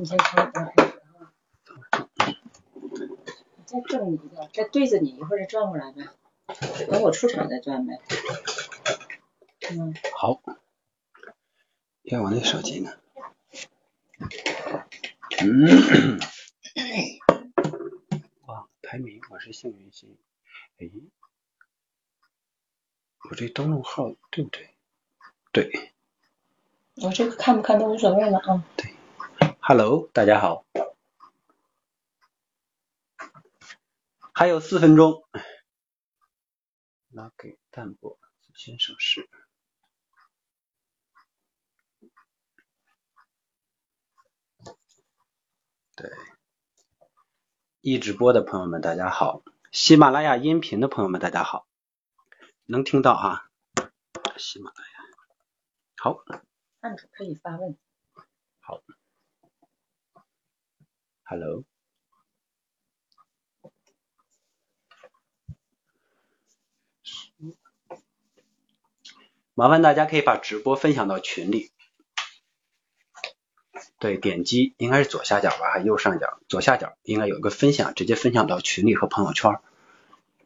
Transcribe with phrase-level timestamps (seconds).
[0.00, 1.30] 你先从我这儿开始啊。
[3.56, 6.08] 你再转你一个，再对着你，一会儿再转过来呗。
[6.90, 8.00] 等我出场再转呗。
[9.70, 10.40] 嗯，好。
[12.04, 12.90] 要我那手机呢？
[15.42, 16.18] 嗯。
[18.46, 20.16] 哇，排名我是幸运星。
[20.78, 20.90] 哎，
[23.28, 24.70] 我这登录号对不对？
[25.52, 25.92] 对。
[27.02, 28.64] 我这个看不看都无所谓了啊。
[28.78, 28.94] 对。
[29.72, 30.66] Hello，大家好。
[34.34, 35.22] 还有四分钟。
[37.10, 38.18] 拉给淡泊
[38.52, 39.30] 先生是。
[45.94, 46.10] 对。
[47.80, 51.68] 一直播的朋友们大家好，喜马拉雅音频的朋友们大家好，
[52.64, 53.48] 能听到啊？
[54.36, 54.98] 喜马拉雅。
[55.96, 56.24] 好。
[56.80, 57.78] 案主可以发问。
[58.58, 58.82] 好。
[61.30, 61.62] Hello。
[69.54, 71.70] 麻烦大家可以把直播分享到群里。
[74.00, 76.40] 对，点击应该是左下角吧，还右上角？
[76.48, 79.52] 左下角应该有一个分享，直接分享到群里和朋友圈。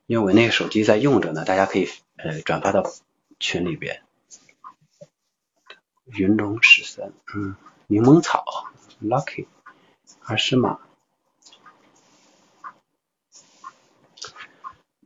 [0.04, 2.82] 因为我那个手机在用着呢，大家可以呃转发到
[3.40, 4.02] 群里边。
[6.04, 8.44] 云龙十三，嗯，柠檬草
[9.02, 9.46] ，Lucky，
[10.26, 10.78] 二十码，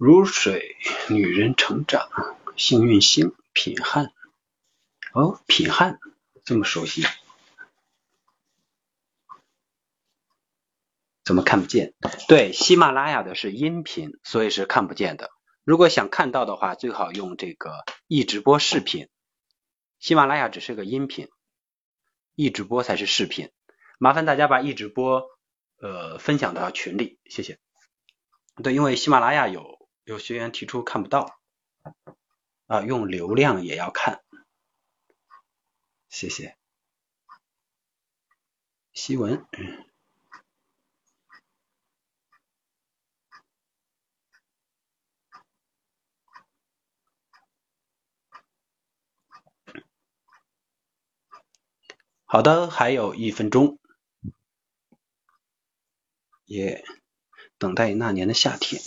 [0.07, 0.77] 如水，
[1.09, 2.07] 女人成长，
[2.55, 4.13] 幸运星，品汉。
[5.11, 5.99] 哦，品汉
[6.45, 7.03] 这么熟悉，
[11.25, 11.93] 怎么看不见？
[12.29, 15.29] 对，喜马拉雅的是音频，所以是看不见的。
[15.65, 19.09] 如果想看到的话，最好用这个易直播视频。
[19.99, 21.27] 喜马拉雅只是个音频，
[22.33, 23.51] 易直播才是视频。
[23.99, 25.25] 麻烦大家把易直播
[25.81, 27.59] 呃分享到群里，谢谢。
[28.63, 29.76] 对，因为喜马拉雅有。
[30.07, 31.37] 有学员提出看不到
[32.65, 34.23] 啊，用流量也要看，
[36.07, 36.57] 谢谢。
[38.93, 39.45] 西文，
[52.23, 53.77] 好的，还有一分钟，
[56.45, 56.85] 也
[57.57, 58.81] 等待那年的夏天。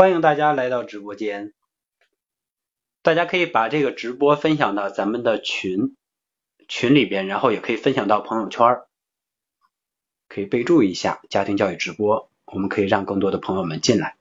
[0.00, 1.52] 欢迎大家来到直播间，
[3.02, 5.94] 大家可以把这个直播分享到咱们的群
[6.68, 8.80] 群里边，然后也可以分享到朋友圈，
[10.26, 14.16] 可以备注一下家庭教育直播，我们可以让更多的朋友们进来。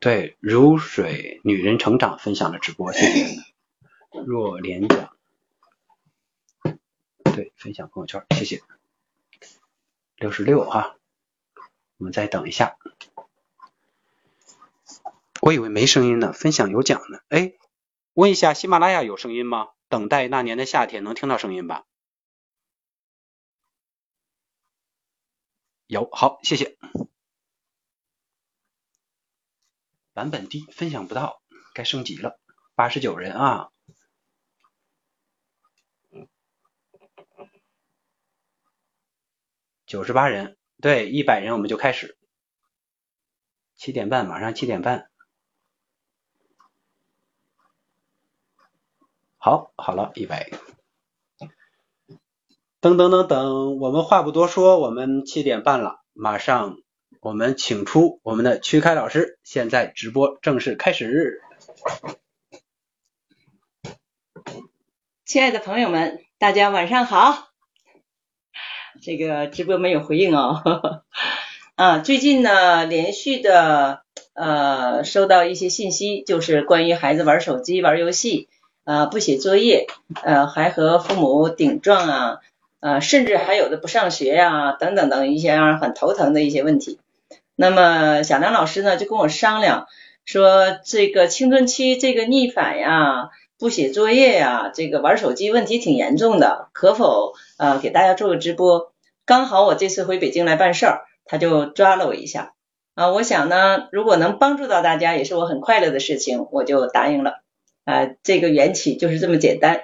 [0.00, 3.36] 对，如水女人成长分享的直播，谢谢。
[4.26, 5.16] 若莲讲，
[7.22, 8.60] 对，分享朋友圈，谢谢。
[10.16, 10.97] 六十六哈。
[11.98, 12.78] 我们再等一下，
[15.42, 17.18] 我以为没声音呢，分享有奖呢。
[17.28, 17.54] 哎，
[18.12, 19.68] 问一下，喜马拉雅有声音吗？
[19.88, 21.86] 等待那年的夏天，能听到声音吧？
[25.86, 26.78] 有，好，谢谢。
[30.12, 31.42] 版本低，分享不到，
[31.74, 32.38] 该升级了。
[32.76, 33.70] 八十九人啊，
[39.84, 40.56] 九十八人。
[40.80, 42.16] 对，一百人我们就开始，
[43.74, 45.10] 七点半，马上七点半。
[49.36, 50.50] 好，好了，一百。
[52.80, 56.78] 等等等等，我们话不多说，我们七点半了，马上
[57.20, 61.42] 我们请出我们的曲开老师，现在直播正式开始。
[65.24, 67.47] 亲爱的朋友们，大家晚上好。
[69.02, 71.02] 这个直播没有回应哦，
[71.76, 74.02] 啊，最近呢连续的
[74.34, 78.48] 呃收到一些信息，就是关于孩子玩手机、玩游戏，
[78.84, 79.86] 啊不写作业，
[80.22, 82.38] 呃还和父母顶撞啊，
[82.80, 86.98] 啊甚至还有的不上学呀，等等等一些让人很头疼的一些问题。
[87.54, 89.86] 那么小梁老师呢就跟我商量
[90.24, 93.30] 说，这个青春期这个逆反呀。
[93.58, 98.92] 不写作业呀，这个玩手机问题挺严重的，可否呃给大家做个直播
[99.26, 102.54] 刚好我这次回北京来办事儿，他就抓了我一下
[102.94, 103.08] 啊。
[103.10, 107.40] 我想呢，如果能帮助到大家，也是我很快乐的事情，我就答应了
[107.84, 108.08] 啊。
[108.22, 109.82] 这个缘起就是这么简单。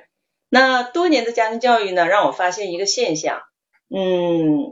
[0.48, 3.40] 那多年的家庭教育呢，让我发现一个现象，
[3.92, 4.70] 嗯，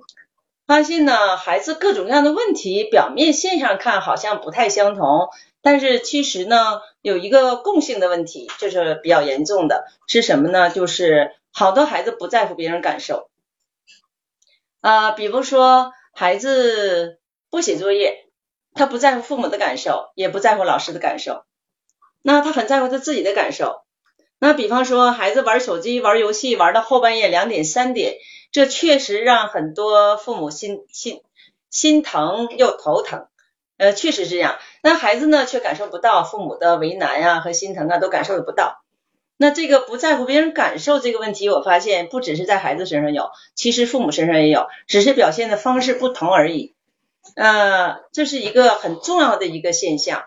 [0.64, 5.28] 发现呢，孩子各种各样的问题，表面现上看好像不太相同，
[5.62, 10.70] 但是其实呢，有一个共性的问题，这是比较严重的，是什么呢？
[10.70, 13.30] 就是好多孩子不在乎别人感受。
[14.80, 18.26] 啊，比如说孩子不写作业，
[18.74, 21.44] 他不在乎父母的感受，也不在乎老师的感受，
[22.22, 23.82] 那他很在乎他自己的感受。
[24.40, 28.16] 那比方说孩子玩手机、玩游戏，玩到后半夜两点、三点，
[28.50, 31.22] 这确实让很多父母心心
[31.70, 33.28] 心疼又头疼。
[33.82, 34.58] 呃，确实是这样。
[34.80, 38.80] 那孩子呢，却感受不到父母的为难啊和心疼啊，都感受不到。
[39.36, 46.76] 那这个不在乎别人感受这个问题，我发现不只是在孩子身上有，其实父母身上也有，只是表现的方式不同而已。
[47.34, 50.26] 呃，这是一个很重要的一个现象。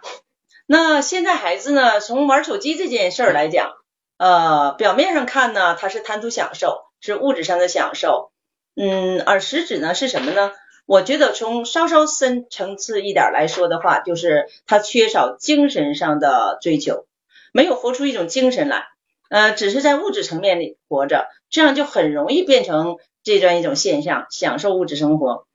[0.65, 3.71] 那现在孩子呢，从玩手机这件事儿来讲，
[4.17, 8.31] 呃，表面上看呢，他是贪图享受，是物质上的享受，
[8.75, 10.51] 嗯，而实质呢是什么呢？
[10.85, 17.05] 我觉得从稍稍深层次一点来说的话，就是他缺少精神上的追求，
[17.51, 18.85] 没有活出一种精神来。
[19.27, 25.47] 呃，只是在物质层面里活着，这样就很容易变成这样一种现象，享受物质生活。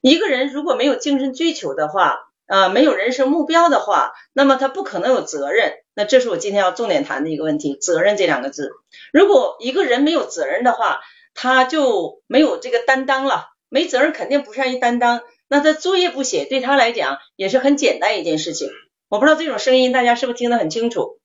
[0.00, 5.72] 一个人如果没有精神追求的话，呃，没有人生目标的话，那么他不可能有责任。
[5.94, 8.70] 那这是我今天要重点谈的一个问题，责任这两个字。
[9.12, 11.00] 如果一个人没有责任的话，
[11.34, 13.48] 他就没有这个担当了。
[13.68, 18.70] 没责任肯定不善于担当，那他作业不写，对他来讲也是很简单一件事情。
[19.08, 21.20] 我不知道这种声音大家是不是听得很清楚？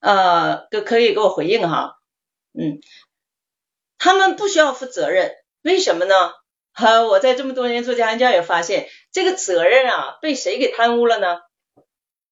[0.00, 1.96] 呃，可可以给我回应哈，
[2.52, 2.80] 嗯，
[3.98, 6.14] 他们不需要负责任，为什么呢？
[6.72, 11.40] 哈，我在这么多年做家庭教育发现，这个责任啊，被谁给贪污了呢？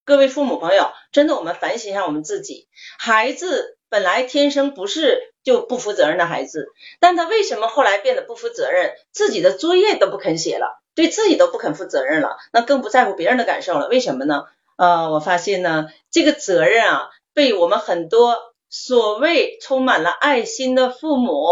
[0.05, 2.69] 各位父母朋友，真的，我们反省一下我们自己。
[3.01, 6.69] 孩子本来天生不是就不负责任的孩子，
[7.01, 8.95] 但他为什么后来变得不负责任？
[9.13, 13.89] 自己的作业都不肯写了，对自己都不肯负责任了，那更不在乎别人的感受了。
[13.89, 14.45] 为什么呢？
[14.77, 17.11] 呃，我发现呢，这个责任啊。
[17.35, 18.39] 被我们很多
[18.71, 21.45] 所谓充满了爱心的父母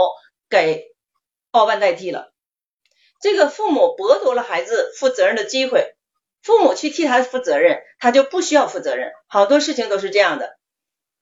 [0.49, 0.95] 给
[1.51, 2.33] 包办代替了。
[3.21, 5.95] 这个父母剥夺了孩子负责任的机会，
[6.43, 9.13] 父母去替他负责任，他就不需要负责任。
[9.29, 10.57] 好多事情都是这样的。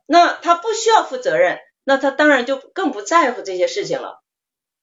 [0.07, 4.23] 那他不需要负责任，那他当然就更不在乎这些事情了。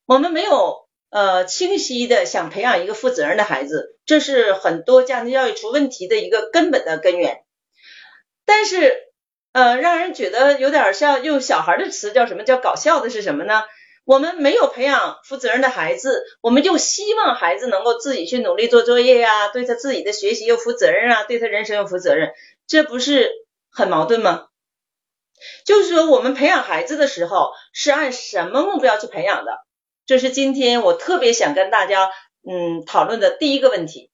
[0.05, 7.43] 我们没有呃清晰的想培养一个负责任的孩子，这是很多家庭教育出问题的一个根本的根源。
[8.45, 9.05] 但是。
[9.51, 13.63] 呃，让人觉得有点像用小孩的词叫什么叫搞笑的是什么呢？
[14.05, 22.29] 我们没有培养负责任的孩子，我们就希望孩子能够自己去努力做作业呀，对他自己的学习又负责任啊，对他人生又负责任，
[22.67, 23.31] 这不是
[23.71, 24.48] 很矛盾吗？
[25.65, 29.57] 就是说，我们培养孩子的时候是按什么目标去培养的？
[30.05, 32.09] 这是今天我特别想跟大家
[32.47, 34.11] 嗯讨论的第一个问题，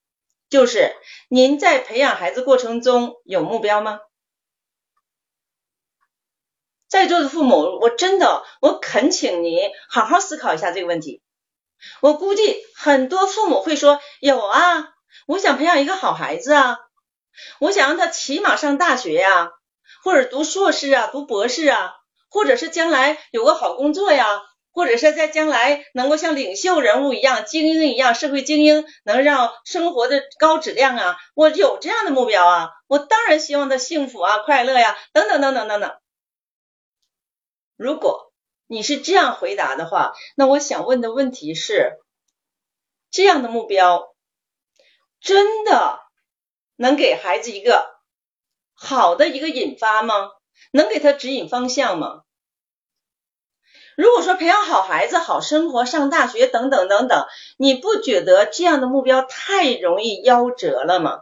[0.49, 0.93] 就是
[1.29, 3.99] 您在培养孩子过程中有目标吗？
[6.87, 11.21] 在座的父母，我真的，我恳请您好好思考一下这个问题。
[12.01, 14.93] 我估计很多父母会说：“有啊，
[15.27, 16.77] 我想培养一个好孩子啊，
[17.59, 19.51] 我想让他起码上大学呀，
[20.05, 21.95] 或者读硕士啊，读博士啊，
[22.29, 31.17] 或者是将来有个好工作呀，或者是在将来能够像领袖人物一样、精英一样、社会精英，能让生活的高质量啊。
[31.33, 35.97] 我有这样的目标啊，我当然希望他幸福啊、快乐呀，等等等等等等。”
[37.75, 38.31] 如果
[38.67, 41.97] 你是这样回答的话，那我想问的问题是：
[43.09, 44.13] 这样的目标
[45.19, 45.99] 真的
[46.75, 47.94] 能给孩子一个
[48.75, 50.29] 好的一个引发吗？
[50.71, 52.21] 能给他指引方向吗？
[53.95, 57.25] 如果说培养好孩子、好生活、上大学等等等等，
[57.57, 61.21] 你不觉得这样的目标太容易夭折了吗？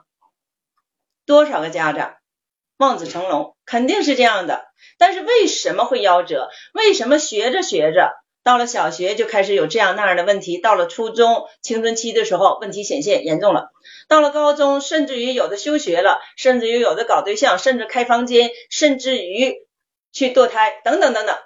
[1.25, 2.15] 多少个家长
[2.77, 4.65] 望子成龙，肯定是这样的。
[4.97, 6.49] 但是为什么会夭折？
[6.73, 8.11] 为什么学着学着，
[8.43, 10.57] 到了小学就开始有这样那样的问题？
[10.57, 13.71] 到了初中青春期的时候，问题显现严重了。
[14.09, 19.55] 到了高中，甚至于有的休学了，甚至于有的搞对象，甚至开房间，甚至于
[20.11, 21.37] 去堕胎等等等等。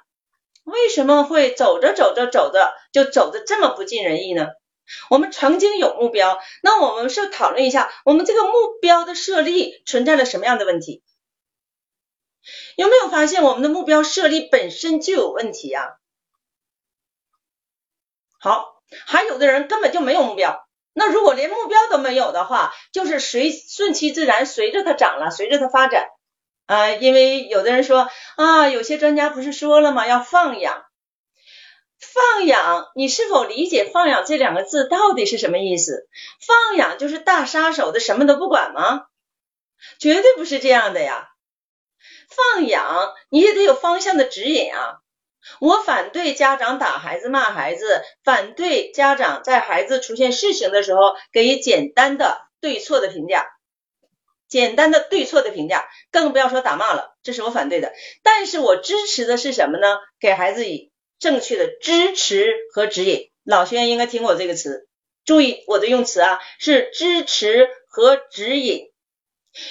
[0.63, 4.47] 为什么会走着走着走着就走的这么不尽人意呢？
[5.09, 8.51] 我们曾经有目标，那我们是讨论一下，我们这个目
[8.81, 11.03] 标的设立存在了什么样的问题？
[12.75, 15.97] 有没有发现我们的目标设立本身就有问题呀？
[18.39, 20.65] 好，还有的人根本就没有目标。
[20.93, 26.09] 那如果连目标都没有的话，就是随顺其自然，随着它长了，随着它发展
[26.65, 26.89] 啊。
[26.89, 30.07] 因为有的人说啊，有些专家不是说了吗？
[30.07, 30.85] 要放养，
[31.99, 36.07] 放养，你是否理解“放养”这两个字到底是什么意思？
[36.45, 39.05] 放养就是大杀手的什么都不管吗？
[39.99, 41.29] 绝对不是这样的呀。
[42.29, 44.99] 放养你也得有方向的指引啊。
[45.59, 53.47] 我反对家长打孩子、骂孩子，反对家长在孩子出现事情的时候给予简单的对错的评价，
[54.47, 57.93] 简单的对错的评价，更不要说打骂了，这是我反对的。
[58.23, 59.97] 但是我支持的是什么呢？
[60.19, 63.29] 给孩子以正确的支持和指引。
[63.43, 64.87] 老学员应该听过这个词，
[65.25, 68.91] 注意我的用词啊，是支持和指引。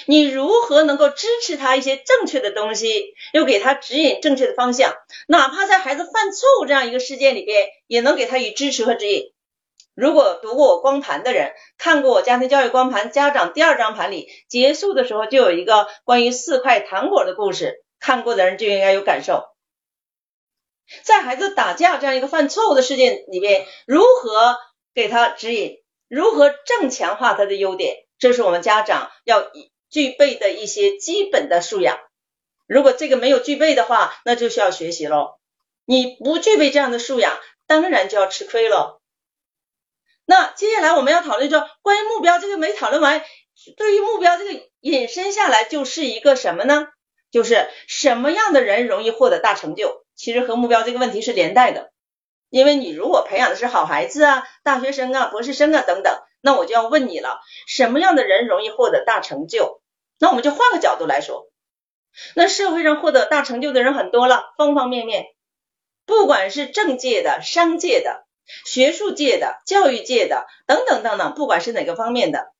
[0.05, 4.93] 你如何能够支持他一些正确的东西，又给他指引正确的方向？
[5.27, 9.33] 哪怕在孩子犯错误这样一个事件里边，也能给他以支持和指引。
[9.95, 19.45] 如果读过我光盘的人，看过我家庭教育光盘家长第二张盘里结束的时候就有一个关于四块糖果的故事，看过的人就应该有感受。
[21.03, 24.57] 在孩子打架这样一个犯错误的事件里边，如何
[24.93, 25.77] 给他指引？
[26.07, 27.95] 如何正强化他的优点？
[28.19, 29.51] 这是我们家长要。
[29.97, 31.97] 具备的一些基本的素养，
[32.67, 35.39] 如果这个没有具备的话，那就需要学习喽。
[35.85, 39.01] 你不具备这样的素养，当然就要吃亏喽。
[40.23, 43.23] 那接下来我们要讨论说，关于目标这个没讨论完，
[43.75, 46.89] 对于目标这个引申下来就是一个什么呢？
[47.31, 50.05] 就是什么样的人容易获得大成就？
[50.15, 51.91] 其实和目标这个问题是连带的，
[52.51, 56.21] 因为你如果培养的是好孩子啊、大学生啊、博士生啊等等。
[56.39, 59.81] 那我就要问你了，什么样的人容易获得大成就？
[60.19, 61.49] 那我们就换个角度来说，
[62.35, 65.25] 那社会上获得大成就的人很多了，方方面面，
[66.05, 68.25] 不管是政界的、商界的、
[68.65, 72.51] 学术界的、教育界的等等等等，不管是哪个方面的，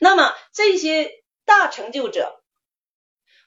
[0.00, 1.10] 那么这些
[1.44, 2.40] 大成就者，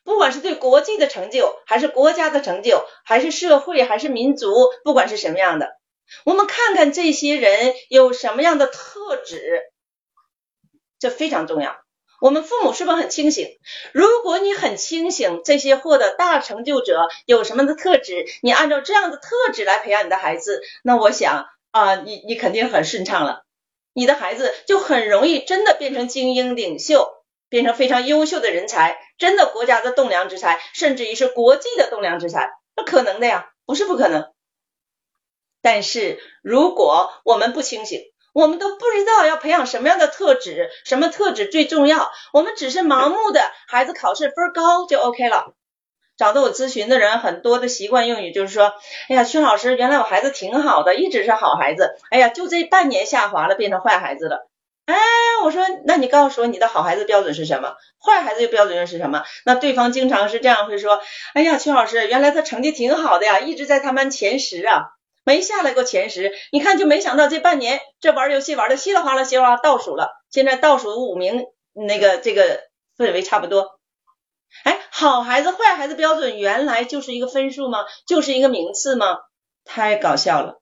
[0.03, 4.53] 不管是对国际的成就，还是国家的成就，还是社会，还是民族，
[4.83, 5.79] 不管是什么样的，
[6.25, 9.61] 我们看看这些人有什么样的特质。
[10.99, 11.82] 这非常重要。
[12.23, 13.49] 我们父母是不是很清醒？
[13.91, 18.25] 如果你很清醒，这些获得大成就者有什么的特质？
[18.41, 23.43] 你按照这样的特质来培养你的孩子，那我想啊，你你肯定很顺畅了。
[23.91, 27.09] 你的孩子就很容易真的变成精英领袖，
[27.49, 34.31] 变成非常优秀的人才，真的国家的栋梁之才，甚至于是国际的栋梁之才，那可能的呀，不是不可能。
[35.61, 37.99] 但是如果我们不清醒，
[38.33, 42.11] 我们都不知道要培养什么样的特质，什么特质最重要？
[42.33, 45.53] 我们只是盲目的，孩子考试分高就 OK 了。
[46.17, 48.73] 找到我咨询的人很多的习惯用语就是说
[49.09, 51.95] ：“哎呀，薛老师，原来我孩子挺好的，一直是好孩子。
[52.11, 54.47] 哎呀，就这半年下滑了，变成坏孩子了。”
[54.85, 54.95] 哎，
[55.43, 57.75] 我说，那你告诉我你的好孩子标准是什么？
[58.03, 59.23] 坏孩子的标准又是什么？
[59.45, 61.01] 那对方经常是这样会说
[61.33, 64.89] ：“哎呀，薛老师，原来他成绩挺好的呀，一直在他们前十啊。”
[65.23, 72.61] 没下来过前十，你看就没想到这半年这玩游戏玩的稀里哗啦稀里哗啦倒数了，现在倒数五名，那个这个
[72.97, 73.79] 氛围差不多。
[74.63, 77.85] 哎，好孩子坏孩子标准原来就是一个分数吗？
[78.05, 79.17] 就是一个名次吗？
[79.65, 80.61] 太搞笑了。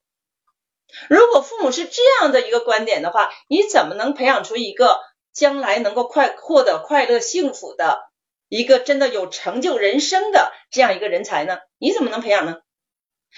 [1.09, 4.99] 如果父母是这样的一个观点的话，你怎么能培养出一个
[5.33, 7.99] 将来能够快获得快乐幸福的
[8.47, 11.59] 一个真的有成就人生的这样一个人才呢？
[11.77, 12.57] 你怎么能培养呢？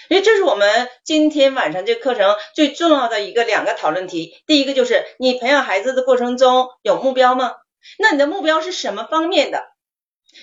[0.08, 4.42] 因为这是我们今天晚上这课程最重要的一个两个讨论题。
[4.46, 7.52] 第一个就是你培养孩子的过程中有目标吗？
[7.98, 9.64] 那你的目标是什么方面的？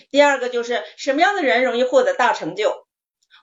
[0.10, 2.88] 第二个就是什么样的人容易获得大成就？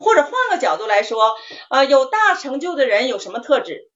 [0.00, 1.36] 或者换个角度来说，
[1.68, 3.90] 啊，有大成就的人有什么特质？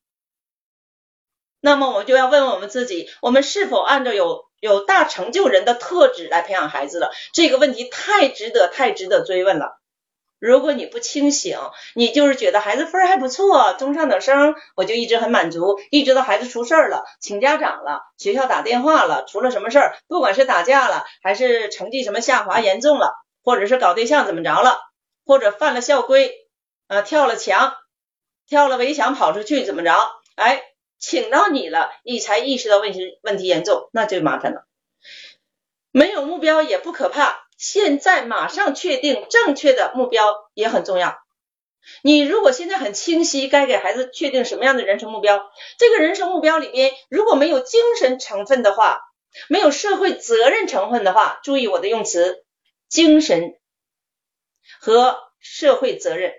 [1.61, 7.13] 那么我们就要问问我们自己，我们是否按照有有大成就人的特质来培养孩子了？
[7.33, 9.81] 这个问题太值得、太值得追问了。
[10.43, 11.57] 如果你不清醒，
[11.95, 24.81] 你就是觉得孩子分还不错，中上等生，我就一直很满足，一直到孩子出事儿了，请家长了，学校打电话了，出了什么事儿，不管是打架了，还是成绩什么下滑严重了，或者是搞对象怎么着了，
[25.25, 26.35] 或者犯了校规，
[26.89, 27.75] 啊，跳了墙，
[28.49, 29.95] 跳了围墙跑出去怎么着，
[30.35, 30.61] 哎，
[30.99, 34.67] 请到你了，你才意识到问题问题严重，那就麻烦了。
[35.93, 37.47] 没有目标也不可怕。
[37.63, 41.17] 现在马上确定正确的目标也很重要。
[42.03, 48.99] 你如果现在很清晰，该给孩子确定什么样的人生目标，这个人生目标里边如果没有精神成分的话，
[49.49, 52.45] 没有社会责任成分的话，注意我的用词，
[52.89, 53.55] 精神
[54.81, 56.33] 和社会责任。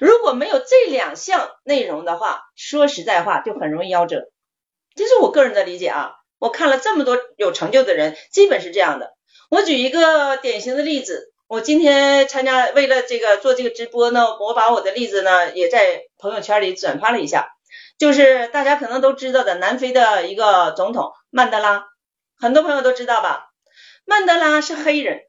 [0.00, 4.28] 如果没有这两项内容的话，说实在话就很容易夭折。
[4.96, 6.16] 这是我个人的理解啊。
[6.40, 9.14] 我看了这么多有成就的人，基本是这样的。
[9.50, 17.48] 我举一个典型的例子，我今天参加为了这个做这个直播呢，我把我的例子呢也在朋友圈里转发了一下，
[17.98, 21.86] 就是大家可能都知道的南非的一个总统曼德拉，
[22.38, 23.50] 很多朋友都知道吧？
[24.04, 25.20] 曼德拉是黑人，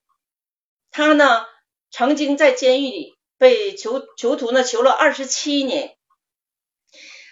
[0.92, 1.46] 他呢
[1.92, 5.96] 曾经在监狱里被囚囚徒呢囚了二十七年，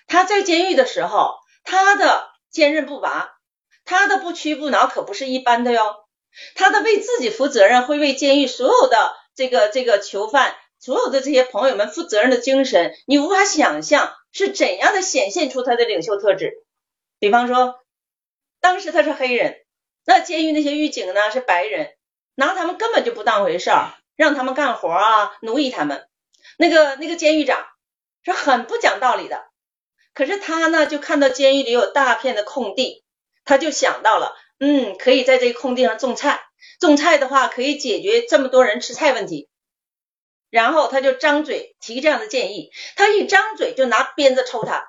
[0.05, 3.31] 他在监狱的时候，他的坚韧不拔，
[3.85, 6.02] 他的不屈不挠可不是一般的哟。
[6.55, 16.53] 他的为自己负责任，会为监狱所有的这个这个囚犯，所有的这些朋友们负责任的精神，你无法想象是怎样的显现出他的领袖特质。
[17.19, 17.75] 比方说，
[18.59, 19.57] 当时他是黑人，
[20.05, 21.95] 那监狱那些狱警呢是白人，
[22.35, 26.07] 拿他们根本就不当回事儿，让他们干活啊，奴役他们。
[26.57, 27.65] 那个那个监狱长
[28.23, 29.45] 是很不讲道理的，
[30.13, 33.03] 可是他呢就看到监狱里有大片的空地，
[33.45, 34.35] 他就想到了。
[34.59, 36.39] 嗯，可以在这个空地上种菜，
[36.79, 39.49] 种菜的话可以解决这么多人吃菜问题。
[40.49, 44.85] 然后他就张嘴提这样的建议，他一张嘴就拿鞭子抽他，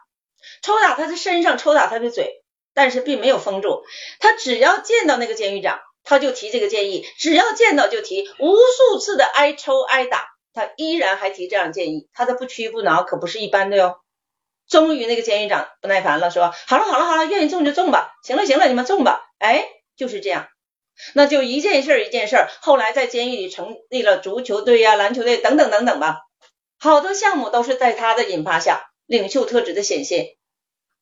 [0.62, 2.44] 抽打他的身上，抽打他的嘴，
[2.75, 3.83] 但是并没有封住。
[4.21, 14.04] 他只要见到那个监狱长，他就提这个建议，只要见到就提，无数次的挨抽挨打，他依然还提这样建议，他的不屈不挠可不是一般的哟。
[14.68, 19.64] 终于那个监狱长不耐烦了，说：“好了好了好了，愿意种就种吧，行了行了，你们种吧。”哎，
[19.97, 20.49] 就是这样，
[21.14, 26.21] 那就一件事儿一件事儿，后来在监狱里成立了足球队呀、篮球队等等等等吧，
[26.78, 30.37] 好多项目都是在他的引发下，领袖特质的显现。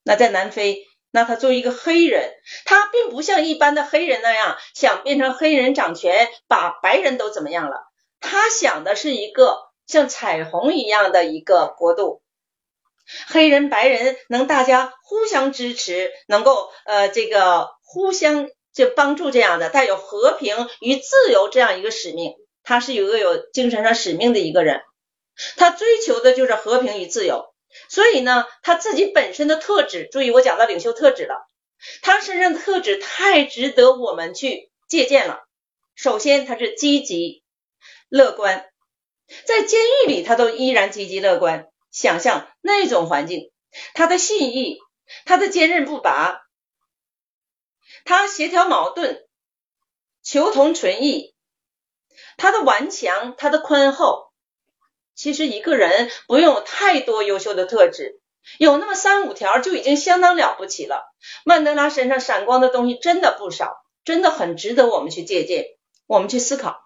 [0.02, 2.33] 那在南非，那他作为一个黑人，
[2.64, 7.76] 他并不像一般的黑人那样想变成黑人掌权，把白人都怎么样了？
[8.19, 12.22] 他想的是一个像彩虹一样的一个国度。
[13.29, 24.81] 黑人、白人能大家互相支持，能够呃这个互相就帮助这样的带有和平与自由这样一个使命，他是有个有精神上使命的一个人，
[25.57, 27.55] 他追求的就是和平与自由，
[27.88, 31.47] 所以呢他自己本身的特质，注意我讲到领袖特质了，
[32.03, 35.41] 他身上的特质太值得我们去借鉴了。
[35.95, 37.43] 首先他是积极
[38.09, 38.65] 乐观，
[39.45, 41.69] 在监狱里他都依然积极乐观。
[41.92, 43.52] 想象那种环境，
[43.94, 44.78] 他的信义，
[45.26, 46.40] 他的坚韧不拔，
[48.05, 49.28] 他协调矛盾，
[50.22, 51.35] 求同存异，
[52.38, 54.33] 他的顽强，他的宽厚。
[55.14, 58.20] 其实一个人不用有太多优秀的特质，
[58.59, 61.05] 有那么三五条就已经相当了不起了。
[61.44, 65.66] 曼德拉身上闪光的东西真的不少，真的很值得我们去借鉴，
[66.07, 66.81] 我们去思考。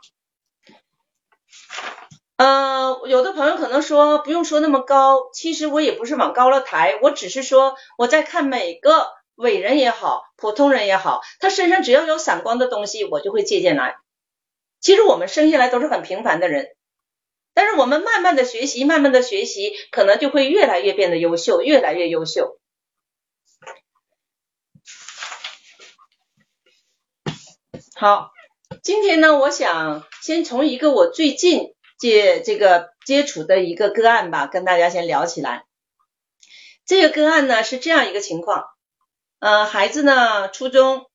[2.37, 13.96] 呃，有的朋友可能说不用说那么高，其实我也不是往高了抬，我只是说我在看每个伟人也好，普通人也好，他身上只要有闪光的东西，我就会借鉴来。
[14.81, 16.77] 其实我们生下来都是很平凡的人，
[17.55, 22.59] 但是我们慢慢的学习，慢慢的学习，可能就会越来越变得优秀，越来越优秀。
[27.94, 28.31] 好，
[28.83, 31.72] 今天呢，我想先从一个我最近。
[31.98, 35.64] 接这个接触的一个个案吧，跟大家先聊起来。
[36.85, 38.64] 这个个案呢是这样一个情况，
[39.40, 41.06] 呃，孩子呢初中，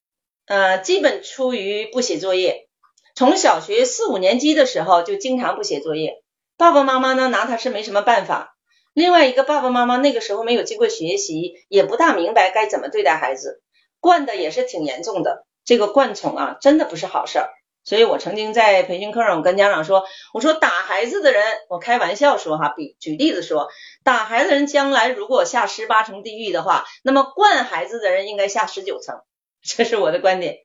[0.46, 2.68] 呃，基本出于不写作业，
[3.16, 6.24] 从小学四五年级的时候就经常不写作业，
[6.58, 8.58] 爸爸妈妈呢拿他是没什么办法。
[8.94, 13.62] 另外一个爸爸妈妈那个时候没有经过学习，也不大明白该怎么对待孩子，
[14.02, 15.46] 惯的也是挺严重的。
[15.64, 17.50] 这个惯宠啊，真的不是好事儿。
[17.84, 23.70] 所以我曾经在培训课上，我跟家长说，我说打孩子的人，我开玩笑说哈，比举例子说，
[24.04, 29.22] 打孩子的人将来如果下十八层地狱的话，那么惯孩子的人应该下十九层，
[29.64, 30.60] 这是我的观点。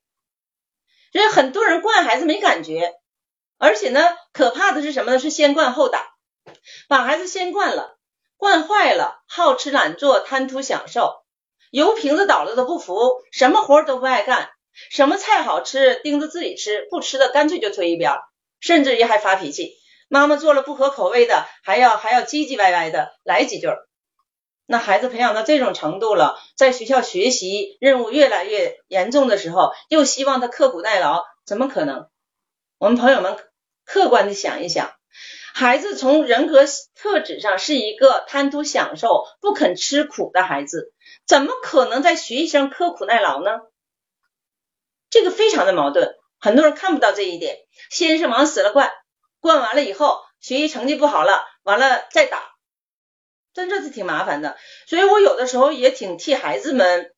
[1.11, 2.92] 所以很多人惯孩子没感觉，
[3.57, 4.02] 而且呢，
[4.35, 5.18] 可怕的是什么呢？
[5.18, 6.11] 是先惯后打，
[6.87, 7.96] 把孩子先惯了，
[8.37, 11.24] 惯坏了，好吃懒做，贪图享受，
[11.70, 14.50] 油瓶子倒了都不服，什么活都不爱干。
[14.90, 18.12] 什么菜好吃，盯着自己吃，不吃的干脆就推一边，
[18.60, 19.74] 甚至于还发脾气。
[20.08, 23.66] 妈妈做了不合口味的，还要还要唧唧歪歪的来几句。
[24.66, 32.08] 那孩子培养到这种程度了，在学校学习任务越来越严重的时候，又希望他刻苦耐劳，怎么可能？
[32.78, 33.36] 我们朋友们
[33.84, 34.92] 客观的想一想，
[35.54, 40.92] 孩子从人格特质上是一个贪图享受、不肯吃苦的孩子，
[41.26, 43.60] 怎么可能在学习上刻苦耐劳呢？
[45.16, 47.57] 这个非常的矛盾，很多人看不到这一点。
[47.90, 48.92] 先是往死了灌，
[49.40, 52.42] 灌完了以后，学习成绩不好了，完了再打，
[53.55, 54.59] 真的是挺麻烦的。
[54.87, 57.12] 所以我有的时候也挺替孩子们。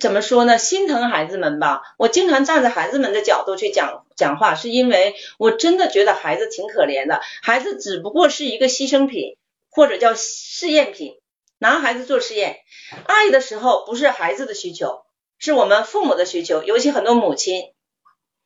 [0.00, 0.56] 怎么说呢？
[0.56, 1.82] 心疼孩子们吧。
[1.98, 7.20] 我经常站在孩子们的角度去讲讲话，是因为我真的觉得孩子挺可怜的。
[7.42, 9.36] 孩子只不过是一个牺牲品，
[9.68, 11.20] 或者叫试验品，
[11.58, 12.56] 拿孩子做试验。
[13.04, 15.02] 爱的时候不是孩子的需求，
[15.38, 16.62] 是我们父母的需求。
[16.62, 17.72] 尤其很多母亲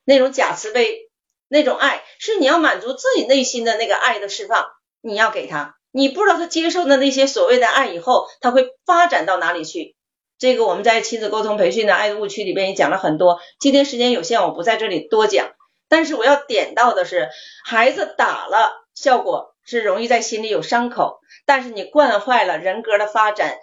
[0.04, 1.10] 那种假慈悲，
[1.48, 4.66] 那种爱是你要满足自己内心的那个爱的释放，
[5.00, 5.76] 你要给他。
[5.90, 9.96] 你不知道他接受的那些所谓的爱以后，他会发展到哪里去。
[10.38, 15.50] 这个我们在亲子沟通培训的爱的误区里边也讲了很多，今天时间有限，我不在这里多讲。
[15.88, 17.28] 但是我要点到的是，
[17.64, 23.58] 孩子打了，效果是容易在心里有伤口；但是你惯坏了，人格的发展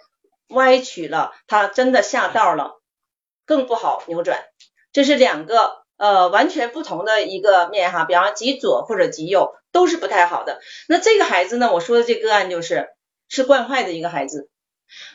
[0.48, 2.75] 歪曲了，他真的下道了，
[3.46, 4.44] 更不好扭转。
[4.92, 10.60] 这是两个呃完全不同的一个面哈，比方极左或者极右都是不太好的。
[10.88, 12.88] 那这个孩子呢，我说的这个案就是
[13.28, 14.50] 是惯坏的一个孩子。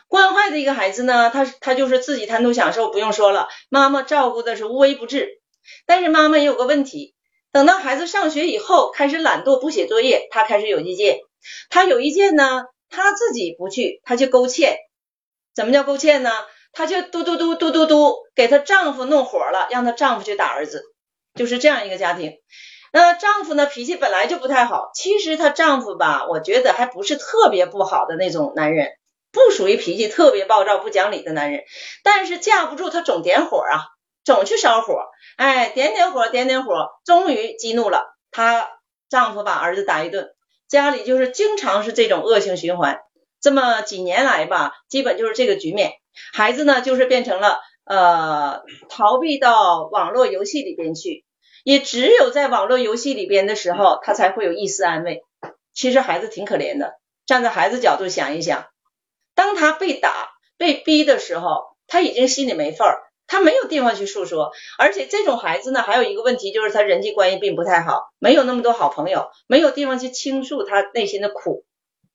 [0.08, 5.40] 惯坏的一个孩子呢，他他就是自己贪图享受，不用说了，妈妈照顾的是无微不至。
[5.86, 7.16] 但是妈妈也有个问题，
[7.52, 11.20] 等到孩子上学以后，开始懒惰不写作业，他开始有意见。
[11.70, 14.76] 他有意见呢，他自己不去，他就勾芡。
[15.56, 16.32] 怎么叫勾芡呢？
[16.74, 20.84] 她就嘟嘟嘟嘟嘟嘟给她丈夫弄火了，让她丈夫去打儿子，
[21.36, 22.34] 就是这样一个家庭。
[22.94, 24.92] 那丈夫呢，脾气本来就不太好。
[24.94, 28.90] 其实她丈夫吧，我觉得还不是特别不好的那种男人。
[29.34, 31.64] 不属于脾气特别暴躁、不讲理的男人，
[32.04, 33.80] 但是架不住他总点火啊，
[34.26, 35.06] 总去烧火，
[35.38, 38.68] 哎，点点火，点点火，终于激怒了她
[39.10, 40.32] 丈夫，把儿子打一顿，
[40.68, 43.00] 家里就是经常是这种恶性循环。
[43.40, 45.94] 这么几年来吧，基本就是这个局面，
[46.34, 51.26] 孩子呢就是变成了呃逃避到网络游戏里边去，
[51.64, 55.24] 也只有在网络游戏里边的时候，他才会有一丝安慰。
[55.74, 56.96] 其实孩子挺可怜的，
[57.26, 58.66] 站在孩子角度想一想。
[59.36, 64.52] 当他被打、被逼的时候，他已经心里没份儿，他没有地方去诉说。
[64.78, 71.64] 而且这种孩子呢，还有一个问题就是他人际关系并不太好，没有那么多好朋友，没有地方去倾诉他内心的苦，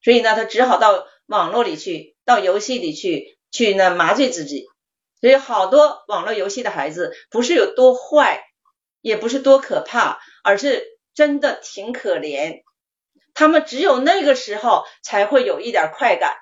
[0.02, 4.66] 所以呢，他只好到网络里去，到游戏里去，去呢麻醉自己。
[5.20, 8.44] 所以好多网络游戏的孩子不是有多坏，
[9.00, 12.62] 也不是多可怕，而是真的挺可怜。
[13.34, 16.36] 他们只有那个时候才会有一点快感。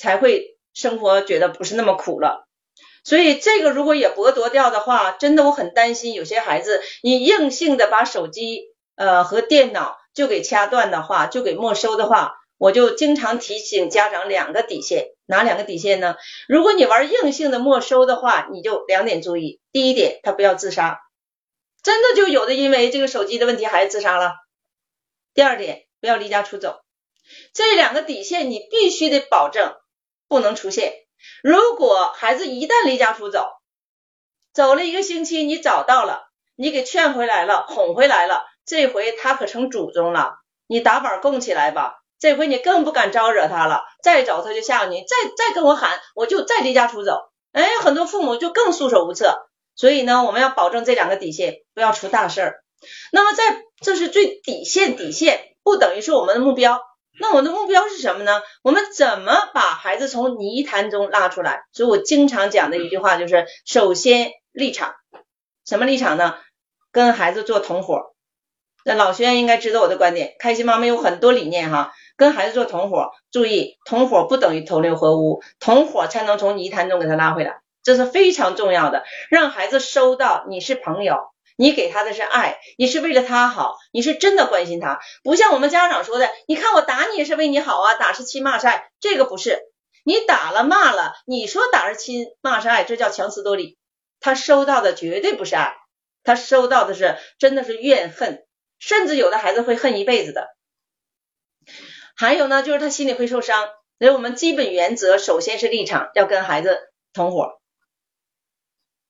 [0.00, 2.46] 才会生活觉得不是那么苦了，
[3.02, 8.60] 所以这个如果也剥夺掉的话，真的我很担心有些孩子，你硬性的把手机
[8.94, 16.16] 呃和电脑就给掐断的话，就给没收的话，我就经常提醒家长两个底线，哪两个底线呢？
[16.48, 21.00] 如果你玩硬性的没收的话，你就两点注意，第一点他不要自杀，
[21.82, 24.32] 真的就有的因为这个手机的问题孩子自杀了。
[25.34, 26.80] 第二点不要离家出走，
[27.52, 29.76] 这两个底线你必须得保证。
[30.30, 30.92] 不能出现。
[31.42, 33.48] 如果孩子一旦离家出走，
[34.52, 40.34] 走了一个星期，你找到了，你给劝回来了，哄回来了，这回他可成祖宗了。
[40.66, 43.82] 你打板供起来吧，这回你更不敢招惹他了。
[44.02, 47.30] 再找他就吓唬你，再再跟我喊，我就再离家出走。
[47.52, 49.48] 哎，很多父母就更束手无策。
[49.74, 52.64] 所以呢，我们要保证这两个底线，不要出大事儿。
[53.12, 56.80] 那么在这是最底线，底线不等于是我们的目标。
[57.20, 58.42] 那我的目标是什么呢？
[58.62, 61.62] 我们怎么把孩子从泥潭中拉出来？
[61.72, 64.94] 所以我经常讲的一句话就是：首先立场，
[65.66, 66.36] 什么立场呢？
[66.92, 68.14] 跟孩子做同伙。
[68.84, 73.12] 那老学员应该知道我的观点，开心妈妈有很多理念哈，跟孩子做同伙。
[73.30, 81.30] 注意，同伙不等于同流合污，同伙才能从泥潭中给他拉回来，这是非常重要的，让孩子收到你是朋友。
[81.60, 89.58] 你给他的是爱，你是为了他好，你是真的关心他，不像我们家长说的，你看我打你是为你好啊，打是亲骂是爱，这个不是，
[90.04, 93.76] 你打了骂了，你说打是亲骂是爱，这叫强词夺理，
[94.20, 95.74] 他收到的绝对不是爱，
[96.22, 98.44] 他收到的是真的是怨恨，
[98.78, 100.46] 甚至有的孩子会恨一辈子的，
[102.18, 103.68] 还有呢，就是他心里会受伤，
[104.00, 106.76] 所以我们基本原则首先是立场，要跟孩子
[107.14, 107.60] 同伙。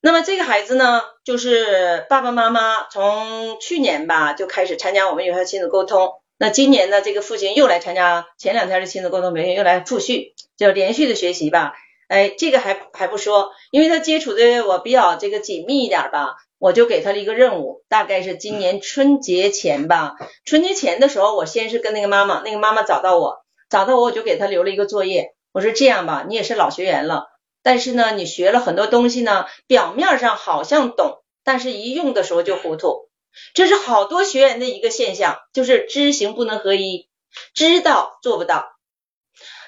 [0.02, 6.12] 那么这个孩子呢，就是爸爸妈妈从去年吧就开始参加我们有效亲子沟通。
[6.36, 11.72] 那今年呢，这个父亲又来参加前两天的亲子沟通培训，又来复训，就连续的学习吧。
[12.08, 20.14] 哎，这个还还不说，因为他接触的我比较这个紧密一点吧，我就给他了一个任务，大概是今年春节前吧。
[20.44, 27.26] 春节前的时候，我先是跟那个妈妈，那个妈妈找到我，找到我我就给他留了一个作业，我说这样吧，你也是老学员了。
[27.62, 33.08] 但是呢，你学了很多东西呢，表面上好像懂，但是一用的时候就糊涂。
[33.54, 37.08] 这是好多学员的一个现象，就是知行不能合一，
[37.54, 38.66] 知道做不到。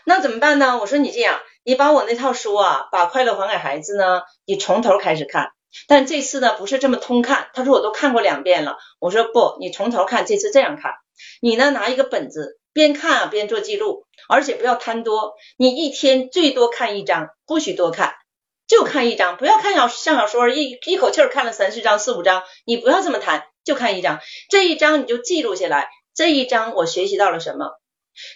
[0.05, 0.79] 那怎么办呢？
[0.81, 5.51] 我说你这样，你把我那套书啊，把快乐还给孩子呢，你从头开始看。
[5.87, 7.49] 但这次呢，不是这么通看。
[7.55, 8.77] 他说我都看过两遍了。
[8.99, 10.95] 我说不，你从头看，这次这样看。
[11.41, 15.35] 你呢，拿一个本子，边看啊边做记录，而且不要贪多。
[15.57, 18.15] 你一天最多看一章，不许多看，
[18.67, 24.21] 就看一章，不要看小像小说，一一口气儿看了三四章、四五章，你不要这么贪，就看一章。
[24.49, 27.79] 这一章你就记录下来，这一章我学习到了什么？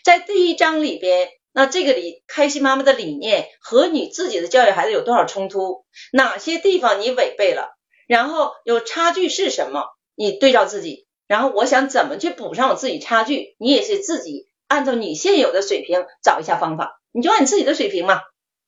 [0.05, 1.29] 在第一章里边。
[1.55, 5.85] 那这个理开心妈妈的理念和你自己的教育孩子有多少冲突？
[6.12, 7.79] 哪些地方你违背了？
[8.09, 9.85] 然后有差距是什么？
[10.17, 13.55] 你对照自己，然后我想怎么去补上我自己差距？
[13.59, 18.21] 你也是自己按照你现有的水平找一下方法，你就按你自己的水平嘛。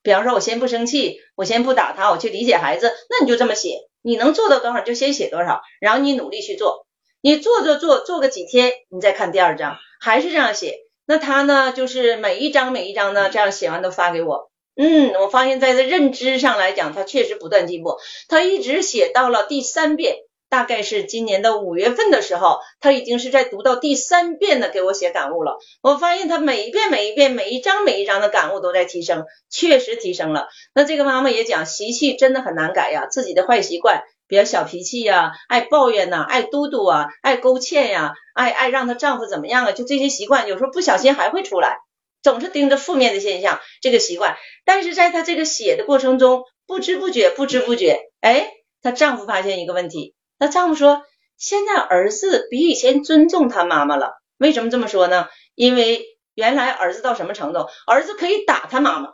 [0.02, 6.86] 比方说，我先不生气，我先不打他，我去理解孩子，那你就这么写，你能做到多少就先写多少，然后你努力去做，
[7.20, 10.85] 你做做做做个几天，你再看第二章，还是这样写。
[11.06, 14.50] 那他呢，就是每一张每一张呢，这样写完都发给我。
[14.76, 17.96] 嗯，我发现在这认知上来讲，他确实不断进步。
[18.28, 20.16] 他一直写到了第三遍，
[20.50, 25.56] 大概是今年的五月份的时候，他已经是在读到第三遍的给我写感悟了。
[25.80, 30.48] 我发现他每一遍每一遍每一章每一章的感悟都在提升，确实提升了。
[30.74, 34.02] 那这个妈妈也讲，习气真的很难改呀，自己的坏习惯。
[34.28, 39.72] 比较小脾气呀，爱抱怨呐，爱嘟嘟啊，爱勾芡呀，爱爱让她丈夫怎么样啊？
[39.72, 41.78] 就这些习惯，有时候不小心还会出来，
[42.22, 44.36] 总是盯着负面的现象，这个习惯。
[44.64, 48.50] 但是在她这个写的过程中，不知不觉，不知不觉，哎，
[48.82, 51.02] 她丈夫发现一个问题，她丈夫说，
[51.38, 54.14] 现在儿子比以前尊重他妈妈了。
[54.38, 55.28] 为什么这么说呢？
[55.54, 57.68] 因为原来儿子到什么程度？
[57.86, 59.10] 儿子可以打他妈妈，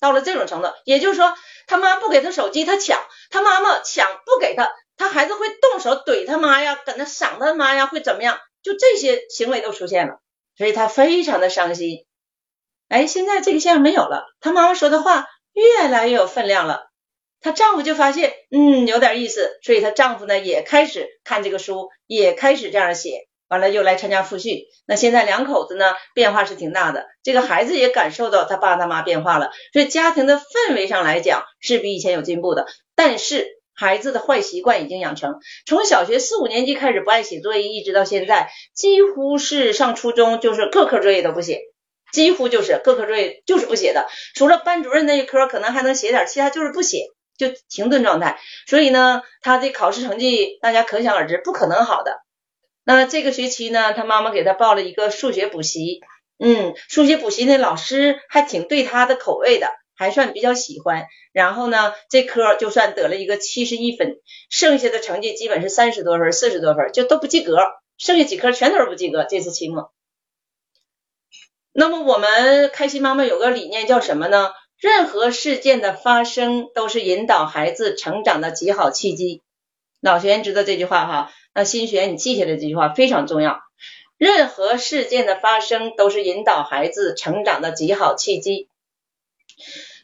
[0.00, 1.34] 到了这种程度，也就是说。
[1.68, 2.96] 他妈不给他手机，他抢；
[3.28, 8.38] 他妈妈抢不给他，他孩子会动手怼他妈呀，跟他赏他妈呀，会怎么样？
[8.62, 10.20] 就这些行为都出现了，
[10.56, 12.06] 所以他非常的伤心。
[12.88, 16.86] 哎，现在这个现象没有了，他妈妈说的话越来越有分量了。
[17.40, 23.26] 她丈夫就发现，嗯，有点意思，所以她丈夫呢也开始看这个书，也开始这样写。
[23.48, 32.66] 完了又来参加复训，那现在两口子呢变化是挺大的，这个孩子也感受到他爸他妈变化了，所以家庭的氛围上来讲是比以前有进步的。
[32.94, 41.60] 但是孩子的坏习惯已经养成，从小学四五年级开始不爱写作业，一直到现在，几乎是上初中就是各科作业都不写，
[42.10, 47.00] 几乎就是各科作业就是不写的，除了班主任那一科可能还能写点，其他就是不写，
[47.36, 48.40] 就停顿状态。
[48.66, 52.25] 所以呢，他的考试成绩大家可想而知，不可能好的。
[52.88, 56.02] 那这个学期呢，他妈妈给他报了一个数学补习，
[56.38, 61.08] 嗯，数学补习那老师还挺对他的口味的，还算比较喜欢。
[61.32, 64.20] 然后呢，这科就算得了一个七十一分，
[64.50, 67.58] 剩下的成绩基本是三十多分、四十多分，就都不及格，
[67.98, 69.26] 剩下几科全都是不及格。
[69.28, 69.92] 这次期末。
[71.72, 74.52] 那么我们开心妈妈有个理念叫什么呢？
[74.78, 79.42] 任何事件的发生都是引导孩子成长的极好契机。
[80.00, 81.32] 老学员知道这句话哈。
[81.56, 83.62] 那新学，你记下来这句话非常重要。
[84.18, 88.68] 任何事件的发生都是引导孩子成长的极好契机，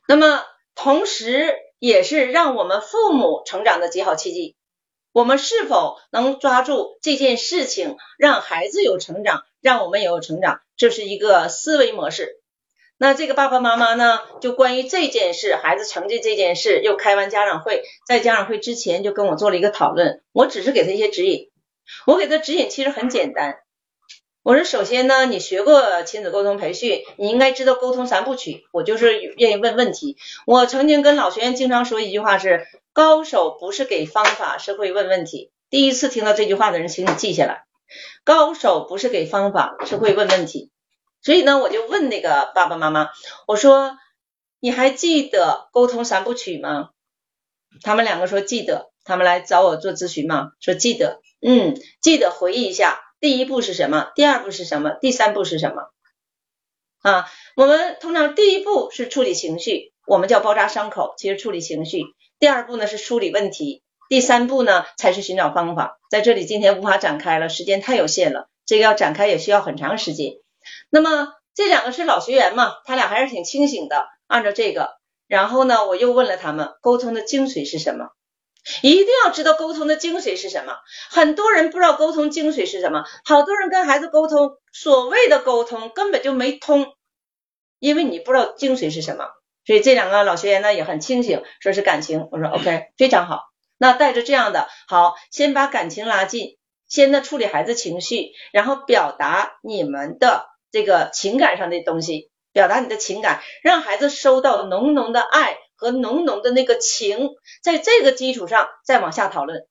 [0.08, 0.42] 那么
[0.74, 4.56] 同时也是让我们父母成长的极好契机。
[5.12, 12.41] 我们是否能抓住这件事情，让孩子有成长，让我们也有成长，这是一个思维模式。
[13.02, 20.22] 那这个爸爸妈妈呢，就关于这件事，孩子成绩这件事，又开完家长会，在家长会之前就跟我做了一个讨论。
[20.30, 21.50] 我只是给他一些指引，
[22.06, 23.56] 我给他指引其实很简单。
[24.44, 28.62] 我说，首先呢，你学过亲子沟通培训，你应该知道沟通三部曲。
[28.72, 30.16] 我就是愿意问问题。
[30.46, 35.50] 我曾经跟老学员经常说一句话是：高手不是给方法，是会问问题。
[35.70, 37.64] 第一次听到这句话的人，请你记下来：
[38.22, 40.70] 高手不是给方法，是会问问题。
[41.22, 43.10] 所以呢，我就问那个爸爸妈妈，
[43.46, 43.96] 我说
[44.60, 46.90] 你还记得沟通三部曲吗？
[47.82, 54.10] 他们两个说记得，他们来找我做咨询嘛，说记得，嗯，记得回忆一下，第一步是什么？
[54.14, 54.90] 第二步是什么？
[55.00, 55.90] 第三步是什么？
[57.02, 62.02] 啊，我们通常第一步是处理情绪，我们叫包扎伤口，其实处理情绪。
[62.38, 65.98] 第二步呢是梳理问题，第三步呢才是寻找方法。
[66.10, 70.34] 在这里今天无法展开了，时间太有限了，这个要展开也需要很长时间。
[70.94, 74.06] 那么这两个是老学员嘛，他俩还是挺清醒的。
[74.26, 74.90] 按照这个，
[75.26, 78.10] 然后呢，我又问了他们，沟通的精髓是什么？
[78.82, 80.74] 一定要知道沟通的精髓是什么。
[81.10, 86.92] 很多人不知道沟通精髓是什么，好多人跟孩子沟通，所谓的沟通根本就没通，
[87.78, 89.28] 因为你不知道精髓是什么。
[89.64, 92.28] 所以这两个老学员呢也很清醒，说是感情。
[92.30, 93.44] 我说 OK，非常好。
[93.78, 100.51] 那带着这样的，好，先把感情拉近，先呢处理孩子情绪，然后表达你们的。
[100.72, 107.30] 这个情感上的东西，表达你的情感，让孩子收到浓浓的爱和浓浓的那个情，
[107.62, 109.66] 在这个基础上再往下讨论。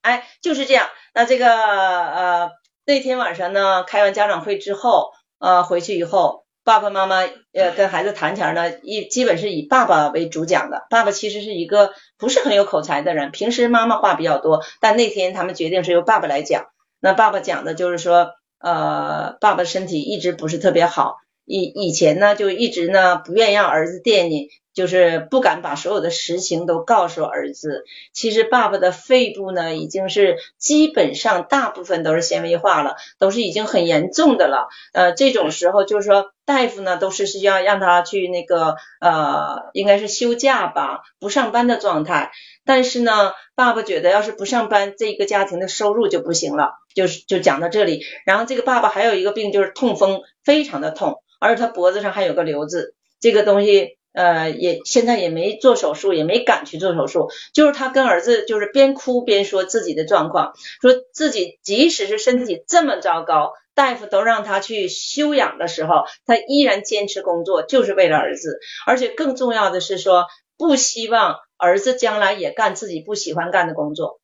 [0.00, 0.88] 哎，就是这样。
[1.12, 2.50] 那这个呃
[2.86, 10.86] 那天晚上呢，开完家长会之后，呃回去以后，爸爸妈妈呃跟孩子谈前呢，一基本是以爸爸为主讲的。
[10.88, 16.66] 爸爸其实是一个不是很有口才的人，平时妈妈话比较多，但那天他们决定是由爸爸来讲。
[17.00, 21.16] 那爸爸讲的就是说，呃，爸爸身体一直不是特别好。
[21.44, 27.82] 以以前呢，就一直呢不愿意让儿子惦记，就是不敢把所有的实情都告诉儿子。
[28.12, 34.68] 其实爸爸的肺部呢，已经是基本上大部分都是纤维化了，都是已经很严重的了。
[34.92, 42.30] 呃，这种时候就是说，大夫呢都是需要让他去那个呃，应该是休假吧，不上班的状态。
[42.64, 46.74] 但是呢，爸爸觉得要是不上班，这个家庭的收入就不行了。
[46.94, 48.04] 就是就讲到这里。
[48.24, 51.16] 然后这个爸爸还有一个病，就是痛风，非常的痛。
[51.40, 57.28] 而且他脖子上还有个瘤子，这个东西呃也现在也没做手术，也没敢去做手术。
[57.52, 68.58] 就是他跟儿子就是边哭边说自己的状况，说自己即使是身体这么糟糕，大夫都让他去休养的时候，他依然坚持工作，就是为了儿子。
[68.86, 74.20] 而且更重要的是说，不希望儿子将来也干自己不喜欢干的工作。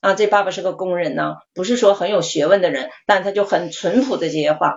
[0.00, 4.76] 啊，这爸爸是个工人呢，不是说很有学问的人，但他就很淳朴的这些话。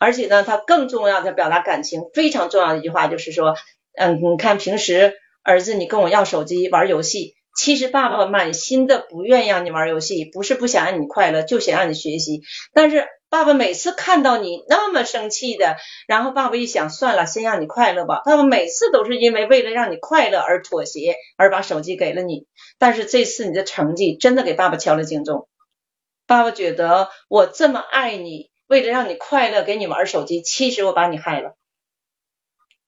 [0.00, 3.54] 而且呢，他更重要的表达感情非常重要的一句话就是说，
[3.96, 12.42] 嗯，你看平时儿子你跟我要手机玩游戏，其实爸爸满心的不愿意让你玩游戏，不是不想让你快乐，就想让你学习。
[12.74, 18.22] 但是爸爸每次看到你那么生气的，然后爸爸一想，算了，先让你快乐吧。
[18.24, 22.46] 爸爸每次都是因为为了让你快乐而妥协，而把手机给了你。
[22.78, 25.48] 但是这次你的成绩真的给爸爸敲了警钟，
[26.26, 28.50] 爸爸觉得我这么爱你。
[28.68, 31.56] 为了让你快乐，给你玩手机，其实我把你害了。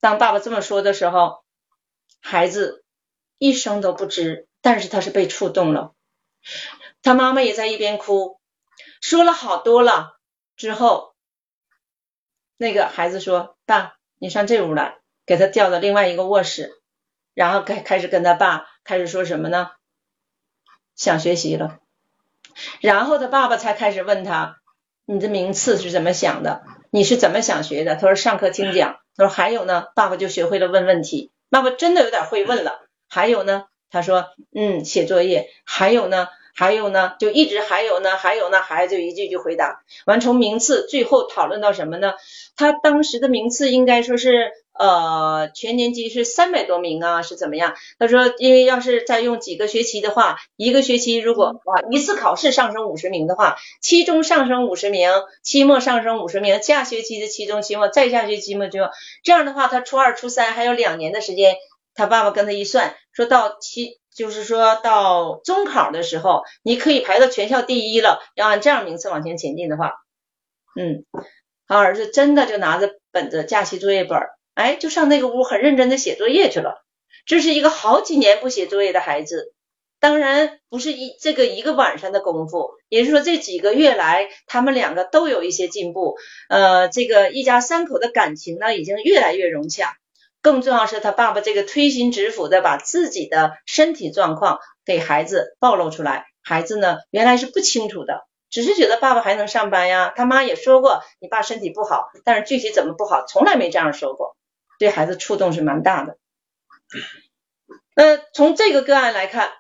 [0.01, 1.43] 当爸爸这么说的时候，
[2.21, 2.85] 孩子
[3.39, 5.95] 一声都不吱，但是他是被触动了。
[7.03, 8.41] 他妈妈也在一边哭，
[9.01, 10.19] 说了好多了
[10.57, 11.15] 之后，
[12.57, 16.81] 那个孩子说：“爸，你上这屋来。”给他调到另外一个卧室，
[17.35, 19.73] 然后开开始跟他爸开始说什么呢？
[20.97, 21.81] 想学习了。
[22.81, 24.57] 然后他爸爸才开始问他。
[25.05, 26.65] 你的名次是怎么想的？
[26.91, 27.97] 你是怎么想学的？
[27.97, 28.98] 他说上课听讲。
[29.19, 31.31] 他说还有呢，爸爸就学会了问问题。
[31.51, 32.81] 爸爸真的有点会问了。
[33.11, 35.51] 还有呢，他说嗯，写作业。
[35.65, 39.83] 还有呢，还有呢，就一直还有呢，还有呢，孩子就一句一句回答。
[40.07, 42.15] 完从名次最后讨论到什么呢？
[42.57, 44.53] 他当时的名次应该说是。
[44.79, 47.75] 呃，全年级是三百多名啊，是怎么样？
[47.99, 55.11] 他说，因为要是再用几个学期的话，一个学期如果啊一次考试上升五十名的话，期中上升五十名，
[55.43, 58.89] 期末上升五十名，下学期的期中、期末，再下学期期末就
[59.25, 61.57] 这样的话，他初二、初三还有两年的时间。
[61.95, 68.21] 他爸爸跟他一算，说到期就是说到中考的时候，你可以排到全校第一了。
[68.37, 69.95] 要按这样名次往前前进的话，
[70.79, 71.05] 嗯，
[71.67, 74.17] 他儿子真的就拿着本子、假期作业本。
[74.59, 76.85] 哎，就上那个屋很认真的写作业去了。
[77.27, 79.55] 这是一个好几年不写作业的孩子，
[80.01, 86.17] 当然不是一这个一个晚上的功夫，也就是说这几个月来，他们两个都有一些进步。
[86.49, 89.95] 呃，这个一家三口的感情呢，已经越来越融洽。
[90.43, 98.27] 更重要是他爸爸这个推心置腹的把自己的身体状况给孩子暴露出来，孩子呢原来是不清楚的。
[98.51, 104.38] 只是觉得爸爸还能上班呀，他妈也说过你爸身体不好，但是具体怎么不好，从来没这样说过。
[104.79, 106.17] 对孩子触动是蛮大的。
[107.95, 109.53] 那从这个个案来看，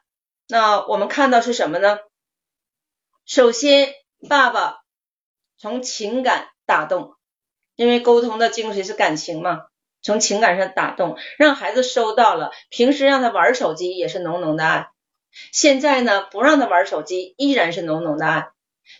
[0.46, 1.98] 那我们看到是什么呢？
[3.26, 3.92] 首先，
[4.28, 4.78] 爸爸
[5.58, 7.16] 从情感打动，
[7.76, 9.66] 因为沟通的精髓是感情嘛，
[10.00, 12.52] 从情感上打动，让孩子收到了。
[12.70, 14.88] 平时让他玩手机也是浓浓的爱，
[15.52, 18.50] 现在呢不让他玩手机，依然是浓浓的爱。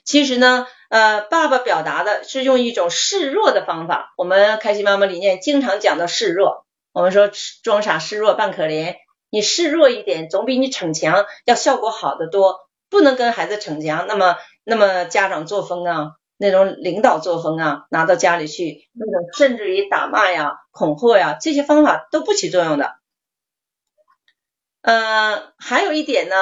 [0.05, 4.15] 其实呢，呃，爸爸表达的是用一种示弱的方法。
[4.17, 6.67] 我们开心妈妈理念经常讲到示弱。
[6.93, 7.31] 我们说
[7.63, 8.97] 装傻示弱扮可怜，
[9.31, 12.69] 你示弱一点，总比你逞强要效果好得多。
[12.91, 22.95] 不能跟孩子逞强，那么那么家长作风啊，那种领导作风啊，拿到家里去，那种甚至于打骂呀、恐吓呀，这些方法都不起作用的。
[24.81, 26.37] 嗯，还有一点呢。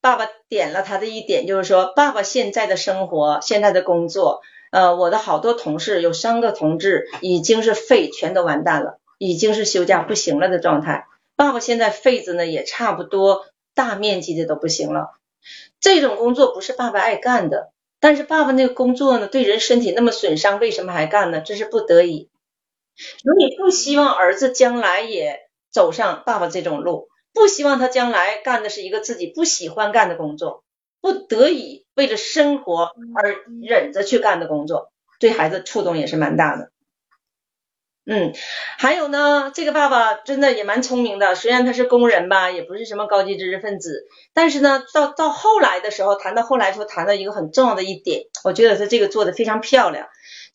[0.00, 11.06] 爸爸点了他的一点，就是说，爸爸现在的生活，现在的工作，呃，我的好多同事有三个同志已经是肺全都完蛋了，已经是休假不行了的状态。
[11.36, 15.16] 爸爸现在肺子呢也差不多大面积的都不行了。
[15.80, 21.40] 这种工作不是爸爸爱干的，但是爸爸那个工作呢对人身体那么损伤，为什么还干呢？
[21.40, 22.28] 这是不得已。
[22.96, 27.08] 所以不希望儿子将来也走上爸爸这种路，
[27.38, 30.64] 不希望他将来干的是一个自己不喜欢干的工作，
[31.00, 36.70] 不得已为了生活而忍着去干的工作，对孩子触动也是蛮大的。
[38.10, 38.32] 嗯，
[38.78, 50.08] 还有呢，这个爸爸真的也蛮聪明的，虽然他是工人吧，也不是什么高级知识分子，但是呢，到到后来的时候，谈到后来时候谈到一个很重要的一点，我觉得他这个做的非常漂亮，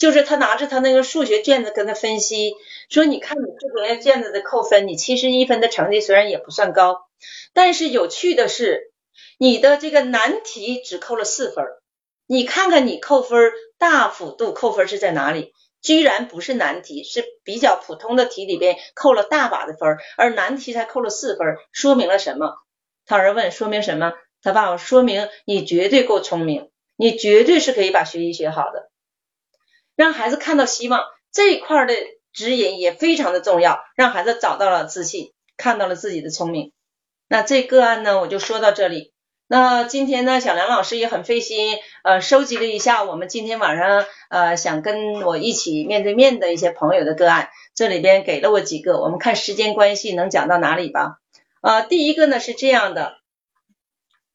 [0.04, 2.56] 就是他拿着他那个数学卷子跟他分析，
[2.90, 7.06] 说你看你这个卷子的扣分，你七十一分的成绩虽然也不算高，
[7.54, 8.92] 但是有趣的是，
[9.38, 11.64] 你的这个难题只扣了四分，
[12.28, 15.54] 你看看你扣分大幅度扣分是在哪里？
[15.82, 22.58] 居然不是难题，是比较普通的题里边扣了大把的分，而难题才扣了四分，说明了什么？
[23.06, 24.12] 他儿问，说明什么？
[24.42, 28.90] 他爸爸说明你绝对够聪明，你绝对是可以把学习学好的，
[29.96, 31.94] 让孩子看到希望这一块的
[32.32, 36.72] 指引也非常的重要，让孩子找到了自信，看到了自己的聪明。
[37.28, 39.12] 那这个案呢，我就说到这里。
[39.48, 51.18] 那今天呢，小梁老师也很费心，呃，收集了一下我们今天晚上呃想跟我一起面对面的一些朋友的个案，这里边给了我几个，我们看时间关系能讲到哪里吧。
[51.62, 53.18] 呃，第一个呢是这样的，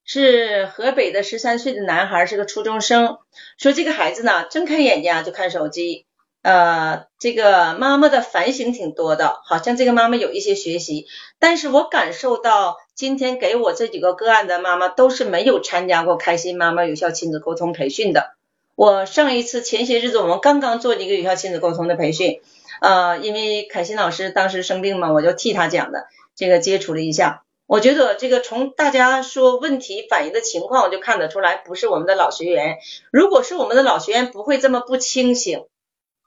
[0.09, 3.19] 是河北的十三岁的男孩，是个初中生，
[3.59, 6.07] 说这个孩子呢睁开眼睛啊就看手机。
[6.41, 11.07] 呃，这个妈妈的反省挺多的，好像这个妈妈有一些学习，
[11.39, 18.35] 但是我感受到今天给我这几个个案的妈妈都是没有参加过开心妈妈有效亲子沟通培训的。
[18.77, 22.41] 我上一次前些日子我们刚刚做了一个有效亲子沟通的培训，
[22.81, 32.79] 呃，因为凯欣老师当时生病嘛，我就替他讲的，这个接触了一下，我觉得这个从大家说问题反映的情况，我就看得出来不是我们的老学员，
[33.13, 35.65] 如果是我们的老学员，不会这么不清醒。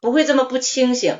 [0.01, 1.19] 不会这么不清醒。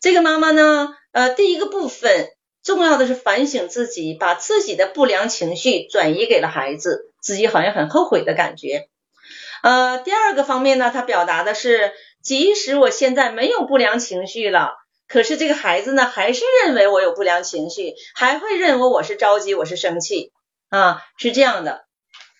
[0.00, 2.30] 这个妈妈呢，呃，第一个部分
[2.62, 8.88] 重要的是反省自己，把自己的不良情绪转移给了孩子，自己好像很后悔的感觉。
[9.62, 11.92] 呃，第二个方面呢，他表达的是，
[12.22, 14.70] 即使我现在没有不良情绪了，
[15.06, 20.32] 可是这个孩子呢，还是认为我有不良情绪，还会认为我是着急，我是生气
[20.68, 21.84] 啊，是这样的。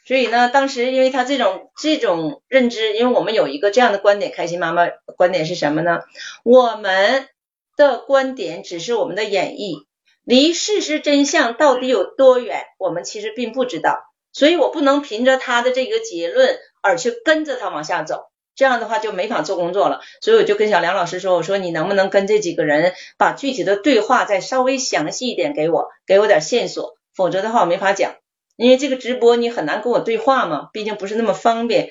[0.07, 4.87] 所以呢，当时因为他这种这种认知，因为我们有一个这样的观点，开心妈妈
[5.17, 6.01] 观点是什么呢？
[6.43, 7.29] 我们
[7.77, 9.87] 的观点只是我们的演绎，
[10.25, 13.99] 离事实真相到底有多远，我们其实并不知道。
[14.33, 18.25] 所以我不能凭着他的这个结论而去跟着他往下走，
[18.55, 20.01] 这样的话就没法做工作了。
[20.21, 28.15] 所以我就跟小梁老师说，我说你能不能跟这几个人把具体的对话再稍微详细一点给我，给我点线索，否则的话我没法讲。
[28.57, 31.91] 因为这个直播你很难跟我对话嘛，毕竟不是那么方便。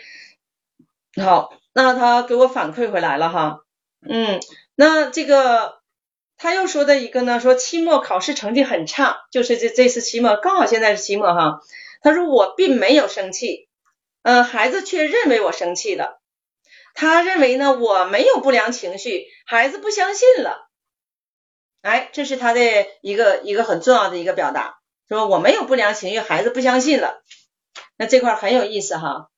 [1.22, 3.60] 好，那他给我反馈回来了哈，
[4.08, 4.40] 嗯，
[4.76, 5.80] 那这个
[6.38, 11.60] 他又说的一个呢，说期末考试成绩很差，就是这这次期末刚好现在是期末哈。
[12.02, 13.68] 他说我并没有生气，
[14.22, 16.22] 嗯，孩子却认为我生气了。
[16.94, 20.70] 他认为呢我没有不良情绪，孩子不相信了。
[21.82, 22.62] 哎，这是他的
[23.02, 24.80] 一个一个很重要的一个表达。
[25.10, 27.22] 说我没有不良情绪，孩子不相信了，
[27.98, 29.30] 那这块很有意思哈。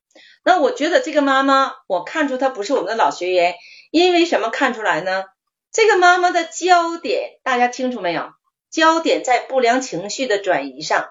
[0.44, 3.56] 那我觉得这个妈妈，我看出她不是我们的老学员，
[3.90, 5.24] 因为什么看出来呢？
[5.72, 8.32] 这个妈妈的焦点，大家清楚没有？
[8.70, 11.10] 焦点在不良情绪的转移上。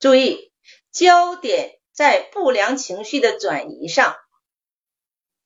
[0.00, 0.50] 注意，
[0.90, 4.16] 焦点在不良情绪的转移上。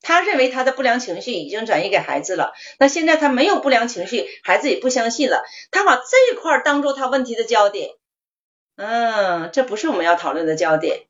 [0.07, 5.42] 他认为他的不良情绪已经转移给孩子了，那现在他没有不良情绪，孩子也不相信了，
[5.72, 7.90] 他把这块当做他问题的焦点。
[8.76, 11.07] 嗯，这不是我们要讨论的焦点。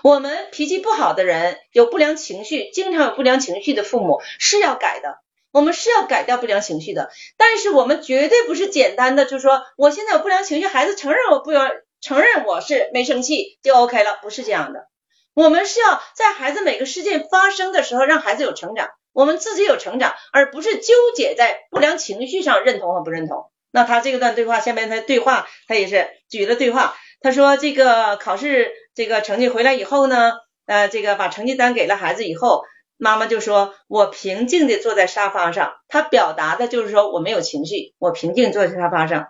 [0.00, 5.18] 我们脾气不好的人，有不良情绪，经常有不良情绪的父母是要改的，
[5.52, 7.10] 我们是要改掉不良情绪的。
[7.36, 11.70] 但是我们绝对不是简单的就说我现在有不良情绪，孩子承认我不良，
[12.00, 14.88] 承认我是没生气就 OK 了，不是这样的。
[15.34, 23.50] 我们是要在孩子每个事件发生的时候，让孩子有成长，我们自己有成长，而不是纠结在不良情绪上认同和不认同。
[23.72, 26.96] 那他这个段对话下面他对话，他也是举了对话。
[27.20, 30.34] 他说这个考试这个成绩回来以后呢，
[30.66, 32.62] 呃，这个把成绩单给了孩子以后，
[32.96, 39.26] 妈妈就说我平静的坐在沙发上，他表达的就是说我没有情绪，我平静坐在沙发上。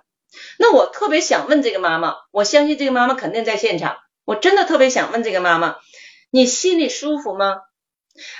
[0.59, 3.97] 那我特别想问这个妈妈，我相信这个妈妈肯定在现场，
[4.27, 5.77] 我真的特别想问这个妈妈。
[6.35, 7.61] 你心里舒服吗？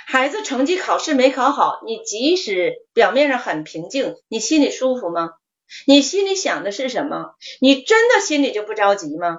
[0.05, 5.29] 孩子成绩考试没考好，你即使表面上很平静，你心里舒服吗？
[5.87, 7.35] 你心里想的是什么？
[7.61, 9.37] 你真的心里就不着急吗？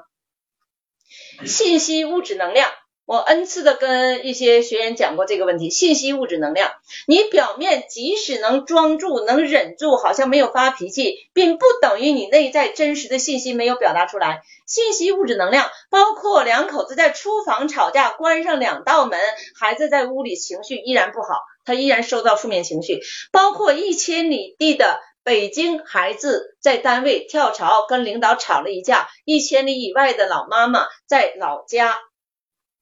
[1.45, 2.71] 信息、物质、能量
[3.07, 6.73] 我 n 次的跟一些学员讲过这个问题，信息、物质、能量。
[7.07, 14.43] 你表面即使能装住、能忍住，好像没有发脾气，并不等于你内在真实的信息没有表达出来。
[14.67, 19.21] 信息、物质、能量，包括两口子在厨房吵架，关上两道门，
[19.55, 21.29] 孩子在屋里情绪依然不好，
[21.65, 23.01] 他依然收到负面情绪。
[23.31, 31.97] 包括一千里地的北京孩子在单位跳槽，跟领导吵了一架；一千里以外的老妈妈在老家。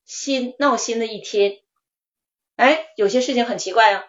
[0.05, 1.59] 心闹心的一天，
[2.57, 4.05] 哎，有些事情很奇怪啊。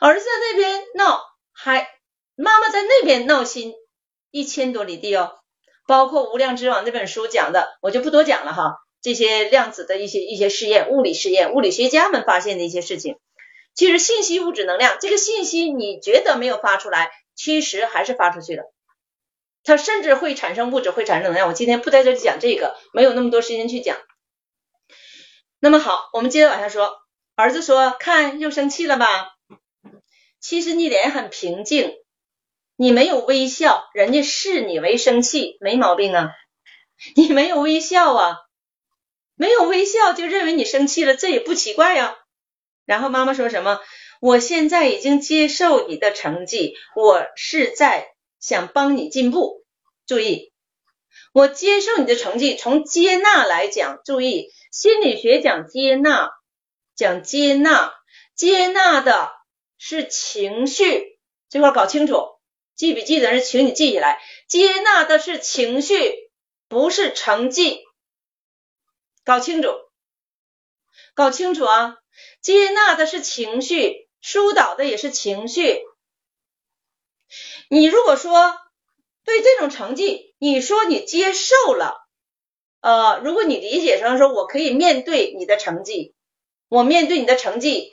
[0.00, 1.88] 儿子在那边闹，还
[2.34, 3.74] 妈妈在那边闹心，
[4.30, 5.38] 一千多里地哦。
[5.86, 8.74] 包括《无量之王》这本书讲的，我就不多讲了哈。
[9.00, 13.18] 这些量子的一些一些试验，物理试验，物理学家们发现的一些事情，
[13.74, 18.64] 其实信息、物质、能量，这个信息你觉得没有发出来，其实还是发出去了。
[19.62, 21.46] 它甚至会产生物质，会产生能量。
[21.46, 23.96] 我今天不在这里讲这个，没有那么多时间去讲。
[25.58, 26.98] 那么好，我们接着往下说。
[27.34, 29.36] 儿子说：“看，又生气了吧？
[30.40, 31.92] 其实你脸很平静，
[32.76, 36.30] 你没有微笑，人家视你为生气，没毛病啊。
[37.14, 38.38] 你没有微笑啊，
[39.34, 42.16] 没有微笑就认为你生气了，这也不奇怪呀。”
[42.86, 43.80] 然后妈妈说什么？
[44.20, 49.62] 我现在已经接受你的成绩，我是在想帮你进步。
[50.06, 50.52] 注意，
[51.32, 54.50] 我接受你的成绩，从接纳来讲，注意。
[54.70, 56.30] 心理学讲接纳，
[56.94, 57.94] 讲接纳，
[58.34, 59.32] 接纳的
[59.78, 62.26] 是情绪，这块搞清楚，
[62.74, 66.30] 记笔记的人请你记起来，接纳的是情绪，
[66.68, 67.84] 不是成绩，
[69.24, 69.70] 搞清楚，
[71.14, 71.96] 搞清楚啊，
[72.42, 75.80] 接纳的是情绪，疏导的也是情绪。
[77.70, 78.58] 你如果说
[79.26, 82.06] 对这种成绩，你说你接受了。
[82.80, 86.14] 呃，如果你理解成说，我可以面对你的成绩，
[86.68, 87.92] 我面对你的成绩，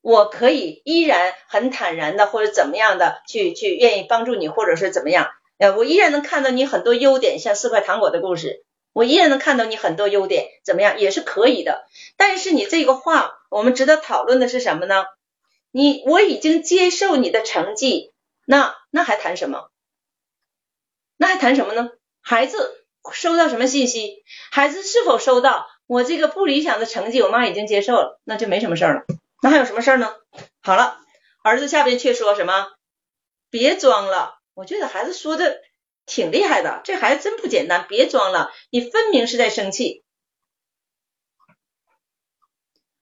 [0.00, 5.28] 我可以依然很坦然的或者怎么样的去去愿意帮助你，或者是怎么样，
[5.58, 8.64] 呃，我依然能看到你很多优点，像四块糖果的故事，
[8.94, 11.84] 我依然能看到你很多优点，怎么样也是可以的。
[12.16, 15.04] 但是你这个话，我们值得讨论的是什么呢？
[15.70, 18.12] 你我已经接受你的成绩，
[18.46, 19.68] 那那还谈什么？
[21.20, 21.90] 那还谈什么呢？
[22.22, 22.76] 孩子。
[23.14, 24.22] 收到什么信息？
[24.50, 27.22] 孩子是否收到我这个不理想的成绩？
[27.22, 29.04] 我妈已经接受了，那就没什么事儿了。
[29.42, 30.14] 那还有什么事呢？
[30.60, 30.98] 好了，
[31.42, 32.68] 儿子下边却说什么？
[33.48, 34.38] 别装了。
[34.52, 35.62] 我觉得孩子说的
[36.04, 37.86] 挺厉害的，这孩子真不简单。
[37.88, 40.04] 别装了，你分明是在生气。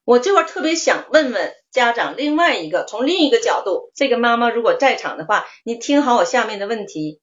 [0.05, 7.21] 我这块特别想问问家长，另外一个从另一个角度，这个妈妈如果在场的话，你听好我下面的问题：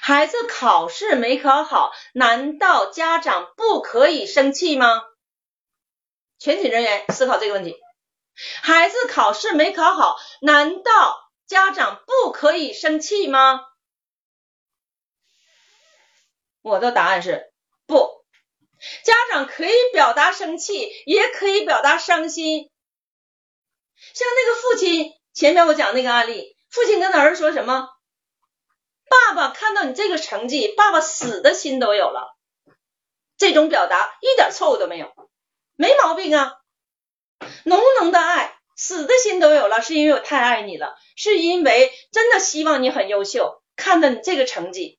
[0.00, 5.02] 孩子考试没考好，难道家长不可以生气吗？
[6.38, 7.76] 全体人员思考这个问题：
[8.62, 13.60] 孩子考试没考好，难道家长不可以生气吗？
[16.62, 17.52] 我的答案是
[17.86, 18.24] 不。
[19.02, 22.70] 家长可以表达生气，也可以表达伤心。
[24.14, 27.88] 像那个父亲，前面我讲那个案例，父亲跟儿子说什么？
[29.08, 32.36] 爸爸看到你这个成绩，爸爸死的心都有了。
[33.36, 35.12] 这种表达一点错误都没有，
[35.76, 36.56] 没毛病啊。
[37.64, 44.98] 浓浓的爱，死的心都有了，是因为我太爱你了，是因为真的希望你很优秀，看到你这个成绩。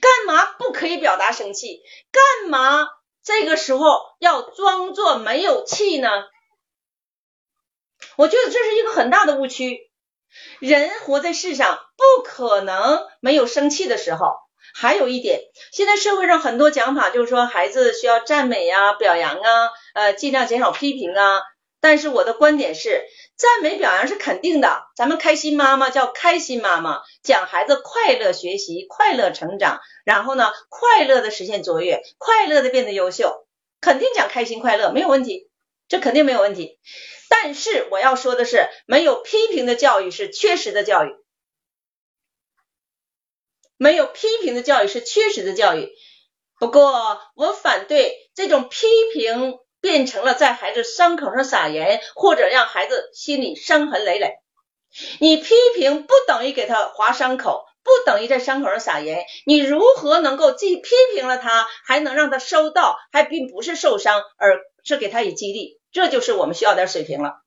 [0.00, 1.82] 干嘛不可以表达生气？
[2.12, 2.88] 干嘛
[3.22, 6.08] 这个时候要装作没有气呢？
[8.16, 9.90] 我觉得这是一个很大的误区。
[10.60, 14.26] 人活在世上，不可能没有生气的时候。
[14.74, 15.40] 还有一点，
[15.72, 21.40] 现在社会上很多讲法就是说，孩子需要赞美啊、表扬啊，呃，尽量减少批评啊。
[21.80, 23.04] 但是我的观点是。
[23.38, 33.46] 赞美表扬是肯定的，咱们开心妈妈叫开心妈妈，讲孩子快乐学习、快乐成长，然后呢，快乐的实现卓越，快乐的变得优秀，
[33.82, 35.50] 肯定讲开心快乐没有问题，
[35.88, 36.78] 这肯定没有问题。
[37.28, 41.10] 但是我要说的是，没有批评的教育是缺失的教育，
[43.76, 45.90] 没有批评的教育是缺失的教育。
[46.58, 49.58] 不过我反对这种批评。
[49.78, 54.32] 变成了在孩子伤口上撒盐，或者让孩子心里伤痕累累。
[55.20, 59.24] 你批评不等于给他划伤口，不等于在伤口上撒盐。
[59.44, 65.80] 你如何能够既批评了他，还能让他收到，还并不是受伤，而是给他以激励？
[65.92, 67.42] 这就是我们需要点水平了。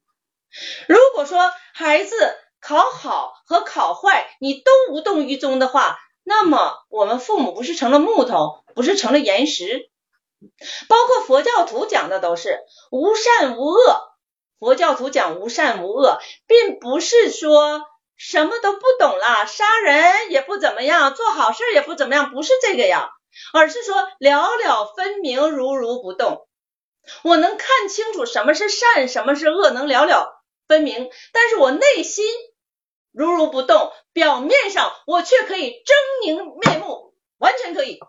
[0.88, 2.16] 如果说孩子
[2.60, 9.90] 考好和考坏你都无动于衷的话，那么我们父母不是成了木头，不是成了岩石？
[10.88, 12.60] 包括佛教徒讲的都是
[12.92, 14.10] 无善无恶。
[14.60, 17.84] 佛教徒讲无善无恶，并不是说
[18.18, 23.10] 什么都不懂了，杀人也不怎么样，做好事也不怎么样，不是这个呀，
[23.54, 26.49] 而是说了了分明，如如不动。
[27.24, 32.26] 我能看清楚什么是善，什么是恶，能了了分明，但是我内心
[33.12, 35.84] 如如不动，表面上我却可以
[36.24, 38.00] 狰狞面目，完全可以。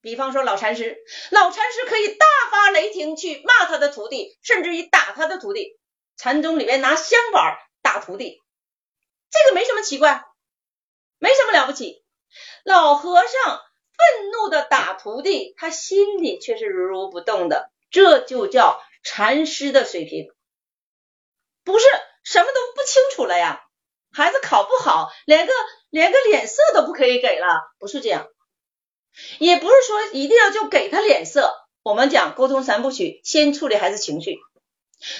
[0.00, 0.98] 比方说老禅师，
[1.30, 5.78] 老禅师可以大发雷霆去骂他的徒弟，甚至于打他的徒弟。
[6.16, 8.40] 禅宗里面拿香板打徒弟，
[9.30, 10.24] 这个没什么奇怪，
[11.18, 12.04] 没什么了不起。
[12.64, 20.30] 老和尚愤怒的打徒弟，他心里却是如如不动的，这就叫禅师的水平，
[21.64, 21.86] 不是
[22.24, 23.64] 什么都不清楚了呀。
[24.10, 25.52] 孩子考不好，连个
[25.90, 28.26] 连个脸色都不可以给了，不是这样，
[29.38, 31.54] 也不是说一定要就给他脸色。
[31.82, 34.38] 我们讲沟通三部曲，先处理孩子情绪。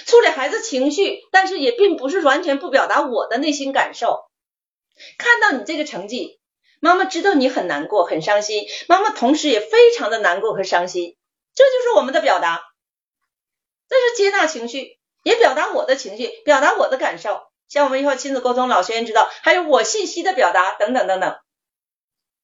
[0.05, 4.25] 处理孩子情绪，但是也并不是完全不表达我的内心感受。
[5.17, 6.39] 看到你这个成绩，
[6.81, 11.15] 妈妈知道你很难过、很伤心，妈妈同时也非常的难过和伤心，
[11.53, 12.63] 这就是我们的表达。
[13.87, 17.47] 这是接纳情绪，也表达我的情绪，表达我的感受。
[17.67, 21.39] 像我们以后亲子沟通，老学员知道，还有我信息的表达等等等等，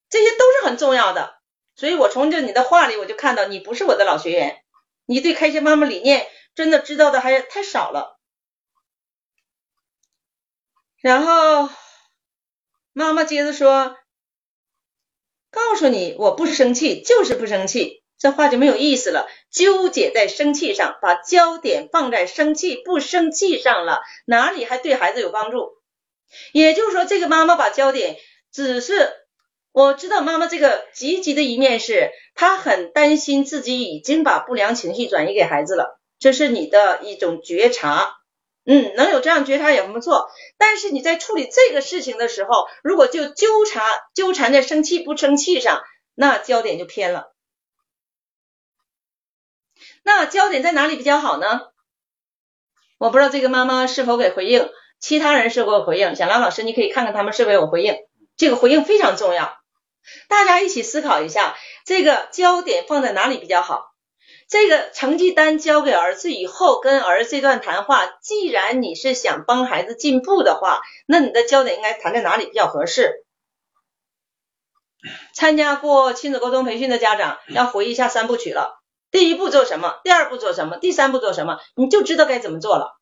[0.10, 1.39] 这些都是很重要的。
[1.76, 4.64] 所以我从就你的话里，我就看到你不是我的老学员，
[5.06, 6.30] 你对开心妈妈理念。
[6.56, 8.18] 真的知道的还太少了。
[11.01, 11.70] 然后
[12.93, 13.97] 妈妈接着说
[15.51, 25.73] ：“告诉你，我不生气，就是不生气。”这话就没有意思了，纠结在生气上，把焦点放在生气不生气上了，哪里还对孩子有帮助？
[26.51, 28.17] 也就是说，这个妈妈把焦点
[28.51, 29.11] 只是，
[29.71, 36.01] 我知道妈妈这个积极的一面是，她很担心自己已经把不良情绪转移给孩子了。
[36.17, 38.11] 这是你的一种觉察，
[38.65, 40.32] 嗯，能有这样觉察也不错。
[40.57, 43.84] 但是你在处理这个事情的时候，如果就纠缠
[44.15, 45.84] 纠缠在生气不生气上，
[46.15, 47.34] 那焦点就偏了。
[50.08, 51.62] 那焦点在哪里比较好呢？
[52.99, 56.16] 我不知道这个妈妈是否给回应，其他人是否回应？
[56.16, 57.97] 小兰老师，你可以看看他们是否有回应，
[58.38, 59.58] 这个回应非常重要，
[60.30, 63.95] 大家一起思考一下，这个焦点放在哪里比较好？
[64.47, 73.26] 这个成绩单交给儿子以后，跟儿子这段谈话，既然你是想帮孩子进步的话，那你的焦点应该谈在哪里比较合适？
[75.34, 78.84] 参加过亲子沟通培训的家长要回忆一下三部曲了。
[79.16, 80.01] 第一步做什么？
[80.03, 80.76] 第二步做什么？
[80.76, 81.61] 第三步做什么？
[81.74, 82.99] 你就知道该怎么做了。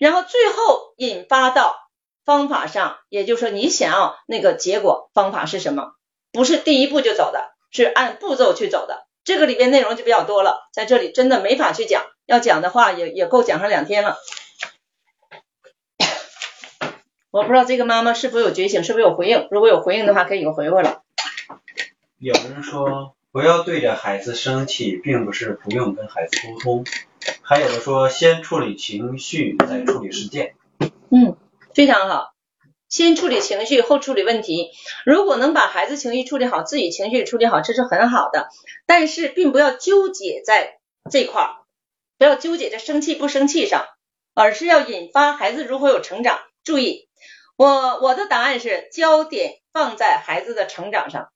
[0.00, 1.76] 然后最后引发到
[2.24, 5.92] 方法上，也就是说你想要那个结果方法是什么？
[6.32, 9.06] 不是第一步就走的，是按步骤去走的。
[9.22, 14.16] 这个里边内容就比较多了，在这里真的没法去讲，要讲的话也也够讲上两天了。
[17.30, 19.46] 我不知道这个妈妈是否有觉醒，是否有回应？
[19.52, 21.02] 如果有回应的话，可以有回回了。
[22.18, 26.84] 有人说不要对着孩子生气，并不是不用跟孩子沟通，
[27.42, 30.54] 还有的说先处理情绪，再处理事件。
[31.10, 31.36] 嗯，
[31.74, 32.32] 非常好。
[32.88, 34.70] 先处理情绪，后处理问题。
[35.04, 38.48] 如果能把孩子情绪处理好，自己情绪处理好，这是很好的。
[38.86, 40.78] 但是，并不要纠结在
[41.10, 41.50] 这块儿，
[42.16, 43.84] 不要纠结在生气不生气上，
[44.32, 46.38] 而是要引发孩子如何有成长。
[46.64, 47.10] 注意，
[47.56, 51.28] 我我的答案是焦点放在孩子的成长上，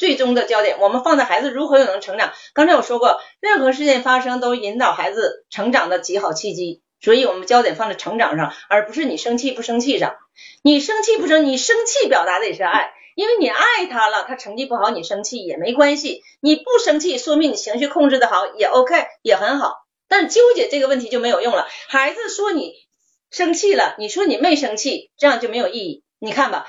[0.00, 2.32] 最终的焦点我们放在孩子如何有能成长。
[2.54, 6.80] 刚才我说过，任何事件发生都引导孩子成长的极好契机。
[7.02, 10.16] 所以，我们焦点放在成长上，而不是你生气不生气上。
[10.62, 16.22] 你生气不生，你生气表达的也是爱，因为你爱他了，他成绩不好，你生气也没关系。
[16.40, 19.74] 你不生气，说明你情绪控制的好，也 OK，也很好。
[20.08, 21.68] 但纠结这个问题就没有用了。
[21.88, 22.72] 孩子说你
[23.30, 26.04] 生气了，你说你没生气，这样就没有意义。
[26.22, 26.66] 你看吧，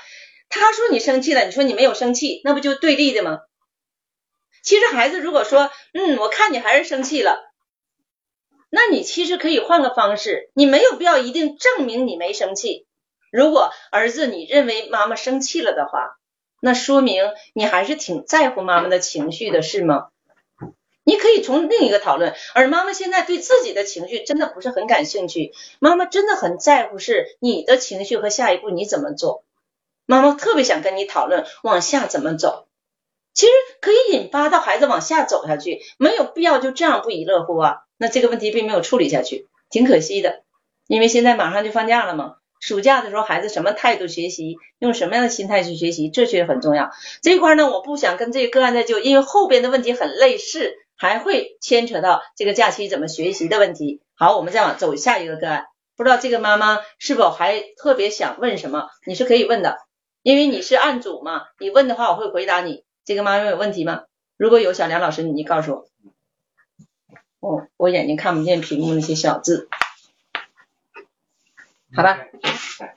[0.54, 3.40] 他说你生气了，你说你没有生气，那不就对立的吗？
[4.62, 7.50] 其实孩子如果说，嗯，我看你还是生气了。
[8.70, 12.86] 那你其实可以换个方式，你没有必要一定证明你没生气。
[13.32, 16.18] 如果儿子你认为妈妈生气了的话，
[16.60, 17.24] 那说明
[17.54, 20.08] 你还是挺在乎妈妈的情绪的，是吗？
[21.02, 29.44] 你可以从另一个讨论，而妈妈现在对自己的情绪真的不是很感兴趣，妈妈真的很在乎是你的情绪和下一步你怎么做。
[30.12, 32.68] 妈妈特别想跟你讨论往下怎么走，
[33.32, 37.76] 其实可以引发到孩子往下走下去，没有必要就这样不亦乐乎啊。
[37.96, 40.42] 那这个问题并没有处理下去，挺可惜的，
[40.86, 46.90] 因为现在马上就放假了嘛，暑假的时候孩子什么态度学习，用什么样的心态去学习，这确实很重要。
[47.22, 54.02] 这一块呢，我不想跟这个个案再就，因为后边的问题很类似，还会牵扯到这个假期怎么学习的问题。
[54.14, 55.64] 好，我们再往走下一个个案，
[55.96, 58.88] 不知道这个妈妈是否还特别想问什么？
[59.06, 59.78] 你是可以问的，
[60.22, 62.84] 因为你是案主嘛，你问的话我会回答你。
[63.04, 64.04] 这个妈妈有问题吗？
[64.36, 65.88] 如果有，小梁老师你告诉我。
[67.40, 69.68] 哦，我眼睛看不见屏幕那些小字。
[71.94, 72.20] 好吧，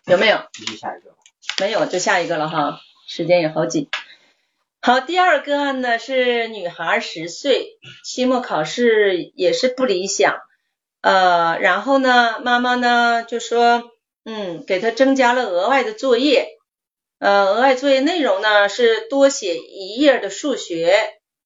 [0.05, 0.39] 有没有？
[1.59, 3.89] 没有，就下一个了哈，时间也好紧。
[4.81, 10.37] 好，第二个案呢是女孩十岁，期末考试也是不理想，
[11.01, 13.91] 呃，然后呢，妈妈呢就说，
[14.23, 16.54] 嗯，给她增加了额外的作业，
[17.25, 20.93] 呃，额外作业内容呢是多写一页的数学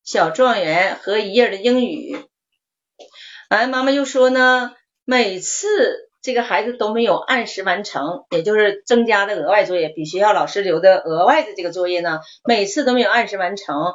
[0.03, 2.19] 小状元和一页的英语。
[3.47, 4.73] 哎，妈妈又说呢，
[5.05, 6.09] 每次。
[6.21, 13.93] 这个孩子都没有按时完成，也就是增加的额外作业，比学校老师留的额外的这个作业呢，每次都没有按时完成。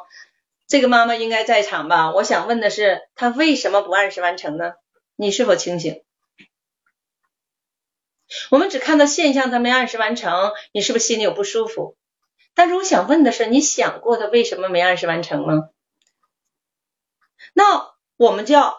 [0.67, 2.11] 这个妈妈应该在场吧？
[2.15, 4.73] 我想问的是，他为什么不按时完成呢？
[5.15, 6.01] 你是否清醒？
[8.51, 11.95] 我们只看到现象，他没按时完成，你是不是心里有不舒服？
[12.53, 15.69] 但是我想问的是，你想过他为什么没按时完成吗？
[17.53, 18.77] 那我们就要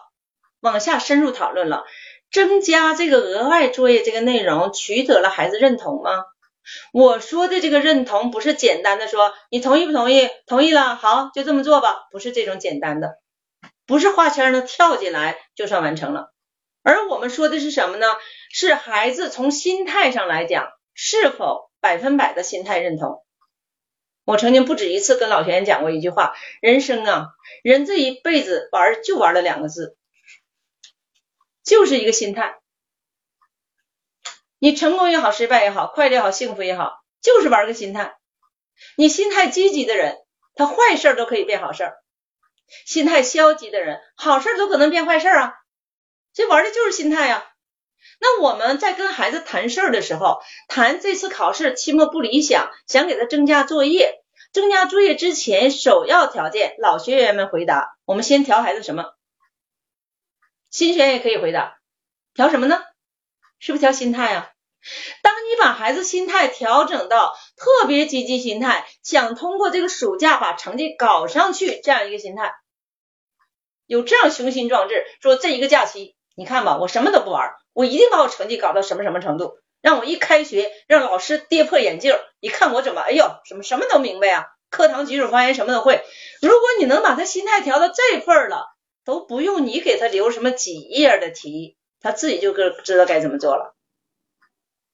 [0.59, 1.85] 往下深入讨论了。
[2.29, 6.25] 增加这个额外作业这个内容，取得了孩子认同吗？
[6.91, 13.19] 我说的这个认同不是简单的说你同意不同意，同意了，好，就这么做吧，不是这种简单的，
[13.85, 16.33] 不是画圈的跳进来就算完成了。
[16.87, 18.07] 而我们说的是什么呢？
[18.49, 23.25] 是孩子从心态上来讲，是否百分百的心态认同？
[24.23, 27.25] 我曾经不止一次跟老学员讲过一句话：人生啊，
[27.61, 29.97] 人这一辈子玩就玩了两个字。
[31.61, 32.57] 就是一个心态，
[34.57, 38.15] 你成功也好，失败也好，快乐也好，幸福也好，就是玩个心态。
[38.95, 40.15] 你心态积极的人，
[40.55, 41.83] 他坏事都可以变好事；
[42.85, 45.53] 心态消极的人，好事都可能变坏事啊。
[46.37, 47.43] 这玩的就是心态呀。
[48.19, 54.23] 那我们在跟孩子谈事儿的时候，谈这次考试期末不理想，想给他增加作业。
[54.53, 59.15] 增加作业之前，首要条件，老学员们回答：我们先调孩子什么？
[60.69, 61.79] 新学员也可以回答，
[62.35, 62.83] 调什么呢？
[63.57, 64.51] 是不是调心态啊？
[65.23, 72.53] 当你把孩子心态调整到特别积极心态，想通过这个暑假把成绩搞上去这样一个心态，
[73.87, 86.03] 有这样雄心壮志，说这一个假期，你看吧，我什么都不玩，我一定把我成绩搞到什么什么程度，让我一开学让老师跌破眼镜，一看我怎么，哎呦，什么什么都明白啊，课堂举手发言什么都会。
[86.41, 88.67] 如果你能把他心态调到这份儿了。
[89.07, 93.73] 都不用你给他留什么几页的题，他自己就个知道该怎么做了。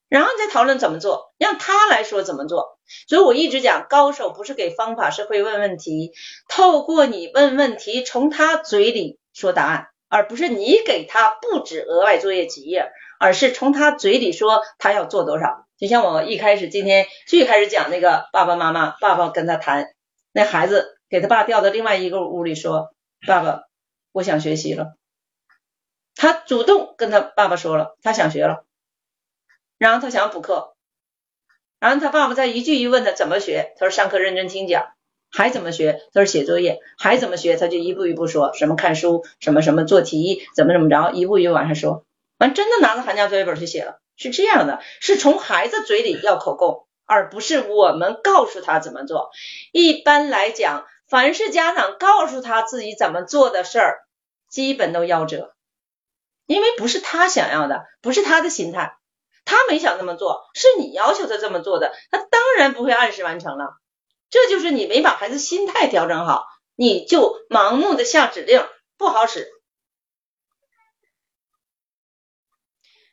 [0.08, 2.78] 然后你再讨论怎么做，让他来说怎么做。
[3.08, 6.12] 所以我一直讲，高手不是给方法，是会问问题。
[6.48, 15.66] 透过你问问题，从他嘴里说答案，而不是你给他布置额外作业几页，而是从他嘴里说他要做多少。
[15.76, 19.92] 就像我一开始今天最开始讲那个爸爸妈妈，爸爸跟他谈，
[20.30, 22.94] 那孩子给他爸调到另外一个屋里说，
[23.26, 23.62] 爸爸。
[24.12, 24.94] 我想学习了，
[26.14, 28.64] 他主动跟他爸爸说了，他想学了，
[29.76, 30.76] 然后他想补课，
[31.80, 34.93] 然后他爸爸再一句一问他怎么学，他说上课认真听讲，
[35.34, 36.00] 还怎么学？
[36.12, 37.56] 他说写作业，还怎么学？
[37.56, 42.04] 他就一步一步说，什么看书，什么什么做题，怎么怎么着，一步一步往下说，
[42.38, 49.30] 完真的拿着寒假作业本去写了，是这样的，是从孩子嘴里要口供，而不是我们告诉他怎么做。
[49.72, 53.98] 一般来讲，凡是家长告诉他自己怎么做的事儿。
[54.48, 55.52] 基本都夭折，
[56.46, 58.96] 因为不是他想要的，不是他的心态，
[59.44, 63.74] 他没想这么做，是你要求他这么做的，他当然不会按时完成了。
[64.30, 68.66] 这就是你没把孩子心态调整好，你就盲目的下指令，
[68.96, 69.48] 不好使。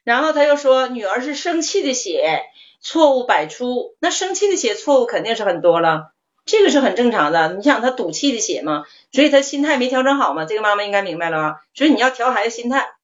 [0.04, 2.44] 然后他又说，女儿是生气的写，
[2.82, 6.14] 错误百出，那生气的写错误肯定是很多了。
[6.44, 11.62] 这个是很正常的，你想他赌气的写嘛，所以他心态没调整好嘛，这个妈妈应该明白了吧。
[11.76, 12.96] 所以你要调孩子心态，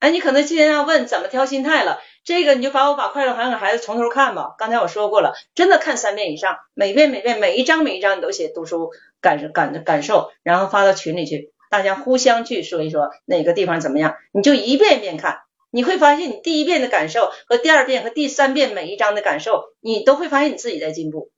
[0.00, 4.54] 哎，你可能今天要问怎么调心态了，这个你就把我把快乐还给孩子从头看吧。
[4.58, 8.90] 刚才我说过了，真的看三遍以上，每遍每遍每一章每一章你都写读书
[9.20, 15.40] 感感感受，然后发到群里去，大家互相去说一说哪个地方怎么样，你就一遍一遍看，
[15.70, 21.30] 你会发现你第一遍的感受和第二遍和第三遍每一章的感受，你都会发现你自己在进步。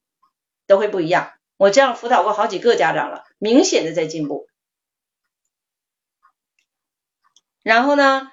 [0.67, 1.33] 都会不一样。
[1.57, 4.47] 我这样辅导过好几个家长了，明显的在进步。
[7.65, 8.31] 然后呢，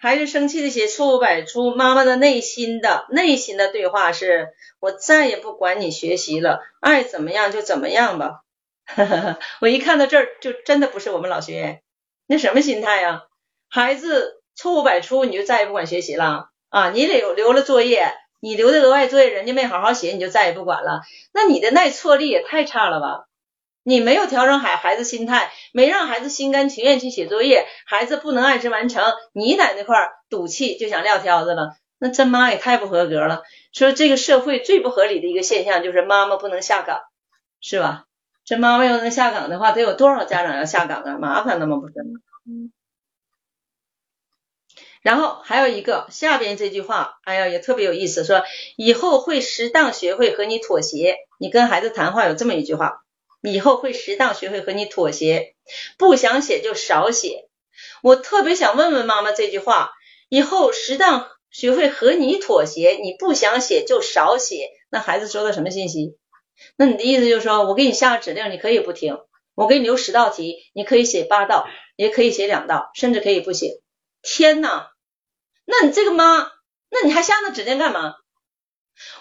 [0.00, 8.42] 孩子生气的写错误百出，妈妈的内心的内心的对话是：我再也不管你学习了，爱怎么样就怎么样吧。
[9.60, 11.82] 我一看到这儿，就真的不是我们老学员，
[12.28, 13.24] 那什么心态呀？
[13.68, 16.90] 孩子错误百出，你就再也不管学习了啊？
[16.90, 21.00] 你留留了作业，你留的额外作业，人家没好好写，你就再也不管了？
[21.34, 23.27] 那你的耐挫力也太差了吧？
[23.88, 33.44] 你没有调整好孩子心态，没让孩子心甘情愿去写作业，孩子不能按时完成，你在那块赌气就想撂挑子了，那真妈也太不合格了。
[33.72, 37.00] 说这个社会最不合理的一个现象就是妈妈不能下岗，
[37.62, 38.04] 是吧？
[38.44, 41.16] 这妈妈要能下岗的话，得有多少家长要下岗啊？
[41.18, 41.78] 麻烦了吗？
[41.78, 42.20] 不是吗？
[42.46, 42.70] 嗯。
[45.00, 48.42] 然后还有一个下边这句话，哎呀也特别有意思，说
[48.76, 51.16] 以后会适当学会和你妥协。
[51.38, 53.00] 你跟孩子谈话有这么一句话。
[53.52, 55.54] 以后会适当学会和你妥协，
[55.96, 57.48] 不想写就少写。
[58.02, 59.92] 我特别想问问妈妈这句话：
[60.28, 64.70] 以后适当学会和你妥协，你不想写就少写。
[64.90, 66.16] 那孩子收到什么信息？
[66.76, 69.18] 那你的意思就是说我给你下个指令，你可以不听。
[69.54, 73.80] 我给你留十道题，你可以写八道，也可以写两道，甚至可以不写。
[74.22, 74.86] 天呐，
[75.64, 76.50] 那你这个妈，
[76.90, 78.14] 那你还下那指令干嘛？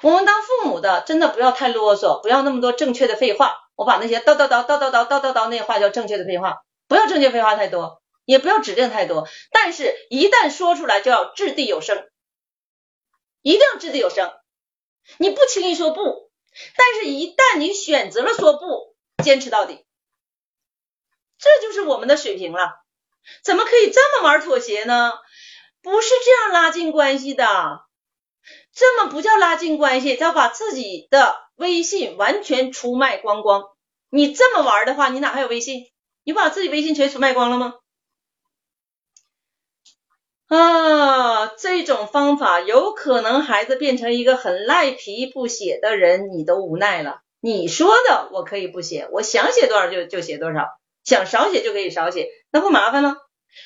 [0.01, 3.55] 我们当父母的真的不要太啰嗦，不要那么多正确的废话。
[3.77, 12.09] 我把那些叨叨叨叨叨叨叨叨叨那话叫正确的废话，不要正确废话太多，也不要指令太多，但是一旦说出来就要掷地有声，
[13.43, 14.33] 一定要掷地有声。
[15.19, 16.31] 你不轻易说不，
[16.75, 19.85] 但是一旦你选择了说不，坚持到底，
[21.37, 22.73] 这就是我们的水平了。
[23.43, 25.13] 怎么可以这么玩妥协呢？
[25.83, 27.45] 不是这样拉近关系的，
[28.73, 31.35] 这么不叫拉近关系，叫把自己的。
[31.57, 33.63] 微信完全出卖光光，
[34.11, 35.87] 你这么玩的话，你哪还有微信？
[36.23, 37.73] 你把自己微信全出卖光了吗？
[40.49, 47.21] 啊，这种方法有可能孩子变成一个很赖皮不写的人，你都无奈了。
[47.39, 50.67] 你说的我可以不写，我想写多少就就写多少，
[51.03, 53.17] 想少写就可以少写，那不麻烦吗？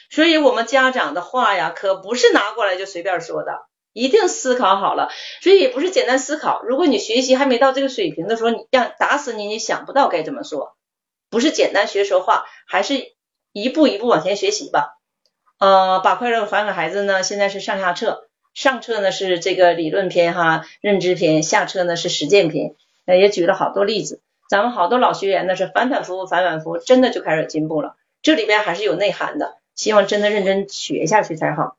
[0.09, 3.51] 所以我们家长的话呀，可不是拿过来就随便说的。
[3.93, 5.09] 一定思考好了，
[5.41, 6.61] 所以也不是简单思考。
[6.63, 10.75] 如果你学习还没到这个水平的时候，你让打死你，你想不到该怎么说。
[11.29, 13.13] 不是简单学说话，还是
[13.51, 14.97] 一步一步往前学习吧。
[15.59, 22.75] 呃，把快乐还给孩子呢，现在是上下册，上册呢是这个理论篇哈，认知篇，下册呢是实践篇。
[23.05, 27.95] 呃，也举了好多例子，咱们好多老学员呢是反反复复，反反复复，真的就开始进步了。
[28.21, 31.77] 这里边还是有内涵的，希望真的认真学下去才好。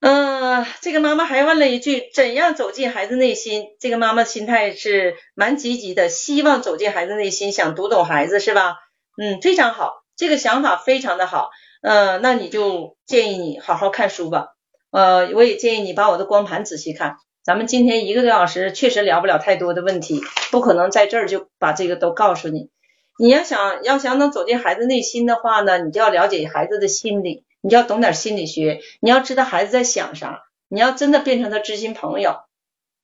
[0.00, 3.66] 嗯，这个妈妈还问了一句：怎样走进孩子内心？
[3.78, 8.76] 这个妈妈心态是蛮积极的，希望走进孩子内心，想读懂孩子，是吧？
[9.20, 11.50] 嗯，非常好，这个想法非常的好。
[11.82, 14.48] 嗯，那你就建议你好好看书吧。
[14.90, 17.16] 呃，我也建议你把我的光盘仔细看。
[17.44, 22.70] 咱们今天一个多小时确实聊不了太多的问题，不可能在这儿就把这个都告诉你。
[23.18, 27.44] 你要想要想能走进孩子内心的话呢，你就要了解孩子的心理。
[27.62, 32.36] 你要懂点心理学，你要知道孩子在想啥，你要真的变成他知心朋友，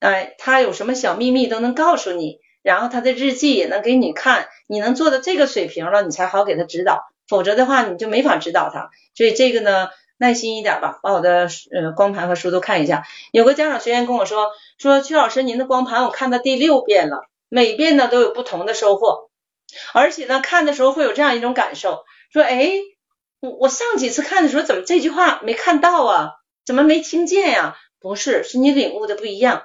[0.01, 8.91] 哎，他有什么小秘密都能告诉你，然后他的日记也能给你看，你能做到这个水平了，你才好给他指导，否则的话你就没法指导他。
[9.15, 13.05] 所以这个呢，耐心一点吧，把我的呃光盘和书都看一下。
[13.33, 14.49] 有个家长学员跟我说，
[14.79, 19.29] 说曲老师您的光盘我看到第六遍了，每遍呢都有不同的收获，
[19.93, 22.71] 而且呢看的时候会有这样一种感受，说哎。
[23.41, 26.33] 我我上几次看的时候，怎么这句话没看到啊？
[26.65, 27.77] 怎么没听见呀？
[28.01, 29.65] 不是，是你领悟的不一样。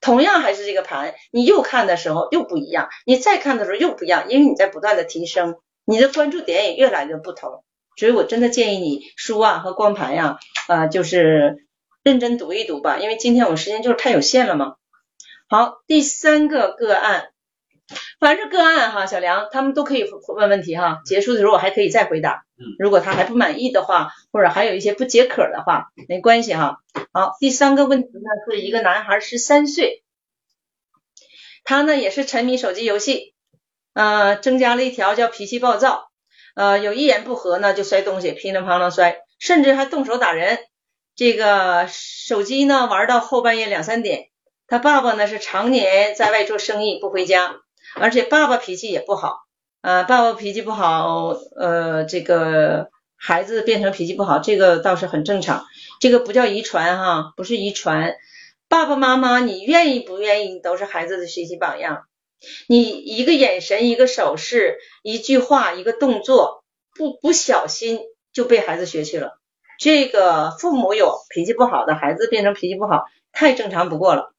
[0.00, 7.64] 同样还是这个盘，你又看的时候又不一样，你再看的时候又不一样，因为你在不断的提升，你的关注点也越来越不同。
[7.96, 10.38] 所以我真的建议你书啊和光盘呀，
[10.68, 11.66] 啊就是
[12.04, 14.76] 认真读一读吧，因为今天我时间就是太有限了嘛。
[15.48, 17.30] 好，第三个个案。
[18.20, 22.44] 凡是个案哈，小梁他们都可以问问题哈，结束的时候我还可以再回答。
[22.78, 26.78] 如果他还不满意的话，或者还有一些不解渴的话，没关系哈。
[27.12, 30.02] 好，第三个问题呢是一个男孩十三岁，
[31.64, 33.34] 他呢也是沉迷手机游戏，
[33.94, 36.10] 呃，增加了一条叫脾气暴躁，
[36.56, 40.58] 呃，有一言不合呢就摔东西，噼里啪啦摔，甚至还动手打人。
[41.14, 44.28] 这个手机呢玩到后半夜两三点，
[44.66, 47.56] 他爸爸呢是常年在外做生意不回家。
[48.00, 49.40] 而且爸爸脾气也不好，
[49.82, 55.66] 呃，爸爸脾气不好，呃，这个孩子变成脾气不好，这个倒是很正常，
[56.00, 58.16] 这个不叫遗传哈，不是遗传。
[58.68, 62.04] 爸爸妈妈，你愿意不愿意都是孩子的学习榜样。
[62.68, 66.62] 你一个眼神、一个手势、一句话、一个动作，
[66.94, 68.00] 不不小心
[68.32, 69.38] 就被孩子学去了。
[69.80, 74.34] 这个父母有脾气不好的孩子变成脾气不好，太正常不过了。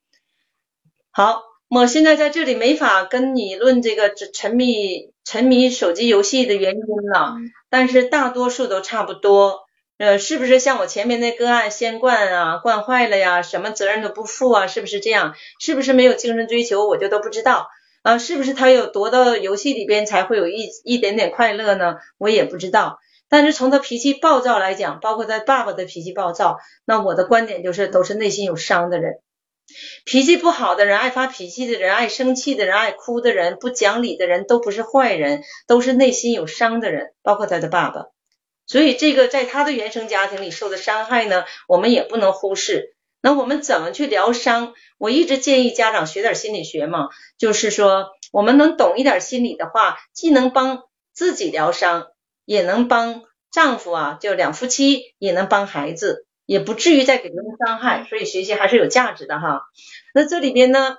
[1.12, 6.82] 好，我现在在这里没法跟你论这个沉迷沉迷手机游戏的原因
[7.14, 7.36] 了，
[7.70, 9.60] 但是大多数都差不多。
[10.00, 15.36] 呃，是不是像我前面那个案，先惯啊，惯坏了呀，什么责任都不负啊，是不是这样？
[15.60, 17.68] 是不是没有精神追求，我就都不知道
[18.02, 18.18] 啊？
[18.18, 21.98] 是不是他有夺到游戏里边才会有一一点点快乐呢？
[22.18, 22.98] 我也不知道。
[23.30, 29.20] 但是从他脾气暴躁来讲，包括他爸爸的脾气暴躁，那我的观点就是都是内心有伤的人，
[30.06, 38.06] 脾气不好的人，爱发脾气的人，爱生气的人，爱哭的人，不讲理的人，都不是坏人，都是内心有伤的人，包括他的爸爸。
[38.66, 42.96] 所以这个在他的原生家庭里受的伤害呢，我们也不能忽视。
[43.22, 44.74] 那我们怎么去疗伤？
[44.98, 52.08] 我一直建议家长学点心理学嘛，就是说我们能懂一点心理的话，既能帮自己疗伤，
[52.46, 58.08] 也能帮丈夫啊，就两夫妻也能帮孩子，也不至于再给他们伤害。
[58.10, 59.62] 所以学习还是有价值的哈。
[60.16, 60.96] 那这里边呢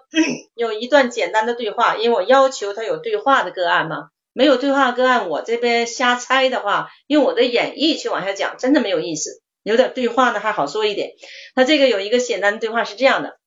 [0.54, 4.10] 有一段简单的对话，因为我要求他有对话的个案嘛。
[4.32, 9.42] 没有对话个案，我这边瞎猜的话，用我的演绎去往下讲，真的没有意思。
[9.64, 11.10] 有点对话呢还好说一点。
[11.56, 13.38] 他这个有一个简单的对话是这样的：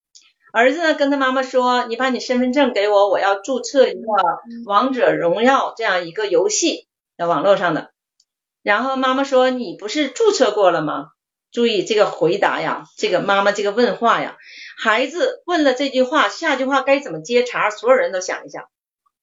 [0.51, 4.01] 儿子呢跟他妈妈说，你把你身份证给我，我要注册一个
[4.65, 6.85] 王者荣耀这样一个游戏，
[7.17, 7.91] 在网络上的。
[8.61, 11.12] 然后妈妈说，你不是注册过了吗？
[11.53, 14.37] 注意这个回答呀，这个妈妈这个问话呀，
[14.77, 17.69] 孩子问了这句话，下句话该怎么接茬？
[17.69, 18.67] 所有人都想一下。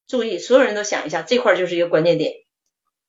[0.07, 2.35] 注意，所有人都想一下，这块就是一个关键点。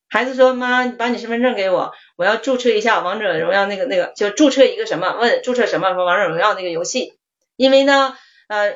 [0.10, 5.16] 孩子说：“妈，你把你身份证给我，我要注册一下王者荣耀那个那个，就注册一个什么？
[5.18, 5.94] 问注册什么？
[5.94, 7.14] 说王者荣耀那个游戏。
[7.56, 8.18] 因为呢，
[8.50, 8.76] 呃，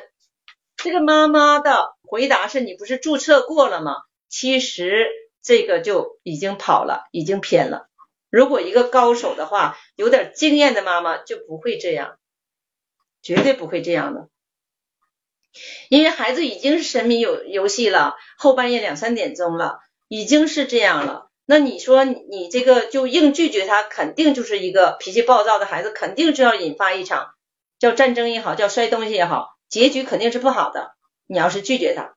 [0.76, 3.96] 这个妈妈的回答是你不是注册过了吗？
[4.28, 5.08] 其实
[5.42, 7.88] 这个就已经跑了，已经偏了。
[8.30, 12.18] 如果一个高手的话，有点经验的妈妈就不会这样，
[13.22, 14.28] 绝对不会这样的。”
[15.88, 21.30] 因为孩子已经是沉迷游游戏了，后半夜两三点钟了，已经是这样了。
[21.46, 27.30] 那你说你这个就硬拒绝他，肯定就是一个脾气暴躁的孩子，肯定是要引发一场
[27.78, 30.90] 叫战争也好，叫摔东西也好，结局肯定是不好的。
[31.26, 32.15] 你要是拒绝他，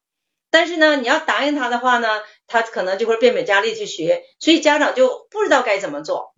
[0.52, 2.08] 但是呢，你要答应他的话呢，
[2.48, 6.34] 他可能就会变本加厉去学，所以家长就不知道该怎么做。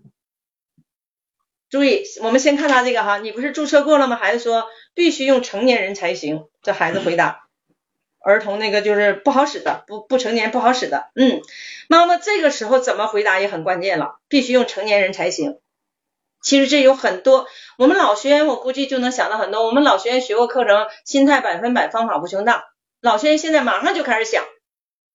[1.69, 4.17] 注意，我们先看他这个哈，你不是注册过了吗？
[4.17, 6.47] 孩子说必须用成年人才行。
[6.61, 7.47] 这孩子回答，
[8.19, 11.11] 儿童那个就是不好使的，不不成年不好使的。
[11.15, 11.41] 嗯，
[11.87, 15.59] 妈妈这个时候怎么回答也很关键了，必须用成年人才行。
[16.43, 17.47] 其实这有很多，
[17.77, 19.65] 我们老学员我估计就能想到很多。
[19.65, 22.65] 我们老学员学过课程，心态百分百，方法无穷大。
[23.01, 24.45] 老学员现在马上就开始想，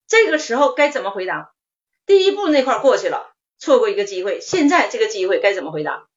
[0.09, 1.55] 这个时候该怎么回答？
[2.05, 6.09] 第一步那块过去了，错过一个机会，现在这个机会该怎么回答？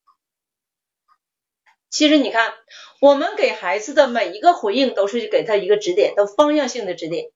[1.91, 2.53] 其实你看，
[3.01, 7.31] 我们给孩子的每一个回应都是给他一个指点，都方向性的指点。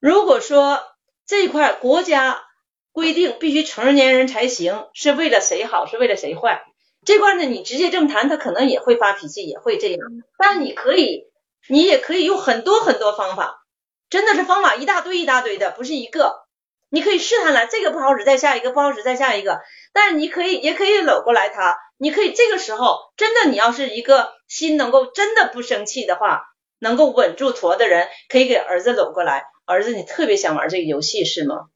[0.00, 0.82] 如果说
[1.24, 2.44] 这块国家
[2.90, 6.64] 规定必须成年人才行，是为了谁好，是为了谁坏？
[7.04, 10.00] 这块呢，你直接这么谈，他可能也会发脾气，也会这样。
[10.36, 11.28] 但你可以，
[11.68, 13.64] 你也可以用很多很多方法，
[14.10, 16.44] 真的是方法一大堆一大堆的，不是一个。
[16.90, 19.60] 你可以试探来，这个不好使，再下一个不好使，再下一个。
[19.92, 21.76] 但是你可以，也可以搂过来他。
[21.96, 26.42] 你可以这个时候，真的，你要是一个心能够真的不生气的话，
[26.78, 29.46] 能够稳住坨的人，可以给儿子搂过来。
[29.64, 31.66] 儿子，你特别想玩这个游戏是吗？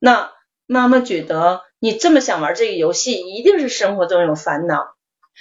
[0.00, 0.32] 那
[0.66, 4.94] 妈妈觉得你这么想玩这个游戏，一定是生活中有烦恼，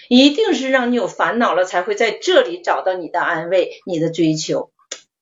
[0.09, 4.71] 一定是让你有烦恼了，才会在这里找到你的安慰，你的追求。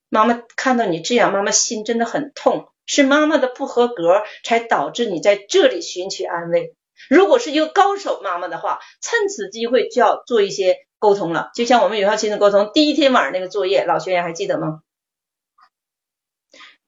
[0.09, 2.69] 妈妈看到你这样，妈妈心真的很痛。
[2.85, 6.73] 是妈妈的不合格，才导致你在这里寻求安慰。
[7.07, 11.51] 如果是一个高手妈妈的话，趁此机会就要做一些沟通了。
[11.53, 14.81] 就像我们有效亲子沟通第一天晚上那个作业，老学员还记得吗？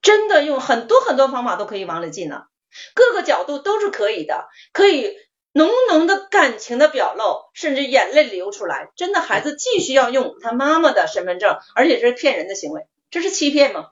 [0.01, 2.47] 真的用很多很多方法都可以往里进了，
[2.95, 5.15] 各个角度都是可以的，可以
[5.53, 8.89] 浓浓的感情的表露，甚至眼泪流出来。
[8.95, 13.89] 真的，孩子继续要用他妈妈的身份证，而且这是骗人的行为，这是欺骗吗？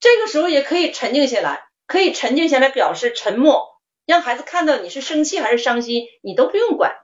[0.00, 6.96] 这个时候也可以沉静下来，可以沉静下来表示沉默，让孩子看到你是生气还是伤心，你都不用管，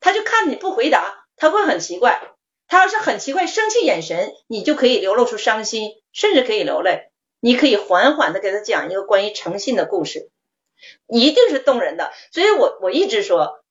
[0.00, 2.30] 他就看你不回答，他会很奇怪。
[2.66, 7.10] 他要是很奇怪，生气眼神，你就可以流露出伤心，甚至可以流泪。
[7.40, 10.30] 你可以缓缓的给他讲一个关于诚信的故事，
[11.08, 12.12] 一定是动人的。
[12.32, 13.64] 所以我我一直说，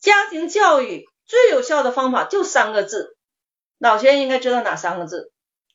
[0.00, 3.16] 家庭教育最有效的方法就三个字，
[3.78, 5.32] 老学员应该知道哪三个字，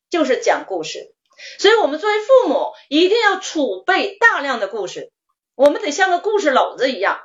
[0.09, 1.13] 就是讲故事。
[1.57, 5.11] 所以，我们作为父母，一定要储备大量的故事。
[5.55, 7.19] 我们得像个故事篓子一样。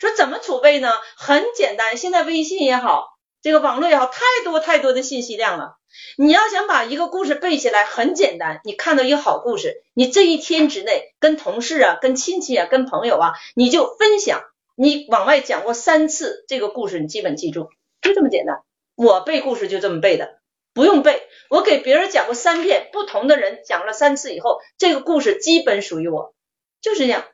[0.00, 0.92] 说怎么储备呢？
[1.16, 5.76] 很简单，现在微信也好，这个网络也好，太多太多的信息量了。
[6.16, 8.60] 你要想把一个故事背起来，很简单。
[8.64, 14.42] 你看到一个好故事，你这一天之内跟同事啊、跟亲戚啊、跟朋友啊，你就分享。
[14.76, 17.68] 你往外讲过三次这个故事，你基本记住，
[18.00, 18.62] 就这么简单。
[18.94, 20.38] 我背故事就这么背的，
[20.74, 21.22] 不用背。
[21.48, 26.34] 我给别人讲过三遍，不同的人讲了三次以后，这个故事基本属于我，
[26.80, 27.24] 就是这样。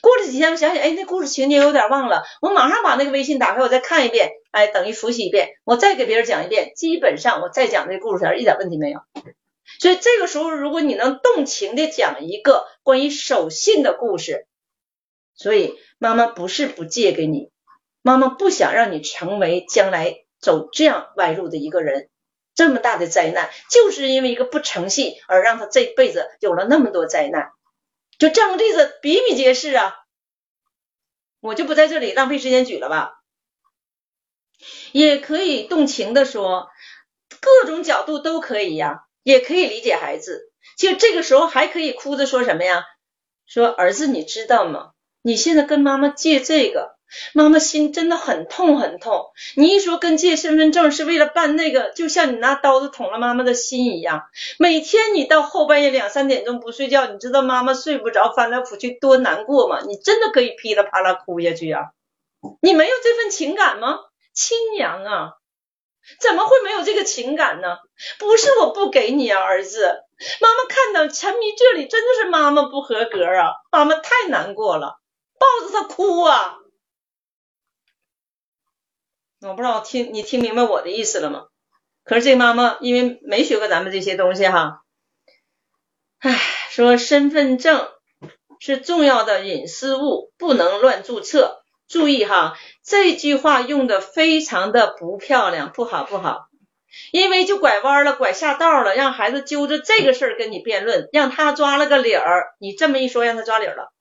[0.00, 9.00] 过了几天，我想想，哎，那故事情节有点忘了，我马上把那个微信打开，我再看一遍，哎，等于复习一遍，我再给别人讲一遍，基本上我再讲这故事前一点问题没有。
[9.80, 14.46] 所以这个时候，如果你能动情的讲一个关于守信的故事，
[15.34, 17.50] 所以妈妈不是不借给你，
[18.02, 22.08] 妈妈不想让你成为将来走这样歪路的一个人，
[22.54, 27.50] 这么大的灾难，就是因为一个不诚信而让他这辈子有了那么多灾难。
[28.24, 29.96] 就这样的例子比比皆是啊，
[31.40, 33.20] 我就不在这里浪费时间举了吧。
[34.92, 36.70] 也可以动情的说，
[37.42, 40.50] 各种角度都可以呀，也可以理解孩子。
[40.78, 42.86] 就这个时候还可以哭着说什么呀？
[43.44, 44.92] 说儿子，你知道吗？
[45.20, 46.93] 你现在跟妈妈借这个。
[47.32, 54.22] 妈妈心真的很痛很痛，你一说跟借身份证是为了办那个，就像你拿刀子捅了妈妈的心一样。
[54.58, 59.80] 每天你到后半夜两三点钟不睡觉，你知道妈妈睡不着，翻来覆去多难过吗？
[59.86, 61.90] 你真的可以噼里啪啦哭下去啊！
[62.60, 63.98] 你没有这份情感吗？
[64.32, 65.32] 亲娘啊，
[66.20, 67.78] 怎么会没有这个情感呢？
[68.18, 70.02] 不是我不给你啊，儿子，
[70.40, 74.98] 妈妈看到沉迷这里，真的是妈妈不合格啊，妈妈太难过了，
[75.38, 76.58] 抱着他哭啊。
[79.48, 81.44] 我不知道听你听明白我的意思了吗？
[82.02, 84.82] 可是这妈妈因为没学过咱们这些东西哈，
[86.18, 86.38] 唉，
[86.70, 87.88] 说身份证
[88.60, 91.62] 是重要的隐私物，不能乱注册。
[91.86, 96.48] 注意哈，这句话用的非常的不漂亮，不好不好，
[97.12, 102.54] 因为就拐弯了，拐下道了，让孩子揪着这个事儿跟你辩论，让他抓了个理儿。
[102.58, 103.92] 你这么一说，让他抓理儿了，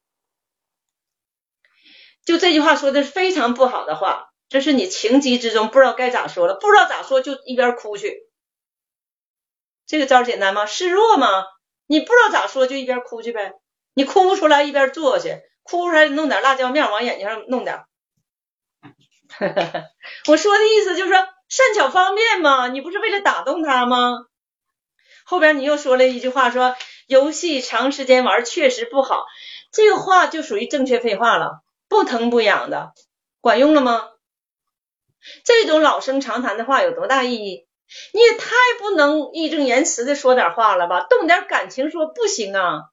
[2.25, 4.32] 就这句话说的是非常不好的话。
[4.53, 8.29] 这是你情急之中不知道该咋说了，不知道咋说就一边哭去。
[9.87, 10.67] 这个招简单吗？
[10.67, 11.45] 示弱吗？
[11.87, 13.53] 你不知道咋说就一边哭去呗。
[13.95, 17.81] 你哭不出来一边坐去，哭出来弄点辣椒面往眼睛上弄点。
[20.27, 21.17] 我说的意思就是说
[21.49, 24.27] 善巧方便嘛，你不是为了打动他吗？
[25.25, 26.75] 后边你又说了一句话，说
[27.07, 29.25] 游戏长时间玩确实不好，
[29.71, 32.93] 这个话就属于正确废话了，不疼不痒的，
[33.41, 34.09] 管用了吗？
[35.43, 37.67] 这种老生常谈的话有多大意义？
[38.11, 41.01] 你也太不能义正言辞的说点话了吧？
[41.01, 42.89] 动点感情说不行啊！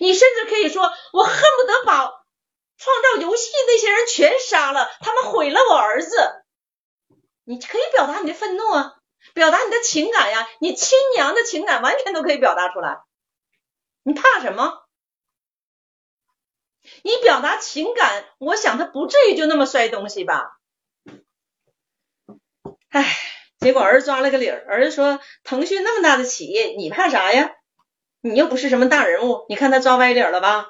[0.00, 6.16] 你甚至可以说，我恨不得把创造游戏那些人全杀了，他们毁了我儿子。
[7.44, 8.94] 你可以表达你的愤怒啊，
[9.34, 12.98] 表达你的情感呀，你亲娘的情感完全都可以表达出来。
[14.04, 14.81] 你怕什么？
[17.02, 20.58] 你表达情感，我想他不至于就那么摔东西吧？
[22.90, 23.16] 唉，
[23.58, 27.52] 结果儿子抓了个理儿，儿子说：“腾讯那么大的企业，你怕啥呀？
[28.20, 30.68] 你又不是什么大人物，你看他抓歪理儿了吧？”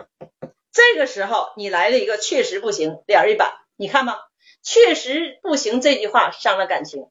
[0.73, 4.19] 这个时候你来了一个确实不行，脸一板，你看吧，
[4.63, 7.11] 确实不行这句话伤了感情，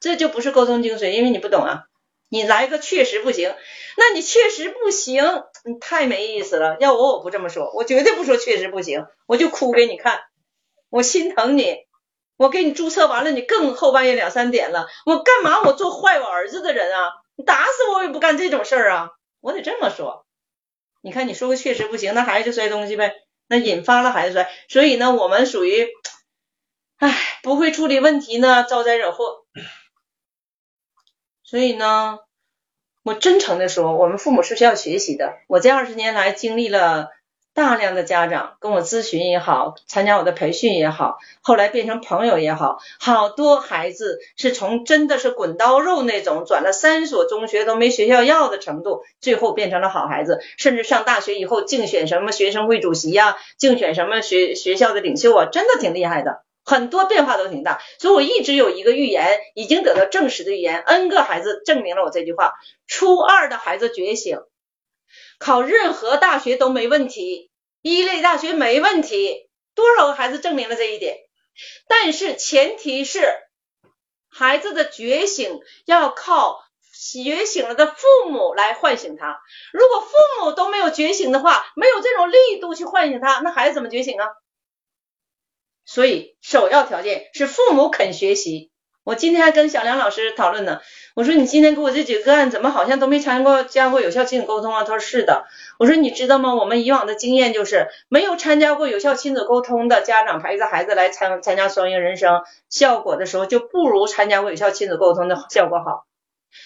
[0.00, 1.84] 这就不是沟通精髓，因为你不懂啊。
[2.32, 3.54] 你来个确实不行，
[3.98, 5.22] 那你确实不行，
[5.66, 6.78] 你太没意思了。
[6.80, 10.18] 要我我不这么说，我绝对不说确实不行，我就哭给你看，
[10.88, 11.76] 我心疼你，
[12.38, 17.10] 我给你注册完了，你更后半夜两三点了，我干嘛我做坏我儿子的人啊？
[17.36, 19.10] 你打死我我也不干这种事儿啊！
[19.42, 20.24] 我得这么说。
[21.02, 23.12] 你看你说个确实不行，那孩子就摔东西呗，
[23.46, 25.86] 那引发了孩子摔，所以呢，我们属于，
[26.96, 29.44] 唉，不会处理问题呢，招灾惹祸。
[31.52, 32.20] 所以呢，
[33.04, 35.34] 我真诚的说，我们父母是需要学习的。
[35.48, 37.10] 我这二十年来经历了
[37.52, 56.44] 大量的家长跟我咨询也好，参加我的培训也好，后来变成朋友也好，好多孩子是从真的是滚刀肉那种，转了三所中学都没学校要的程度，最后变成了好孩子，甚至上大学以后竞选什么学生会主席呀，竞选什么学学校的领袖啊，真的挺厉害的。
[56.64, 62.54] 很多变化都挺大，所以我一直有一个预言，已经得到证实的预言，N 个孩子证明了我这句话。
[62.86, 64.38] 初二的孩子觉醒，
[65.38, 67.50] 考任何大学都没问题，
[67.82, 71.16] 一类大学没问题，多少个孩子证明了这一点？
[71.88, 73.20] 但是前提是
[74.30, 76.62] 孩子的觉醒要靠
[77.12, 79.40] 觉醒了的父母来唤醒他。
[79.72, 84.28] 如果父母都没有觉醒的话，没有这种力度去唤醒他，那孩子怎么觉醒啊？
[85.84, 88.70] 所以首要条件是父母肯学习。
[89.04, 90.80] 我今天还跟小梁老师讨论呢，
[91.16, 94.84] 我说你今天给我这几个案，怎么好像都没参过加过有效亲子沟通啊？
[94.84, 95.44] 他说是的。
[95.80, 96.54] 我说你知道吗？
[96.54, 106.06] 我们以往的经验就是，没有参加过有效亲子沟通的家长陪着孩子来参参加双赢人生，效果的时候就不如参加过有效亲子沟通的效果好。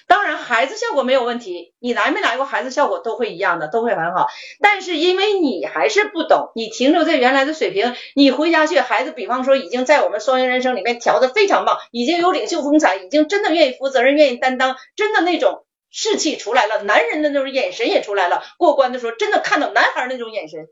[0.07, 4.29] 当然，孩子效果没有问题，你来没来过，孩子效果都会一样的，都会很好。
[4.61, 20.69] 但是因为你还是不懂，你停留在原来的水平，你回家去，孩子比方说已经在我们双赢人生里面调的非常棒，已经有领袖风采，已经真的愿意负责任，愿意担当，真的那种士气出来了，男人的那种眼神也出来了，过关的时候真的看到男孩那种眼神。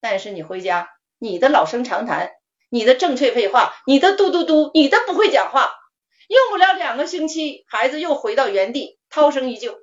[0.00, 2.32] 但是你回家，你的老生常谈，
[2.68, 5.70] 你的正确废话，你的嘟嘟嘟，你的不会讲话。
[6.28, 9.78] 用不了两个星期，孩子又回到原地，涛声依旧。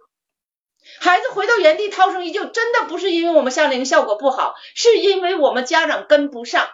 [1.00, 6.70] 孩子回到原地，涛声依旧，真的不是因为我们夏令营效果不好，是因为我们家长跟不上。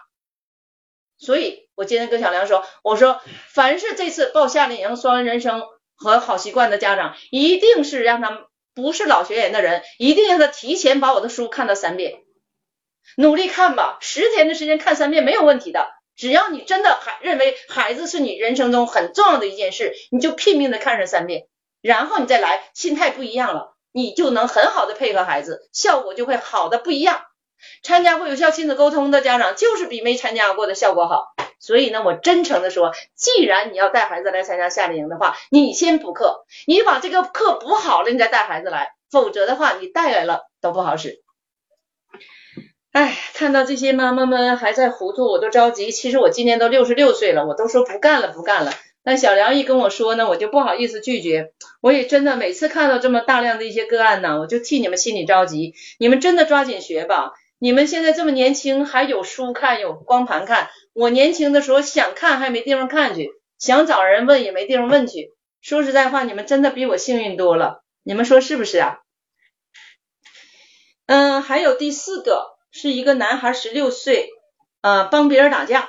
[1.18, 5.62] 所以我今天跟小梁说，我说凡是这次报夏令营、双人人生
[5.96, 12.22] 和好习惯的家长，一定是让他们不是老学员的人，一定让他提前把我的书看到三遍，
[13.16, 15.97] 努力看吧，十天的时间看三遍没有问题的。
[16.18, 21.46] 只要你真的还认为孩子是你人生中很重要的一件事，你就拼命的看上三遍，
[21.80, 27.22] 然后你再来，心态不一样了，你就能很好的配合孩子，效果就会好的不一样。
[27.84, 31.28] 参加过有效亲子沟通的家长，就是比没参加过的效果好。
[31.60, 41.22] 所以呢，我真诚的说，既然你要带孩子来参加夏令营的话，你先补课，你把这个课补好了，你再带孩子来，否则的话，你带来了都不好使。
[42.98, 45.92] 哎，看到这些妈妈们还在糊涂，我都着急。
[45.92, 48.72] 其实我今年都六十六岁了，我都说不干了，不干了。
[49.04, 51.52] 但小梁一跟我说呢，我就不好意思拒绝。
[51.80, 55.74] 我也真的每次看到这么大量的一些个案呢，我就替你们心里着急。
[56.00, 60.68] 你们真的抓紧学吧，你们现在这么年轻，还有书看，有光盘看。
[60.92, 63.30] 我年轻的时候想看还没地方看去，
[63.60, 65.34] 想找人问也没地方问去。
[65.60, 67.84] 说实在话，你们真的比我幸运多了。
[68.02, 68.98] 你们说是不是啊？
[71.06, 72.57] 嗯，还有第四个。
[72.70, 74.30] 是一个男孩，十六岁，
[74.80, 75.88] 呃，帮别人打架。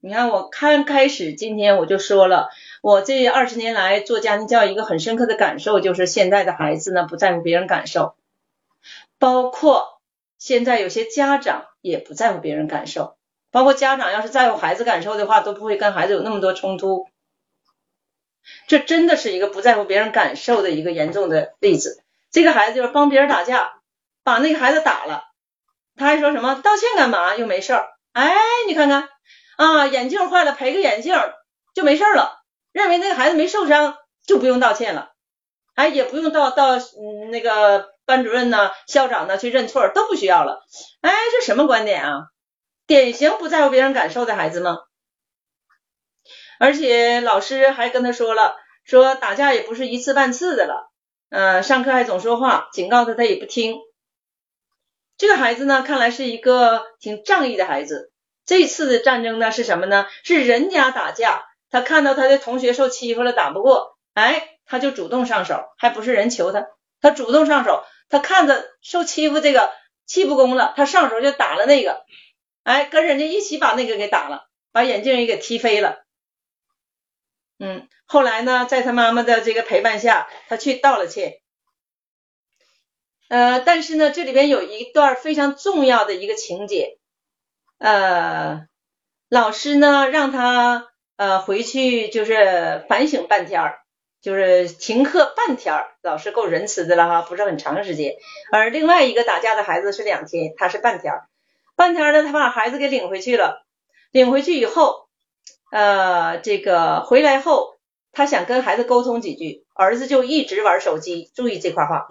[0.00, 2.50] 你看，我开开始今天我就说了，
[2.82, 8.14] 我这二十年来做家庭教育一个很深刻的感受，就是现在的孩子呢不在乎别人感受，
[9.18, 10.00] 包括
[10.38, 13.16] 现在有些家长也不在乎别人感受，
[13.50, 17.08] 包括家长要是在乎孩子感受的话，都不会跟孩子有那么多冲突。
[18.68, 22.04] 这真的是一个不在乎别人感受的一个严重的例子。
[22.30, 23.77] 这个孩子就是帮别人打架。
[24.28, 25.24] 把那个孩子打了，
[25.96, 27.34] 他还说什么道歉干嘛？
[27.34, 27.88] 又没事儿。
[28.12, 28.36] 哎，
[28.66, 29.08] 你看看
[29.56, 31.18] 啊，眼镜坏了赔个眼镜
[31.74, 32.42] 就没事了，
[32.72, 33.96] 认为那个孩子没受伤
[34.26, 35.12] 就不用道歉了，
[35.74, 40.60] 哎，也不用到到嗯那个班主任呢、校长呢去认错都不需要了。
[41.00, 42.26] 哎，这什么观点啊？
[42.86, 44.76] 典型不在乎别人感受的孩子吗？
[46.60, 50.90] 而且老师还跟他说了，说打架也不是一次半次的了，
[51.30, 53.78] 嗯，上课还总说话，警告他他也不听。
[55.18, 58.12] 这个孩子呢，看来是一个挺仗义的孩子。
[58.46, 60.06] 这次的战争呢是什么呢？
[60.22, 66.68] 是人家打架，他看到他的同学受欺负了，打不过，哎，他就主动上手，还不是人求他，
[67.02, 67.84] 他主动上手。
[68.10, 69.70] 他看着受欺负这个
[70.06, 72.04] 气不公了，他上手就打了那个，
[72.62, 76.04] 哎，跟人家一起把那个给打了，把眼镜也给踢飞了。
[77.58, 81.40] 嗯，后来呢，在他妈妈的这个陪伴下，他去道了歉。
[83.28, 86.98] 呃，但是呢，这里边有一段非常重要的一个情节，
[87.78, 88.66] 呃，
[89.28, 93.80] 老师呢让他呃回去就是反省半天儿，
[94.22, 98.14] 就是停课半天儿，老师够仁慈的了哈，不是很长时间。
[98.50, 101.28] 而另外一个打架的孩子是两天，他是半天儿，
[101.76, 103.66] 半天儿呢，他把孩子给领回去了，
[104.10, 105.06] 领回去以后，
[105.70, 107.78] 呃，这个回来后，
[108.10, 112.08] 他想跟孩子沟通几句，儿子就一直玩手机，注意这块话。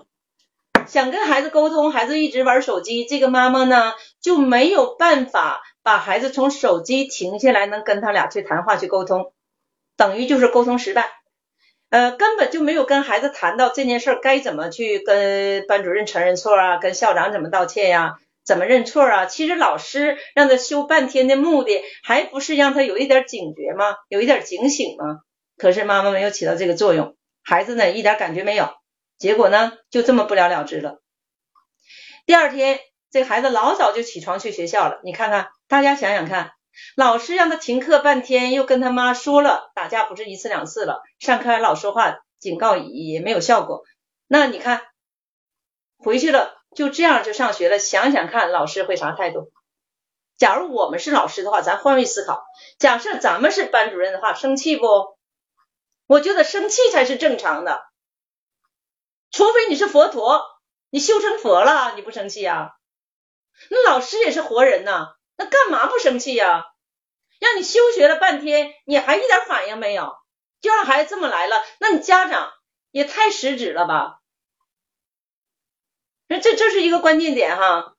[0.88, 9.34] 想跟孩子沟通，孩子一直玩手机，这个妈妈呢就没有办法把孩子从手机停下来，能跟他俩去谈话去沟通，
[9.98, 11.06] 等于就是沟通失败，
[11.90, 18.16] 呃，根本就没有跟孩子谈到这件事该怎么去跟班主任承认错啊，跟校长怎么道歉呀，
[18.46, 19.26] 怎么认错啊？
[19.26, 23.96] 其实老师让他修半天的目的，还不是让他有一点警觉吗？
[24.08, 25.20] 有一点警醒吗？
[25.58, 28.70] 可是妈妈没有起到这个作用，孩子呢一点感觉没有。
[29.18, 31.02] 结果呢，就这么不了了之了。
[32.26, 32.80] 第二天，
[33.12, 35.00] 这孩子老早就起床去学校了。
[35.04, 36.52] 你看看，大家想想看，
[36.96, 43.84] 老师让他停课半天，又跟他妈说了，打架不是一次两次了，上课还老说话，警告也没有效果。
[44.28, 44.82] 那你看
[45.98, 49.52] 回去了就这样就上学了，想想看老师会啥态度？
[50.38, 52.44] 假如我们是老师的话，咱换位思考，
[52.78, 54.86] 假设咱们是班主任的话，生气不？
[56.06, 57.82] 我觉得生气才是正常的，
[59.32, 60.46] 除非你是佛陀，
[60.90, 62.72] 你修成佛了，你不生气呀？
[63.70, 66.66] 那老师也是活人呐，那干嘛不生气呀？
[67.40, 70.16] 让你休学了半天，你还一点反应没有，
[70.62, 72.52] 就让孩子这么来了，那你家长
[72.92, 74.20] 也太失职了吧？
[76.28, 77.94] 那这这是一个关键点哈。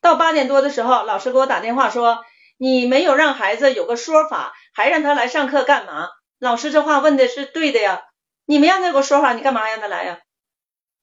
[0.00, 2.24] 到八点多的时候，老师给我打电话说，
[2.56, 4.54] 你没有让孩子有个说法。
[4.72, 6.08] 还让他来上课干嘛？
[6.38, 8.07] 老师这话问的是对的呀。
[8.50, 10.20] 你没让他给我说法，你干嘛让他来呀？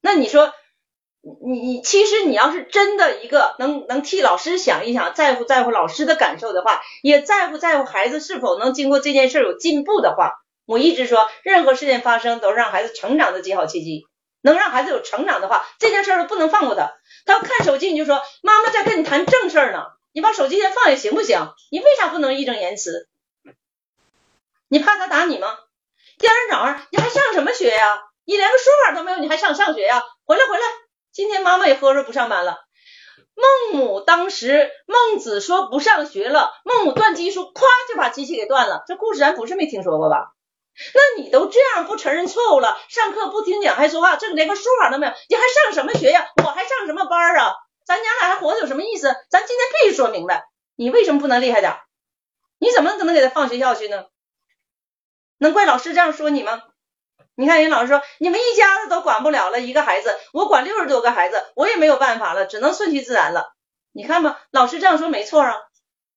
[0.01, 0.51] 那你说，
[1.45, 10.33] 你你其实你要是真的一个能能替老师想一想，在乎在乎老师的感受的话，也在乎在乎孩子是否能经过这件事有进步的话，
[10.65, 14.07] 我一直说，任何事件发生都是让孩子成长的极好契机。
[14.41, 16.93] 能让孩子有成长的话，这件事都不能放过他。
[17.27, 21.53] 他要看手机，你就说妈妈在跟你谈正事呢，你把手机先放下行不行？
[21.69, 23.07] 你为啥不能义正言辞？
[24.67, 25.57] 你怕他打你吗？
[26.17, 28.01] 第二天早上你还上什么学呀？
[28.25, 30.03] 你连个说法都没有，你还上上学呀？
[30.25, 30.63] 回来回来，
[31.11, 32.57] 今天妈妈也喝着不上班了。
[33.35, 38.83] 孟母当时孟子说不上学了，孟母断机书，咵就把机器给断了。
[38.87, 40.31] 这故事咱不是没听说过吧？
[40.93, 46.27] 那你都这样不承认错误了，上课不听讲还说话，这连个说法都没有，你还上什么学呀？
[46.43, 47.55] 我还上什么班啊？
[47.85, 49.13] 咱娘俩还活着有什么意思？
[49.29, 51.77] 咱今天必须说明白，你为什么不能厉害点？
[52.57, 54.05] 你怎么可能给他放学校去呢？
[55.45, 56.63] 能怪老师这样说你吗？
[57.35, 63.53] 你看人老师说你们一家子都管不了了，一个孩子我管六十多个孩子，我也没有办法了，只能顺其自然了。
[63.91, 65.55] 你看吧，老师这样说没错啊。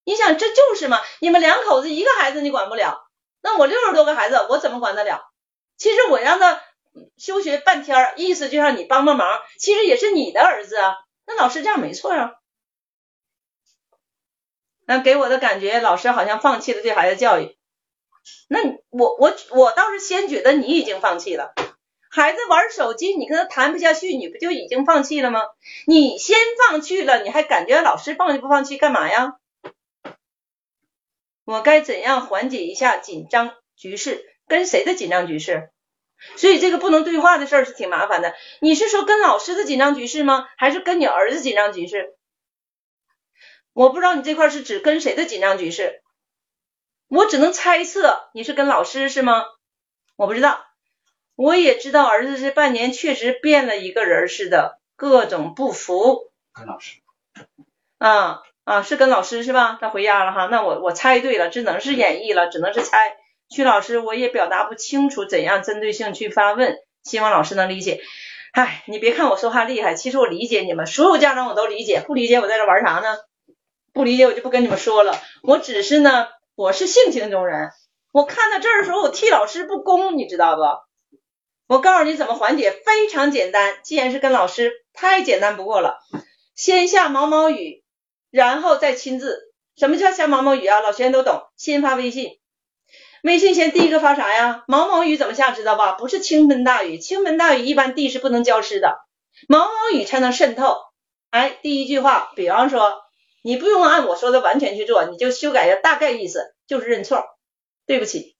[0.05, 3.07] 你想这就是嘛，你们两口子一个孩子你管不了，
[3.43, 5.21] 那我六十多个孩子我怎么管得了？
[5.77, 6.63] 其实我让他
[7.19, 10.95] 休学半天，意思就让你帮帮忙，其实也是你的儿子啊。
[11.27, 12.31] 那老师这样没错啊。
[14.87, 17.58] 那给我的感觉，老师好像放弃了对孩子教育。
[18.49, 18.61] 那
[18.91, 21.53] 我我我倒是先觉得你已经放弃了，
[22.11, 25.43] 孩子玩手机，你跟他谈不下去，你不就已经放弃了吗？
[25.87, 29.35] 你先放弃了，你还感觉老师放弃不放弃干嘛呀？
[31.45, 34.25] 我该怎样缓解一下紧张局势？
[34.47, 35.71] 跟谁的紧张局势？
[36.37, 38.35] 所以这个不能对话的事儿是挺麻烦的。
[38.61, 40.49] 你是说跟老师的紧张局势吗？
[40.57, 42.17] 还是跟你儿子紧张局势？
[43.73, 46.03] 我不知道你这块是指跟谁的紧张局势。
[47.09, 49.45] 我只能猜测你是跟老师是吗？
[50.17, 50.61] 我不知道，
[51.37, 56.31] 我也知道儿子这半年确实变了一个人似的，各种不服。
[56.53, 56.99] 跟老师。
[57.99, 59.79] 啊啊，是跟老师是吧？
[59.81, 63.17] 他回家了哈，那我我猜对了，只能是演绎了，只能是猜。
[63.49, 68.03] 曲老师，我也表达不清楚怎样针对性去发问，希望老师能理解。
[68.53, 73.17] 唉，你别看我说话厉害，其实我理解你们，所有家长我都理解，不理解我在这玩啥呢？
[73.95, 76.29] 不理解我就不跟你们说了，我只是呢。
[76.59, 77.71] 我是性情中人，
[78.11, 80.63] 我看到这儿的时候，我替老师不公，你知道不？
[81.73, 83.77] 我告诉你怎么缓解，非常简单。
[83.85, 86.01] 既然是跟老师，太简单不过了。
[86.57, 87.85] 先下毛毛雨，
[88.33, 89.53] 然后再亲自。
[89.77, 90.81] 什么叫下毛毛雨啊？
[90.81, 91.45] 老学员都懂。
[91.57, 92.41] 先发微信，
[93.23, 94.65] 微信先第一个发啥呀？
[94.67, 95.53] 毛毛雨怎么下？
[95.53, 95.93] 知道吧？
[95.93, 98.99] 不是倾盆大雨，倾盆大雨一般地是不能浇湿的，
[99.47, 100.77] 毛毛雨才能渗透。
[101.31, 103.08] 哎，第一句话，比方说。
[103.49, 107.25] 你不用按我说的完全去做，你就修改一下大概意思，就是认错。
[107.87, 108.37] 对不起，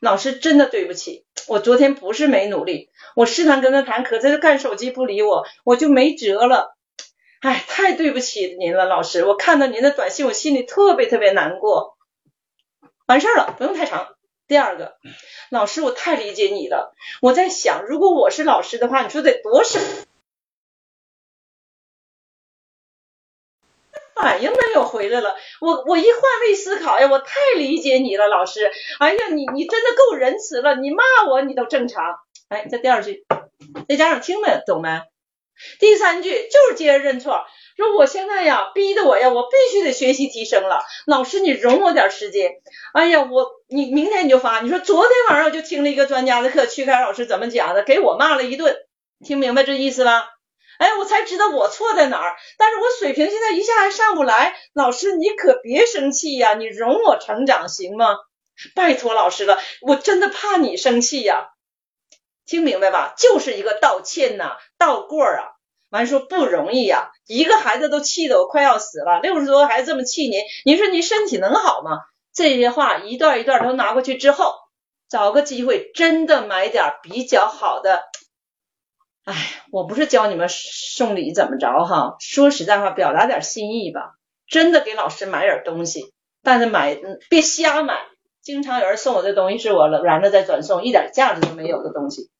[0.00, 6.76] 老师真的对不起，我昨天不是没努力，我试探跟他谈，可他就看手机不理我，我就没辙了。
[7.40, 11.96] 哎，太对不起您了，老师，我看到您的短信，我心里特别特别难过。
[13.08, 14.14] 完事儿了，不用太长。
[14.46, 14.94] 第二个，
[15.50, 16.94] 老师，我太理解你了。
[17.20, 19.82] 我在想，如果我是老师的话，你说得多省。
[24.16, 28.70] 反应没有回来了，我我一换位思考呀，我太理解你了，老师。
[28.98, 32.16] 哎呀，你你真的够仁慈了，你骂我你都正常。
[32.48, 33.26] 哎，这第二句，
[33.88, 35.02] 那家长听没懂没？
[35.80, 37.44] 第三句就是接着认错，
[37.76, 40.82] 说我现在呀，逼得我呀，我必须得学习提升了。
[41.06, 42.52] 老师，你容我点时间。
[42.92, 44.60] 哎呀，我你明天你就发。
[44.60, 48.76] 你说昨天晚上我就听了一个专家的课，曲凯老师怎么讲的，给我骂了一顿，
[49.24, 50.35] 听明白这意思吧？
[50.78, 54.56] 哎，我才知道我错在哪儿，但是我水平现在一下还上不来。
[54.72, 58.16] 老师，你可别生气呀，你容我成长行吗？
[58.74, 61.48] 拜托老师了，我真的怕你生气呀。
[62.46, 63.14] 听明白吧？
[63.18, 65.52] 就是一个道歉呐，道过啊。
[65.88, 72.00] 完说不容易呀，一个孩子都气得我快要死了，六十多个孩子这么气您，您说您身体能好吗？
[72.34, 74.54] 这些话一段一段都拿过去之后，
[75.08, 78.02] 找个机会真的买点比较好的。
[79.26, 79.34] 哎，
[79.72, 84.14] 我不是教你们送礼怎么着哈，说实在话，表达点心意吧。
[84.46, 86.12] 真的给老师买点东西，
[86.44, 86.96] 但是买
[87.28, 87.98] 别瞎买。
[88.40, 92.30] 经常有人送我的东西是我然后再转送，一点价值都没有的东西。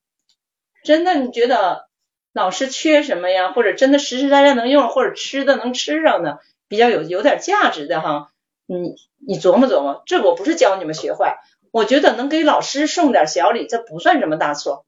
[0.85, 1.89] 真的，你觉得
[2.33, 3.51] 老师缺什么呀？
[3.51, 6.39] 或者真的实实在在能用，或者吃的能吃上的，
[6.69, 8.31] 比较有有点价值的哈。
[8.67, 8.95] 你
[9.27, 11.39] 你琢磨琢磨，这我不是教你们学坏，
[11.73, 14.86] 我觉得能给老师送点小礼，这不算什么大错。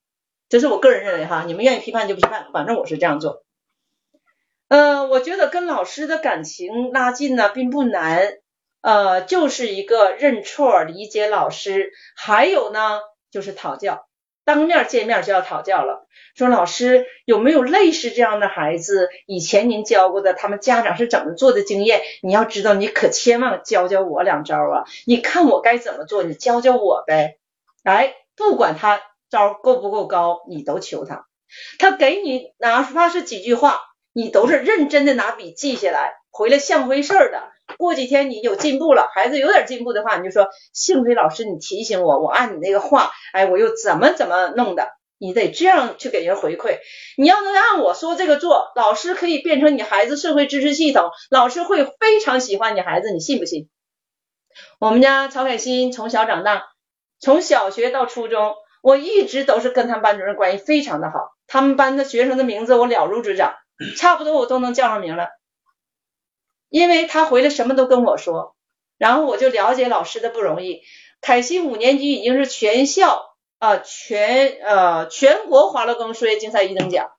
[0.49, 3.45] 这是我个人认为哈，你们愿意批判就批判，反正我是这样做。
[4.69, 8.35] 嗯，我觉得跟老师的感情拉近呢并不难，
[8.83, 13.01] 呃，就是一个认错、理解老师，还有呢
[13.31, 14.07] 就是讨教。
[14.45, 19.11] 当面见面就要讨教了，说老师有没有类似这样的孩子？
[19.27, 22.01] 以前您教过的，他们家长是怎么做的经验？
[22.23, 24.85] 你要知道，你可千万教教我两招啊！
[25.05, 27.37] 你看我该怎么做，你教教我呗。
[27.85, 31.27] 哎，不管他招够不够高，你都求他。
[31.79, 33.81] 他给你哪怕是几句话，
[34.13, 37.51] 你都是认真的拿笔记下来，回来像回事儿的。
[37.77, 44.89] 过几天你有进步了，孩子有点进步的话，你就说幸亏老师你提醒我，我按你那个话，哎，我又怎么怎么弄的？
[45.21, 46.79] 你得这样去给人回馈。
[47.17, 53.69] 你要能按我说这个做，老师可以变成你孩子社会支持系统，老师会非常喜欢你孩子，你信不信？
[54.79, 56.69] 我们家曹凯欣从小长大，
[57.21, 63.55] 从小学到初中，我一直都是跟他们班主任关系非常的好，他们班的学生的名字我了如指掌，
[63.97, 65.29] 差不多我都能叫上名了。
[66.69, 68.55] 因为他回来什么都跟我说，
[68.99, 70.83] 然后我就了解老师的不容易。
[71.21, 73.23] 凯西五年级已经是全校
[73.59, 77.11] 啊全呃全国华乐庚数学竞赛一等奖，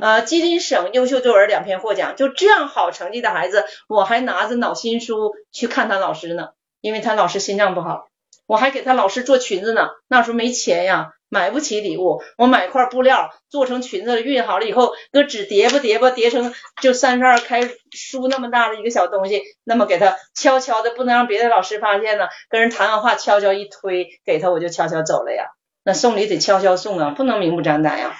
[0.00, 6.50] 呃吉林省优秀作文两篇获奖，就这样好成绩的孩子，我还拿着脑心书去看他老师呢，
[6.80, 8.08] 因为他老师心脏不好，
[8.52, 11.12] 我还给他老师做裙子呢，那时候没钱呀。
[11.30, 16.52] 买不起礼物，我买块布料做成裙子，熨好了以后，搁纸叠吧叠吧叠成
[16.82, 22.26] 就三十二开书那么大的一个小东西，那么给他悄悄的，不能让别的老师发现呢。
[22.50, 25.46] 跟人谈完话，悄悄一推给他，我就悄悄走了呀。
[25.84, 28.14] 那送礼得悄悄送啊，不能明目张胆呀。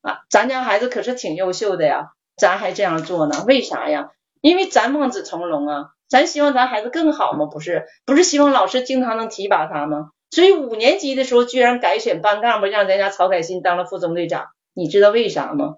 [0.00, 3.44] 啊，咱家孩子可是挺优秀的呀，咱还这样做呢？
[3.46, 4.08] 为啥呀？
[4.40, 7.46] 因为咱望子成龙啊，咱希望咱孩子更好吗？
[7.46, 10.10] 不是，不是希望老师经常能提拔他吗？
[10.30, 14.48] 所以五年级的时候，居然改选班干部，让咱家曹凯欣当了副中队长。
[14.74, 15.76] 你知道为啥吗？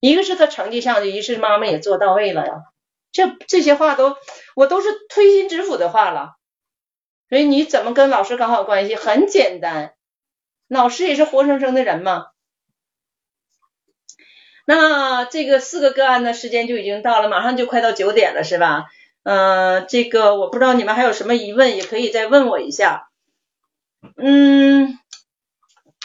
[0.00, 2.62] 一个是他成绩上去，一是妈妈也做到位了呀。
[3.12, 4.16] 这这些话都
[4.56, 6.32] 我都是推心置腹的话了。
[7.28, 8.96] 所以你怎么跟老师搞好关系？
[8.96, 9.94] 很简单，
[10.68, 12.26] 老师也是活生生的人嘛。
[14.66, 18.86] 那这个四个个案的时间就已经到了，马上就快到九点了，是吧？
[19.24, 23.08] 嗯，这个我不知道你们还有什么疑问，也可以再问我一下。
[24.16, 24.98] 嗯，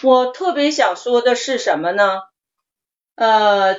[0.01, 2.21] 我特别想说的是什么呢？
[3.15, 3.75] 呃，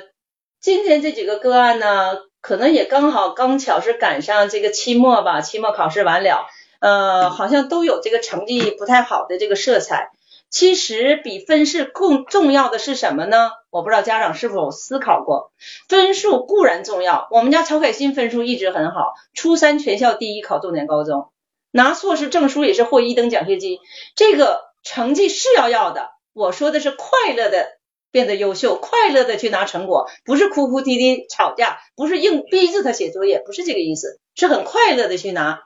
[0.61, 6.47] 今天这几个个案呢，可能也刚好刚巧是赶上这个期末吧，期末考试完了，
[6.81, 10.11] 呃，好像都有这个成绩不太好的这个色彩。
[10.51, 13.53] 其实比分数更重要的是什么呢？
[13.71, 15.53] 我不知道家长是否思考过，
[15.89, 21.29] 分数固然重要，我们家曹凯欣分数一直很好，初三全校第一，考重点高中。
[21.71, 23.79] 拿硕士证书也是获一等奖学金，
[24.17, 26.11] 这个成绩是要要的。
[26.33, 27.69] 我说的是快乐的
[28.11, 35.61] 变得优秀，快乐的去拿成果，不是哭哭啼啼吵架，不是硬逼着他写作业，不是这个意思，是很快乐的去拿。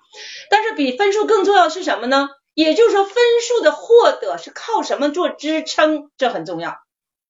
[0.51, 2.29] 但是比分数更重要的是什么呢？
[2.55, 6.11] 也就是说，分数的获得是靠什么做支撑？
[6.17, 6.77] 这很重要。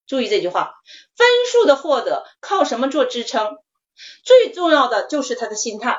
[0.07, 0.75] 注意这句话，
[1.17, 3.57] 分数的获得靠什么做支撑？
[4.23, 5.99] 最重要的就是他的心态。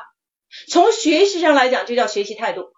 [0.70, 2.70] 从学习上来讲，就叫学习态度。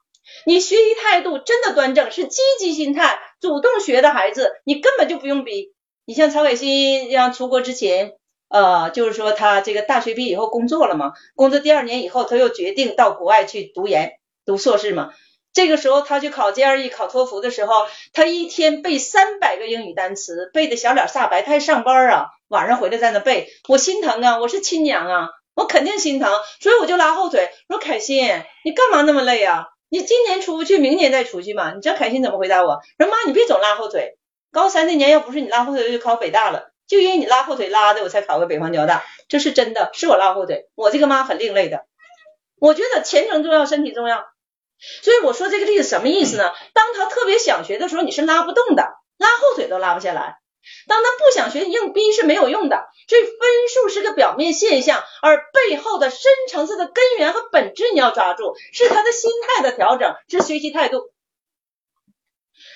[0.46, 5.74] 你学习态度真的端正，是积极心态、主动学的孩子，你根本就不用逼。
[6.06, 8.14] 你像曹凯欣，让出国之前，
[8.48, 14.12] 呃，就是说他这个大学毕业以后工作了嘛，工作第二年以后，他又决定到国外去读研、
[14.46, 15.12] 读硕士嘛。
[15.52, 21.42] 这个时候他去考 GRE、考托福的时候，他一天背三百个英语单词，背的小脸煞白。
[21.42, 25.28] 他还上班啊，晚上回来在那背，我心疼啊，我是亲娘啊。
[25.54, 26.30] 我肯定心疼，
[26.60, 27.50] 所以我就拉后腿。
[27.68, 28.24] 说凯欣，
[28.64, 29.66] 你干嘛那么累啊？
[29.88, 31.72] 你今年出不去，明年再出去嘛？
[31.74, 32.78] 你知道凯欣怎么回答我？
[32.96, 34.16] 说妈，你别总拉后腿。
[34.52, 36.70] 高三那年要不是你拉后腿，就考北大了。
[36.86, 39.04] 就因为你拉后腿拉的，我才考个北方交大。
[39.28, 40.68] 这是真的，是我拉后腿。
[40.76, 41.86] 我这个妈很另类的。
[42.60, 44.24] 我觉得前程重要，身体重要。
[45.02, 46.52] 所以我说这个例子什么意思呢？
[46.72, 48.82] 当他特别想学的时候，你是拉不动的，
[49.18, 50.38] 拉后腿都拉不下来。
[50.86, 52.88] 当他不想学，硬逼是没有用的。
[53.08, 53.30] 所以分
[53.72, 61.10] 数是个表面现象，而背后的深层次的根源和本质你要抓住，是他的心态的调整，是学习态度。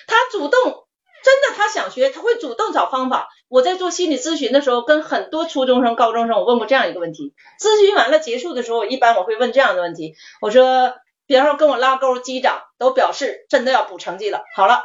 [0.07, 0.87] 他主动，
[1.23, 3.29] 真的他想学，他会主动找方法。
[3.47, 7.35] 我在做心理咨询的时候，跟很多初中生、高中生，我问过这样一个问题。
[7.59, 14.43] 咨询完了结束的时候，一般我会问这样的问题，我说，比方说跟我拉钩击掌都表示真的要补成绩了。
[14.55, 14.83] 好了，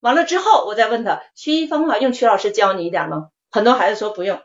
[0.00, 3.28] 完了之后我再问他，学习方法用曲老师教你一点吗？
[3.50, 4.40] 很多孩子说不用。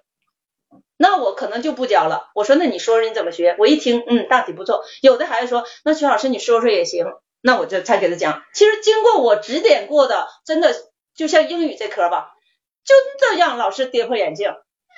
[0.98, 2.30] 那我可能就不教了。
[2.34, 3.56] 我说那你说说你怎么学？
[3.60, 4.84] 我一听，嗯，大体不错。
[5.02, 7.06] 有的孩子说，那曲老师你说说也行。
[7.40, 8.44] 那我就才给他讲。
[8.54, 10.76] 其实经过我指点过的，真的
[11.16, 12.32] 就像英语这科吧，
[12.84, 12.98] 真
[13.32, 14.52] 的让老师跌破眼镜。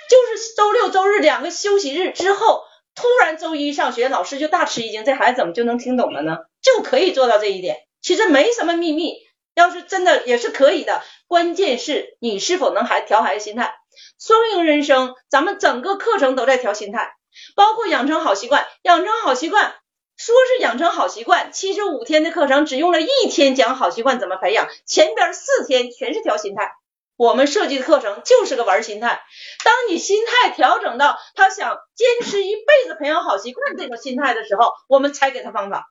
[0.09, 2.63] 就是周六周日两个休息日之后，
[2.99, 6.39] 突然周一上学，老师就大吃一惊，这孩子怎么就能听懂了呢？
[6.61, 7.77] 就可以做到这一点。
[8.01, 9.13] 其实没什么秘密，
[9.55, 11.01] 要是真的也是可以的。
[11.25, 13.73] 关键是你是否能还调孩子心态。
[14.19, 17.13] 双赢人生，咱们整个课程都在调心态，
[17.55, 18.67] 包括养成好习惯。
[18.81, 19.75] 养成好习惯，
[20.17, 26.73] 说是养成好习惯，七十五天的课程只用了一天讲好习惯怎么培养，前边四天全是调心态。
[27.19, 29.21] 我们设计的课程就是个玩心态。
[29.65, 35.83] 当你心态调整到他想坚持一辈子培养好习惯这种心态的时候，我们才给他方法。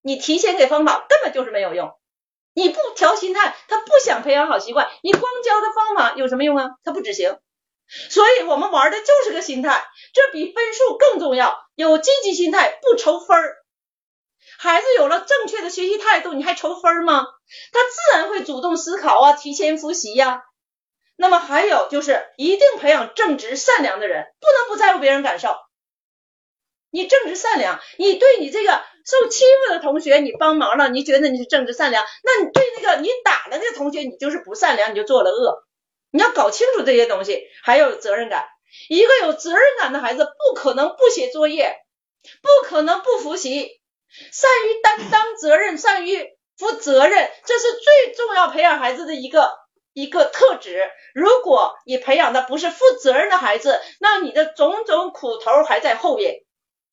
[0.00, 1.90] 你提前给方法根本就是没有用。
[2.52, 6.68] 你不调心态，他不想培养好习惯，你光教他方法有什么用啊？
[6.84, 7.36] 他不执行。
[7.88, 11.58] 所以我们玩的就是个心态，这比分数更重要。
[11.74, 13.56] 有积极心态不愁分儿，
[14.58, 17.26] 孩子有了正确的学习态度，你还愁分吗？
[17.72, 20.42] 他自然会主动思考啊，提前复习呀。
[21.16, 25.56] 那么还有就是一定培养正直善良的人，不能不在乎别人感受。
[26.90, 35.64] 你正直善良，你对你这个受欺负的同学，你帮忙了，你觉得你是正直善良，那你对那个你打的那个同学，你就是不善良，你就做了恶。
[36.10, 38.46] 你要搞清楚这些东西，还要有责任感。
[38.88, 41.76] 一个有责任感的孩子，不可能不写作业，
[42.42, 43.80] 不可能不复习，
[44.32, 49.50] 善于担当责任，善于负责任，这是最重要培养孩子的一个
[49.92, 50.90] 一个特质。
[51.14, 56.42] 如果你培养的不是负责任的孩子，那你的种种苦头还在后边。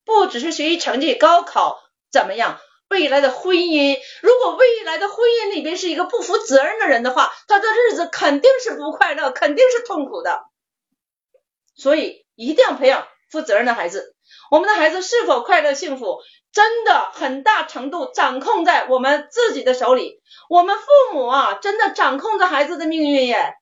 [0.04, 1.80] 不只是学习成绩，高考
[2.10, 2.58] 怎么样？
[2.88, 10.42] 未来的婚姻，如果未来的婚姻里边是一个不负责任的人的话，他的日子肯定是不快乐，肯定是痛苦的。
[11.74, 14.16] 所以一定要培养负责任的孩子。
[14.50, 16.18] 我们的孩子是否快乐幸福，
[16.52, 20.20] 真的很大程度掌控在我们自己的手里。
[20.48, 23.54] 我们父母啊，真的掌控着孩子的命运耶。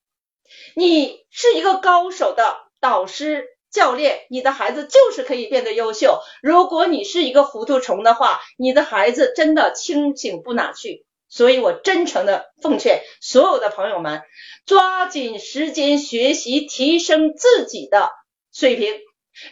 [0.74, 3.44] 你是一个高手的导师。
[3.72, 6.18] 教练，你的孩子就是可以变得优秀。
[6.42, 11.06] 如果你是一个糊涂虫的话，你的孩子真的清醒不哪去。
[11.28, 14.22] 所以我真诚的奉劝所有的朋友们，
[14.66, 18.10] 抓紧时间学习，提升自己的
[18.52, 18.98] 水平，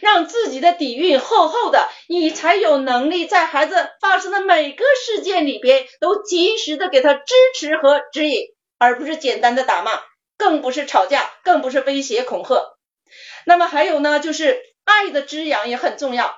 [0.01, 8.47] 让自己的底蕴厚厚的，你才有能力在孩子发生的每个事件里边都及时的给他支持和指引，
[8.77, 9.99] 而不是简单的打骂，
[10.37, 12.77] 更不是吵架，更不是威胁恐吓。
[13.45, 16.35] 那么还有呢，就是爱的滋养也很重要。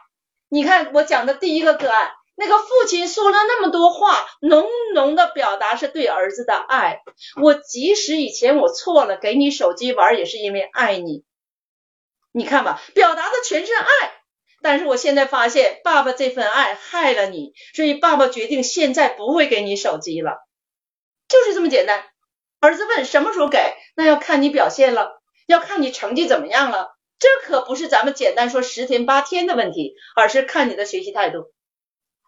[0.49, 7.01] 你看我讲的第一个个案，那个父亲说了那么多话，浓浓的表达是对儿子的爱。
[7.41, 11.23] 我即使以前我错了，给你手机玩也是因为爱你。
[12.31, 13.87] 你看吧，表达的全是爱。
[14.61, 20.37] 但是我现在发现，爸爸这份爱害了你，所以爸爸决定现在不会给你手机了，
[21.27, 22.05] 就是这么简单。
[22.59, 25.19] 儿子问什么时候给，那要看你表现了。
[25.47, 31.51] 要看你成绩怎么样了，这可不是咱们简单说十天八天的问题，而是看你的学习态度。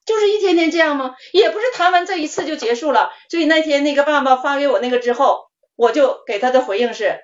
[0.06, 1.16] 就是一天天这样吗？
[1.32, 3.12] 也不是谈完这一次就结束了。
[3.30, 7.22] 所以那天那个爸爸发给我那个之后，我就给他的回应是：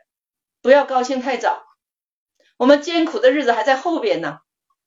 [0.61, 1.63] 不要高兴太早，
[2.59, 4.39] 我们艰苦的日子还在后边呢。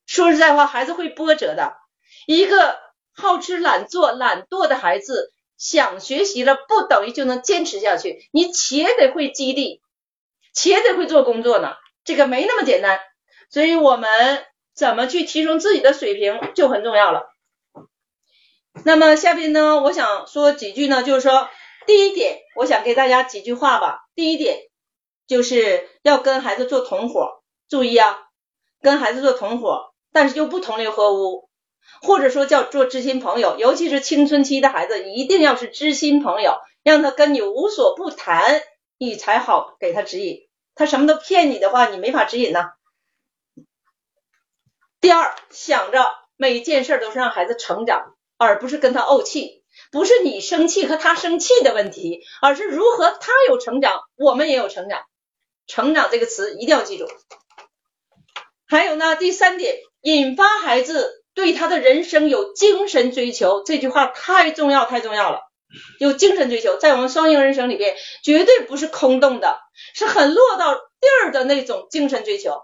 [0.05, 1.73] 说实在话，孩子会波折的。
[2.27, 2.79] 一个
[3.15, 9.81] 好吃懒做、懒惰的孩子，想学习了不等于就能坚持下去，你且得会激励。
[10.53, 13.01] 且得会做工作呢，这个没那么简单，
[13.49, 14.45] 所以我们
[14.75, 17.33] 怎么去提升自己的水平就很重要了。
[18.85, 21.49] 那么下边呢，我想说几句呢，就是说
[21.87, 24.01] 第一点，我想给大家几句话吧。
[24.15, 24.59] 第一点
[25.27, 27.42] 就是要跟孩子做同伙，
[27.73, 28.19] 注意啊，
[28.83, 31.49] 跟孩子做同伙，但是又不同流合污，
[32.03, 38.61] 或者说叫做知心朋友，尤其是青春期的孩子，一定要是知心朋友，让他跟你无所不谈。
[38.99, 42.73] 你才好给他指引，他什么都骗你的话，你没法指引呐。
[45.01, 55.01] 第二，想着每件事都是让孩子成长，而不是跟他怄气，不是你生气和他生气的问题，而是如何他有成长，我们也有成长。
[55.67, 57.07] 成长这个词一定要记住。
[58.73, 65.41] 还有呢，第三点，引发孩子对他的人生有精神追求，这句话太重要太重要了。
[66.01, 67.95] 有精神追求，在我们双赢人生里边，
[68.25, 69.59] 绝对不是空洞的，
[69.95, 70.81] 是很落到地
[71.23, 72.63] 儿的那种精神追求。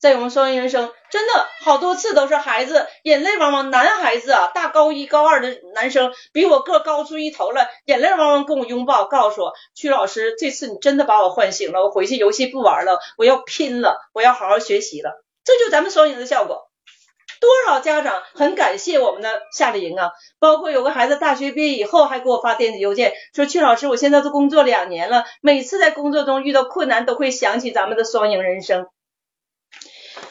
[0.00, 16.70] 在我们双赢人生，真的好多次都是孩子眼泪汪汪，男孩子啊，大高一高二的男生比我个高出一头了，眼泪汪汪跟我拥抱，告诉我，曲老师，这次你真的把我唤醒了，我回去游戏不玩了，我要拼了，我要好好学习了，这就咱们双赢的效果。
[17.40, 20.12] 多少家长很感谢我们的夏令营啊！
[20.38, 28.86] 包括有个孩子大学毕业以后还给我发电子邮件说：“曲老师，我现在都工作两年了，每次在工作中遇到困难都会想起咱们的双赢人生，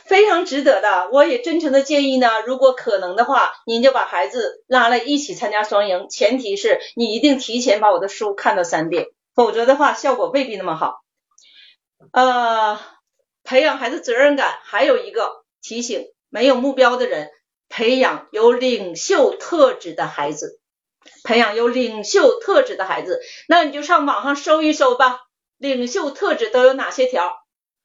[0.05, 11.01] 非常值得的。”我也真诚的建议呢，如果可能的话，您就把孩子拉来一起参加双赢，前提是你一定提前把我的书看到三遍，否则的话效果未必那么好。
[12.13, 12.79] 呃，
[13.43, 16.07] 培养孩子责任感还有一个提醒。
[16.33, 17.29] 没有目标的人，
[17.67, 20.61] 培养有领袖特质的孩子，
[21.25, 23.19] 培养有领袖特质的孩子，
[23.49, 25.19] 那你就上网上搜一搜吧。
[25.57, 27.33] 领袖特质都有哪些条？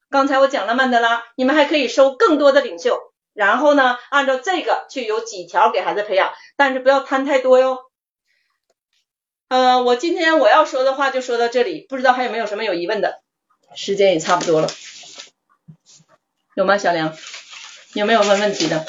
[0.09, 2.97] 刚才我讲了曼德拉，你们还可以搜更多的领袖，
[3.33, 7.79] 然后呢，按照这个去有几条给孩子培养，但是不要贪太多哟。
[9.49, 13.21] 呃，我今天我要说的话就说到这里，不知道还有没有什么有疑问的？
[13.75, 14.69] 时间也差不多了，
[16.57, 17.15] 有吗，小梁？
[17.93, 18.83] 有没有问问题的？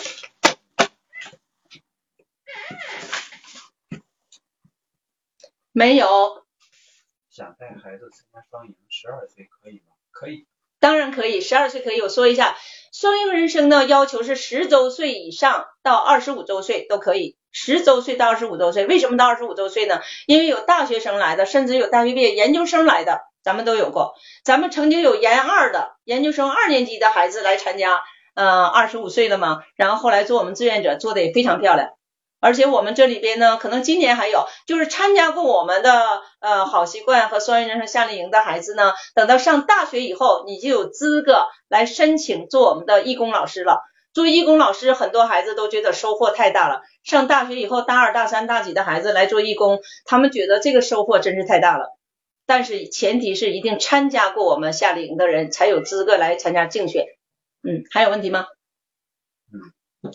[5.73, 6.47] 没有。
[7.29, 9.93] 想带孩子参加双赢，十二岁可以吗？
[10.11, 10.47] 可以。
[10.79, 12.01] 当然可以，十二岁可以。
[12.01, 12.57] 我说一下，
[12.91, 17.37] 双赢人生呢，要求是十周岁以上到二十五周岁都可以。
[17.53, 20.01] 十周岁到二十五周岁，为什么到二十五周岁呢？
[20.27, 24.13] 因为有大学生来的，甚至有大学毕业研究生来的，咱们都有过。
[24.45, 28.03] 咱们曾经有研二的研究生二年级的孩子来参加。
[28.35, 31.89] 呃，二十五岁了嘛，然后后来做我们志愿者，做的也非常漂亮。
[32.41, 43.81] 而且我们这里边呢，可能今年还有，就是参加过我们的呃好习惯和双语人生夏令营的孩子呢，等到上大学以后，你就有资格来申请做我们的义工老师了。
[44.15, 46.83] 做义工老师，很多孩子都觉得收获太大了。
[47.03, 51.98] 上大学以后，大二、大三、大几的孩子来做义工，他们觉得这个收获真是太大了。
[52.49, 57.05] 但是前提是一定参加过我们夏令营的人才有资格来参加竞选。
[57.63, 58.47] 嗯，还有问题吗？
[59.53, 60.11] 嗯，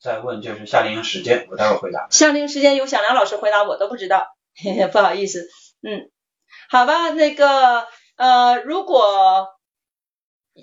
[0.00, 2.08] 再问就是夏令营时间，我待会儿回答。
[2.10, 5.46] 夏令营时间由小梁老师回答，我都不知道，嘿嘿，不好意思。
[5.80, 6.10] 嗯，
[6.70, 7.86] 好吧，那个
[8.16, 9.46] 呃，如果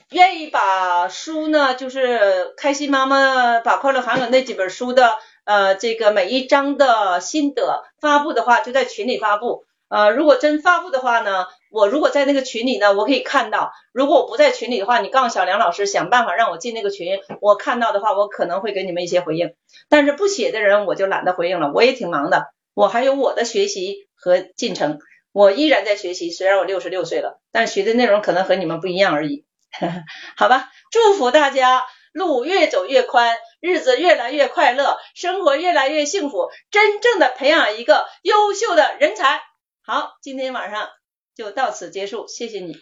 [0.09, 5.15] 愿意把书呢，就是开心妈妈把快乐喊给那几本书的
[5.45, 9.63] 呃这个每一章的心得发布的话，就在群里发布。
[9.87, 11.45] 呃，如果真发布的话呢？
[11.69, 17.19] 我如果在那个群里呢，我可以看到；如果我不在群里的话，你告诉小梁老师想办法让我进那个群。
[17.41, 19.53] 我看到的话，我可能会给你们一些回应。
[19.89, 21.71] 但是不写的人，我就懒得回应了。
[21.73, 24.99] 我也挺忙的，我还有我的学习和进程，
[25.33, 26.31] 我依然在学习。
[26.31, 29.45] 虽然我六十六岁了，但学的内容可能和你们不一样而已。
[30.37, 39.41] 好吧，祝福大家路越走越宽，日子越来越快乐，生活越来越幸福，真正的培养一个优秀的人才。
[39.87, 40.89] 好，今天晚上。
[41.35, 42.77] 就到此结束，谢谢你，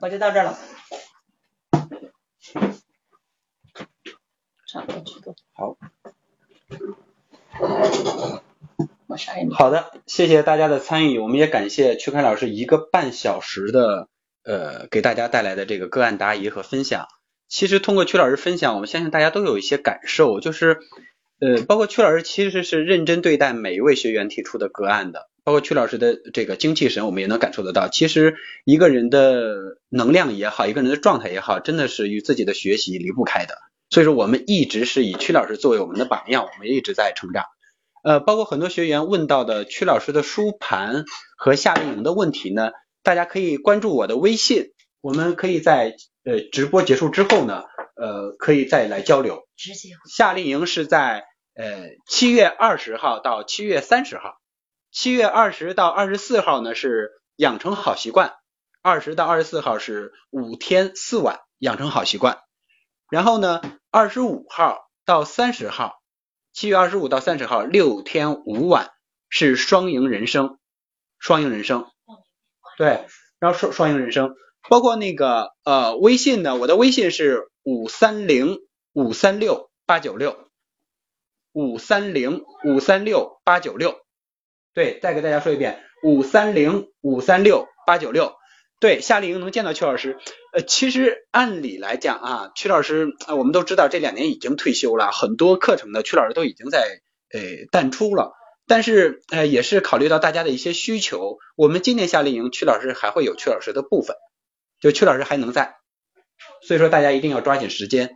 [0.00, 0.58] 我就到这了。
[4.66, 5.76] 差不多，好。
[9.06, 9.54] 我啥也没。
[9.54, 14.08] 好的，谢谢大家的参与，我们也感谢曲凯老师一个半小时的
[14.42, 17.06] 呃给大家带来的这个个案答疑和分享。
[17.46, 20.80] 其实通过曲老师分享，我们相信大家都有一些感受，就是
[21.44, 25.28] 呃包括曲老师其实是认真对待每一位学员提出的个案的。
[25.44, 27.88] 包括曲老师的这个精气神，我们也能感受得到。
[27.88, 28.34] 其实
[28.64, 33.58] 一个人的能量也好，一个人的状态也好，真的是与自己的学习离不开的。
[33.90, 37.44] 所以说，我们一直是以曲老师作为我们的榜样，我们一直在成长。
[38.02, 41.04] 呃，包括很多学员问到的曲老师的书盘
[41.36, 42.70] 和夏令营的问题呢，
[43.02, 44.72] 大家可以关注我的微信，
[45.02, 45.94] 我们可以在
[46.24, 47.64] 呃直播结束之后呢，
[47.96, 49.42] 呃，可以再来交流。
[50.10, 54.40] 夏令营是在呃七月二十号到七月三十号。
[54.90, 58.34] 七月二十到二十四号呢是养成好习惯，
[58.80, 62.38] 二十到二十四号是五天四晚养成好习惯，
[63.10, 63.60] 然后呢
[63.90, 66.00] 二十五号到三十号，
[66.52, 68.92] 七月二十五到三十号六天五晚
[69.28, 70.60] 是双赢人生，
[71.18, 71.90] 双赢人生，
[72.78, 73.06] 对，
[73.40, 74.36] 然后双双赢人生，
[74.70, 78.58] 包括那个呃微信呢，我的微信是五三零
[78.92, 80.36] 五三六八九六，
[81.54, 83.96] 五三零五三六八九六。
[84.74, 88.34] 对，再给大家说一遍，五三零五三六八九六。
[88.80, 90.18] 对，夏令营能见到曲老师。
[90.52, 97.00] 呃，其实按理来讲啊，曲老师，我们都知道这两年已经退休了，很多课程呢，曲老师都已经在
[97.32, 97.40] 呃
[97.70, 98.32] 淡出了。
[98.66, 104.16] 但是呃也是考虑到大家的一些需求，我们今年夏令营曲老师还会有曲老师的部分，
[104.80, 105.76] 就曲老师还能在，
[106.66, 108.10] 所以说大家一定要抓紧时间。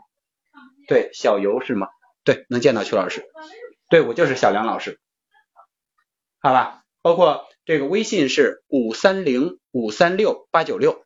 [0.89, 1.86] 对，小游是吗？
[2.24, 3.24] 对，能见到曲老师。
[3.89, 5.01] 对，我就是小梁老师。
[6.40, 11.05] 好吧，包括这个微信是五三零五三六八九六，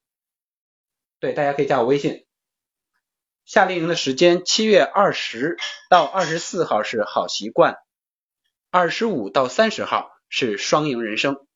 [1.20, 2.26] 对，大家可以加我微信。
[3.44, 5.56] 夏令营的时间七月二十
[5.90, 7.76] 到二十四号是好习惯，
[8.70, 11.47] 二十五到三十号是双赢人生。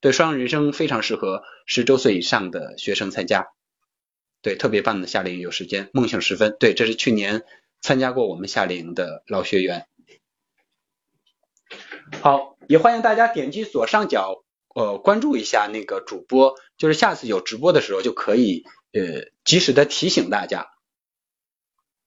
[0.00, 3.48] 对，双赢人生非常适合十周岁以上的学生参加。
[4.42, 6.56] 对，特别棒的夏令营有时间，梦醒时分。
[6.60, 7.42] 对，这是去年
[7.80, 9.88] 参加过我们夏令营的老学员。
[12.22, 14.44] 好，也欢迎大家点击左上角
[14.74, 20.70] 呃关注一下那个主播，就是下次有直播的时候就可以呃及时的提醒大家。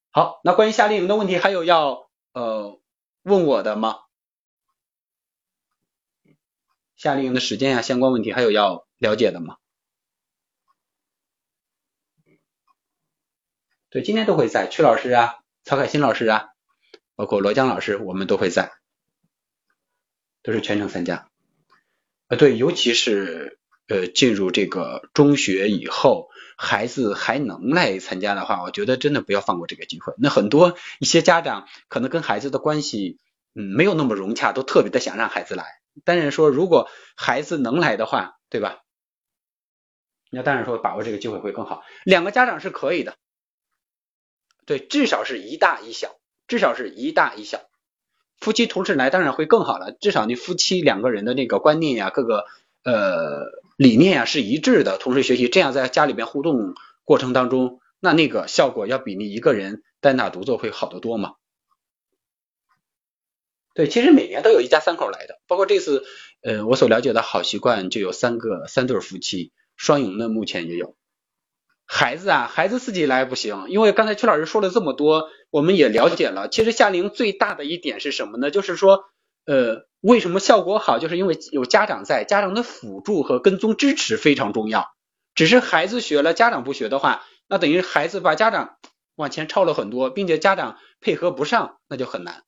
[0.10, 2.80] 好，那关于夏令营的问题还有要呃
[3.22, 4.00] 问我的吗？
[6.96, 9.58] 夏令营的时间呀，相关问题还有要了解的吗？
[13.90, 16.50] 对，今天都会在，曲老师啊，曹凯新老师啊，
[17.16, 18.74] 包括罗江老师，我们都会在。
[20.44, 21.30] 都是全程参加，
[22.28, 30.16] 呃，对，尤其是呃进入这个中学以后，孩子还能来参加的话，我觉得真的不要放过这个机会。
[30.18, 33.20] 那很多一些家长可能跟孩子的关系
[33.54, 35.64] 嗯没有那么融洽，都特别的想让孩子来。
[36.04, 38.82] 当然说，如果孩子能来的话，对吧？
[40.32, 41.84] 那当然说把握这个机会会更好。
[42.04, 43.16] 两个家长是可以的，
[44.72, 46.16] 对，至少是一大一小，
[46.48, 47.60] 至少是一大一小。
[48.40, 52.46] 夫妻同时来当然会更好了，至少你夫妻两个人的那个观念呀，各个
[52.86, 56.74] 呃理念呀是一致的，同时学习，这样在家里边互动
[57.04, 61.34] 过程当中，那那个效果要比你一个人单打独奏会好得多嘛。
[63.74, 66.06] 对，其实每年都有一家三口来的，包括这次
[66.44, 70.96] 呃我所了解的好习惯就有三个三对夫妻，双赢的目前也有。
[71.94, 76.48] 孩子啊，孩子自己来不行，因为刚才曲老师说了这么多，我们也了解了。
[76.48, 78.50] 其实夏令营最大的一点是什么呢？
[78.50, 79.04] 就是说，
[79.46, 81.00] 呃，为什么效果好？
[81.00, 84.88] 就是因为有家长在，家长的辅助和跟踪支持非常重要。
[85.36, 88.78] 只是孩子学了，家长不学的话，那等于孩子把家长
[89.16, 92.46] 往前超了很多，并且家长配合不上，那就很难。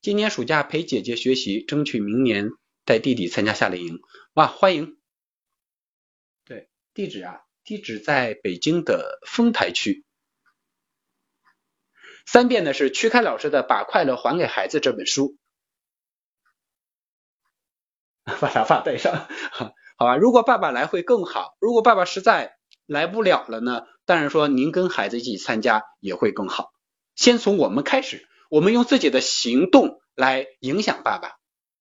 [0.00, 2.50] 今年暑假陪姐姐学习，争取明年
[2.84, 3.98] 带弟弟参加夏令营。
[4.34, 4.96] 哇，欢迎！
[6.44, 7.40] 对，地址啊。
[7.64, 10.04] 地址在北京的丰台区。
[12.26, 15.36] 三遍呢是曲开老师的《把快乐还给孩子》这本书，
[18.40, 19.28] 把沙发带上，
[19.98, 20.16] 好吧？
[20.16, 22.56] 如果爸爸来会更好，如果爸爸实在
[22.86, 23.82] 来不了了呢？
[24.04, 26.72] 当然说您跟孩子一起参加也会更好。
[27.14, 31.38] 先从我们开始，我们用自己的行动来影响爸爸，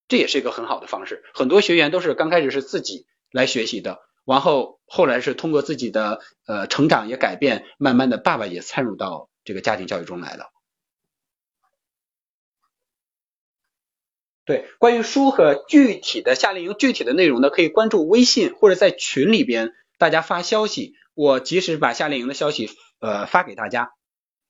[0.08, 1.24] 这也是一个很好的方式。
[1.34, 4.00] 很多学员都是刚开始是自己来学习的。
[4.26, 10.46] 然后后来是通过自己的呃成长也改变，慢慢的爸爸也参与到这个家庭教育中来了。
[14.44, 22.70] 对，关于书和具体的夏令营具体的内容呢，可以关注微信或者在群里边大家发消息，我及时把夏令营的消息
[23.00, 23.92] 呃发给大家。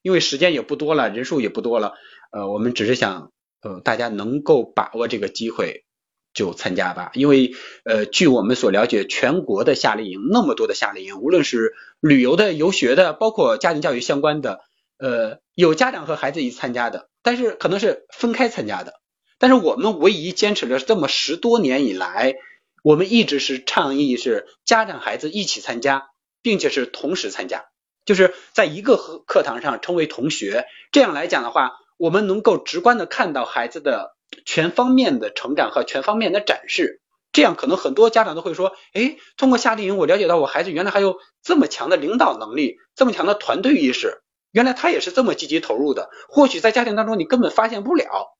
[0.02, 1.93] 因为时间也不多了，人数也不多了，
[2.31, 3.31] 呃，我们只是想
[3.61, 5.85] 呃大家能够把握这个机会。
[6.33, 7.53] 就参加吧，因为
[7.83, 14.61] 呃，据我们所了解，全国的夏令营那么多的夏令营，无论是旅游的、游学的，包括家庭教育相关的，
[14.97, 18.93] 呃，有家长和孩子一起参加的，但是可能是分开参加的。
[19.39, 22.35] 但是我们唯一坚持了这么十多年以来，
[22.81, 27.65] 我们一直是倡议是家长孩子一起参加，并且是同时参加，
[28.05, 30.65] 就是在一个课课堂上成为同学。
[30.93, 34.15] 这样来讲的话，我们能够直观的看到孩子的。
[34.45, 37.01] 全方面的成长和全方面的展示，
[37.31, 44.21] 这样可能很多家长都会说，哎，通过夏令营，我了解到我孩子原来还有这么强的领导能力，这么强的团队意识，
[44.51, 46.09] 原来他也是这么积极投入的。
[46.29, 48.35] 或许在家庭当中你根本发现不了。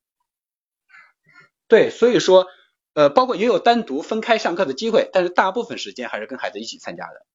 [1.68, 2.48] 对，所以说，
[2.94, 7.26] 呃，包括也有单独分开上课的机会，但是大部分时间还是跟孩子一起参加的。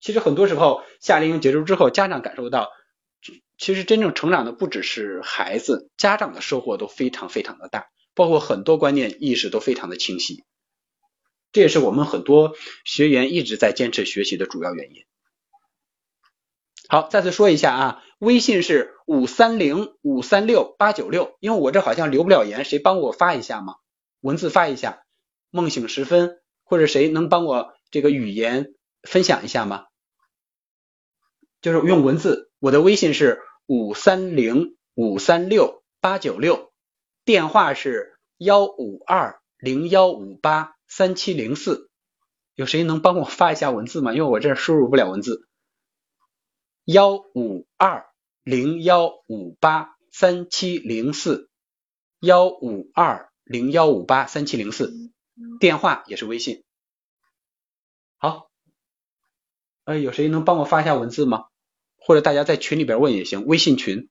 [0.00, 2.70] 其实很多时候夏令营结束之后，家长感受到。
[3.62, 10.42] 其实真正成长的不只是孩子，家长的收获都非常非常的大，包括很多观念意识都非常的清晰。
[11.52, 15.04] 这也是我们很多学员一直在坚持学习的主要原因。
[16.88, 23.76] 好，再次说一下啊，微信是五三零五三六八九六，因为我这好像留不了言，谁帮我发一下吗？
[24.22, 25.04] 文字发一下，
[25.50, 28.74] 梦醒时分，或者谁能帮我这个语言
[29.04, 29.84] 分享一下吗？
[31.60, 36.72] 就是用文字，我的微信是五三零五三六八九六，
[37.24, 41.88] 电话是幺五二零幺五八三七零四，
[42.54, 44.12] 有谁能帮我发一下文字吗？
[44.12, 45.48] 因为我这输入不了文字。
[46.84, 48.06] 幺五二
[48.42, 51.48] 零幺五八三七零四，
[52.18, 54.92] 幺五二零幺五八三七零四，
[55.60, 56.64] 电话也是微信。
[58.16, 58.50] 好，
[59.84, 61.44] 呃，有谁能帮我发一下文字吗？
[62.04, 64.08] 或者大家在群里边问也行，微信群。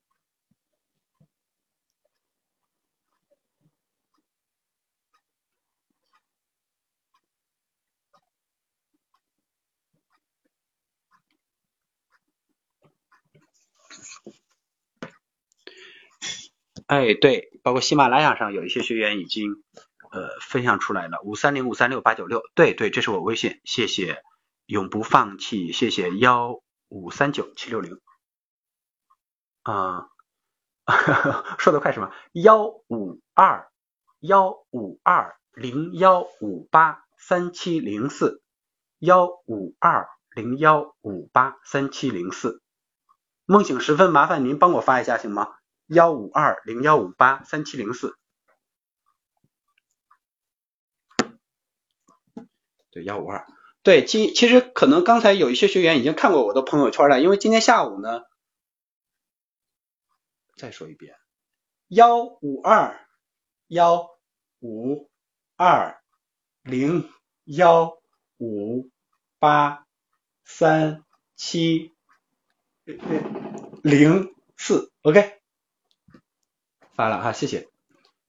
[16.88, 19.64] 哎，对，包括喜马拉雅上有一些学员已经
[20.12, 24.22] 呃分享出来了，五三零五三六八九六，对对，这是我微信，谢谢。
[24.66, 26.10] 永不放弃，谢谢。
[26.18, 26.62] 幺
[26.92, 28.02] 五三九七六零，
[29.64, 30.10] 啊，
[31.58, 32.12] 说的快什么？
[32.34, 33.72] 幺五二
[34.20, 38.44] 幺五二零幺五八三七零四，
[39.00, 42.62] 幺五二零幺五八三七零四，
[43.46, 45.48] 梦醒时分，麻烦您帮我发一下行吗？
[45.86, 48.18] 幺五二零幺五八三七零四，
[52.92, 53.48] 对幺五二，
[53.84, 58.22] 对今其实可能刚才有一些学员已经看过我的朋友圈了，因为今天下午呢，
[60.56, 61.16] 再说一遍，
[61.88, 63.08] 幺五二
[63.68, 64.10] 幺
[64.60, 65.10] 五
[65.56, 66.00] 二
[66.62, 67.10] 零
[67.46, 67.98] 幺
[68.38, 68.90] 五
[69.40, 69.88] 八
[70.46, 71.04] 三
[71.36, 71.92] 七
[73.82, 75.40] 零四，OK。
[76.94, 77.68] 发了哈，谢谢。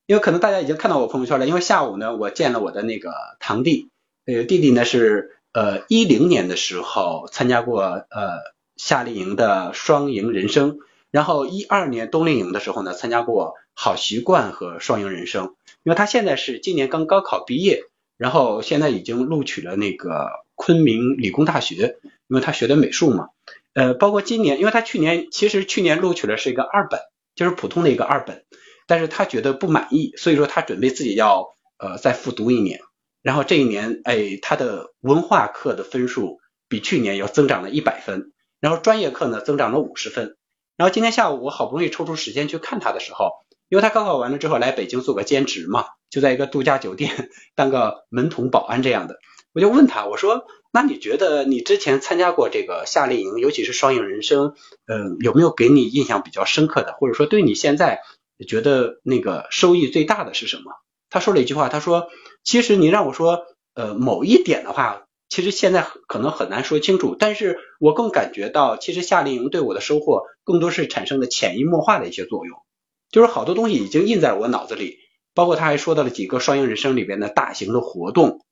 [0.07, 3.91] 因为可能大家已经看到我朋友圈了，因为下午呢，我见了我的那个堂弟，
[4.25, 8.39] 呃，弟弟呢是呃一零年的时候参加过呃
[8.77, 10.79] 夏令营的双赢人生，
[11.11, 17.85] 然后一二年冬令营的时候呢参加过好习惯和双赢人生，因为他现在是今年刚高考毕业，
[18.17, 21.97] 然后现在已经录取了那个昆明理工大学，
[22.29, 23.29] 因为他学的美术嘛，
[23.75, 27.01] 呃，包括今年，因为他去年其实去年录取的是一个二本。
[27.35, 28.45] 就是普通的一个二本，
[28.87, 32.81] 但是他觉得不满意，所以说他准备自己要呃再复读一年，
[33.23, 40.37] 然后这一年哎他的文化课的分数比去年要增长了一百分，然后专业课呢增长了五十分，
[40.77, 43.31] 然后今天下午我好不容易抽出时间去看他的时候，
[43.69, 49.17] 因为他高考完了之后来北京做个兼职嘛，就在一个度假酒店当个门童保安这样的，
[49.53, 50.45] 我就问他我说。
[50.75, 54.55] 那你觉得你之前参加过这个夏令营，尤其是双影人生，
[54.87, 58.01] 嗯，有没有给你印象比较深刻的，或者说对你现在
[58.49, 60.73] 觉得那个收益最大的是什么？
[61.11, 62.09] 他说了一句话，他说，
[62.45, 72.59] 其实你让我说，呃，某一点的话，其实现在可能很难说清楚，但是我更感觉到，其实夏令营对我的收获更多是产生的潜移默化的一些作用，
[73.11, 74.99] 就是好多东西已经印在我脑子里，
[75.35, 78.45] 包括他还说到了几个双赢人生里边的大型的活动。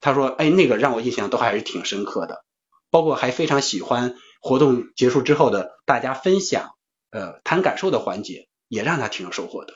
[0.00, 2.44] 他说：“哎，那个让我印象都还是挺深刻的，
[2.90, 6.72] 包括还非常喜欢活动结束之后的大家分享，
[7.10, 9.72] 呃，谈感受的环节，也让他挺有收获的。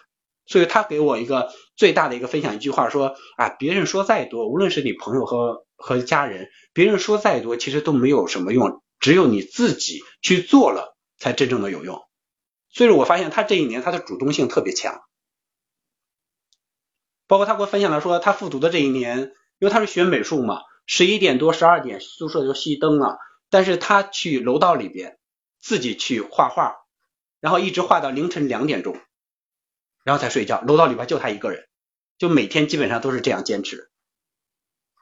[0.47, 1.51] 所以他给我一个
[1.81, 12.02] 最大的一个分享，一句话说啊，别人说再多，无论是你朋友和和家人，别人说再多，其实都没有什么用，只有你自己去做了，才真正的有用。
[12.69, 15.01] 所以说我发现他这一年他的主动性特别强，
[17.27, 23.19] 包括他给我分享了说他复读的这一年。”因为他是学美术嘛，十一点多、十二点宿舍就熄灯了，
[23.51, 25.19] 但是他去楼道里边
[25.61, 26.77] 自己去画画，
[27.40, 28.98] 然后一直画到凌晨两点钟，
[30.02, 30.62] 然后才睡觉。
[30.62, 31.69] 楼道里边就他一个人，
[32.20, 33.88] 就每天基本上都是这样坚持。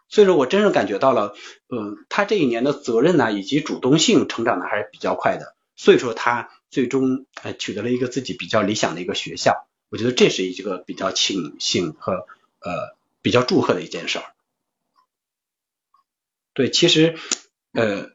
[0.09, 1.35] 所以说我真正感觉到了，
[1.69, 5.55] 嗯，他这一年的责任呢，以及主动性成长的还是比较快的。
[5.75, 12.27] 所以说他最终呃取得了一个自己比较理想的一个学校，我觉得这是一个比较庆幸和
[12.61, 14.25] 呃比较祝贺的一件事儿。
[16.55, 17.19] 对，其实，
[17.73, 18.11] 呃，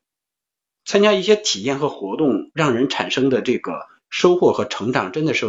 [0.86, 5.46] 参加一些体验和活动，让人产生的这个收获和成长，真的是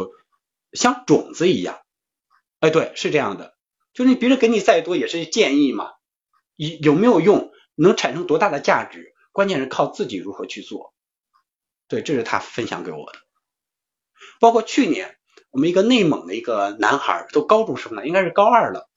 [0.73, 1.84] 像种子一样。
[2.65, 3.55] 哎，对，是这样的，
[3.93, 5.91] 就是别人给你再多也是建议嘛，
[6.57, 10.95] 有有没有用，能产生多大的价值，关键是靠自己如何去做。
[11.89, 13.19] 对，这是他分享给我的。
[14.41, 15.17] 包括去年
[15.51, 18.89] 我们一个内蒙的一个男孩，都高中生了，应该是高二了。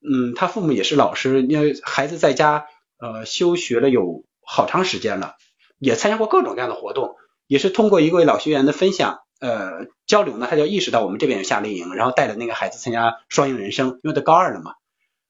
[0.00, 2.66] 嗯，他父母也是老师，因为孩子在家。
[3.02, 5.36] 呃，休学了有好长时间了，
[5.78, 7.16] 也参加过各种各样的活动，
[7.46, 14.74] 也是通过一位老学员的分享，呃，交流呢，他就意识到我们这边有夏令营，然后带着那个孩子参加双赢人生，因为他高二了嘛。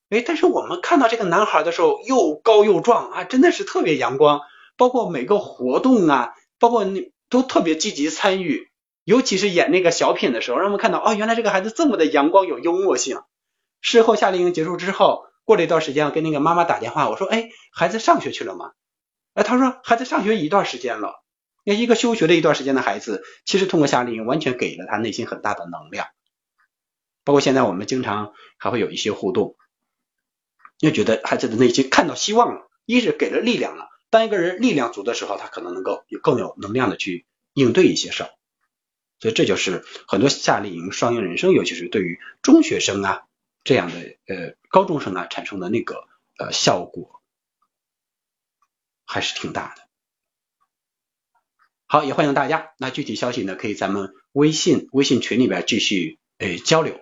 [0.09, 4.41] 哎，但是我们看到这个男孩的时候，又高又壮啊，真的是特别阳光，
[4.77, 8.69] 包括每个活动啊，包括那都特别积极参与，
[9.05, 13.21] 尤其是演那个小品的时候，让我们看到，哦，原来这个孩子这么的阳光有幽默性。
[13.81, 18.73] 事后夏令营结束之后，过了一段时间，我跟那个妈妈打电话，我说，哎，孩子上学去了吗？
[19.35, 21.23] 哎，他说孩子上学一段时间了。
[21.75, 26.09] 一个休学了一段时间的孩子，其实通过夏令营完全给了他内心很大的能量。
[27.23, 29.57] 包括现在我们经常还会有一些互动，
[30.79, 33.89] 又觉得孩子的内心看到希望了，一是给了力量了。
[34.09, 38.31] 当一个人力量足的时候，他可能能够有更有能量的去应对一些事儿。
[39.21, 43.25] 所以这就是很多夏令营双赢人生，尤其是对于中学生啊
[43.65, 47.21] 这样的呃高中生啊产生的那个呃效果，
[49.05, 49.90] 还是挺大的。
[51.93, 56.95] 好，也欢迎大家，那具体消息呢可以咱们微信微信群里边继续诶交流。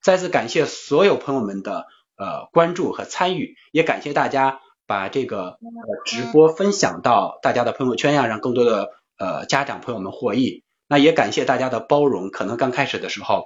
[0.00, 1.84] 再次感谢所有朋友们的
[2.16, 5.58] 呃关注和参与，也感谢大家把这个
[6.06, 10.64] 直播分享到大家的朋友圈呀，让更多的呃家长朋友们获益。
[10.88, 13.44] 那也感谢大家的包容，可能刚开始的时候，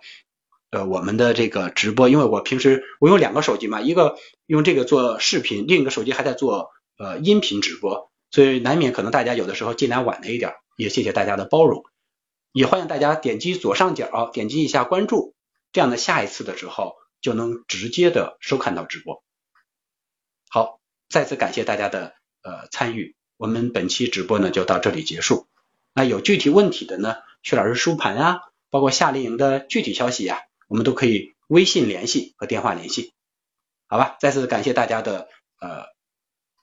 [0.70, 4.14] 呃，我们的这个直播，因为我平时我用两个手机嘛，一个
[4.46, 11.84] 用这个做视频，另一个手机还在做呃音频直播，所以难免可能大家有的时候进来晚了一点，也谢谢大家的包容，
[12.52, 15.34] 也欢迎大家点击左上角点击一下关注，
[15.72, 19.24] 这样的下一次的时候就能直接的收看到直播。
[20.48, 20.78] 好，
[21.08, 25.48] 再次感谢大家的呃参与，我们本期直播呢就到这里结束。
[25.94, 27.16] 那有具体问题的呢？
[27.42, 28.40] 薛老师书盘啊，
[28.70, 33.14] 包括夏令营的具体消息呀，我们都可以微信联系和电话联系，
[33.86, 34.16] 好吧？
[34.20, 35.28] 再次感谢大家的
[35.60, 35.84] 呃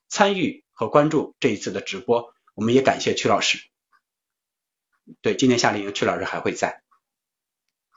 [0.08, 3.60] 参与和关注这一次的直播，我们也感谢曲老师。
[5.22, 6.82] 对，今年夏令营曲老师还会在，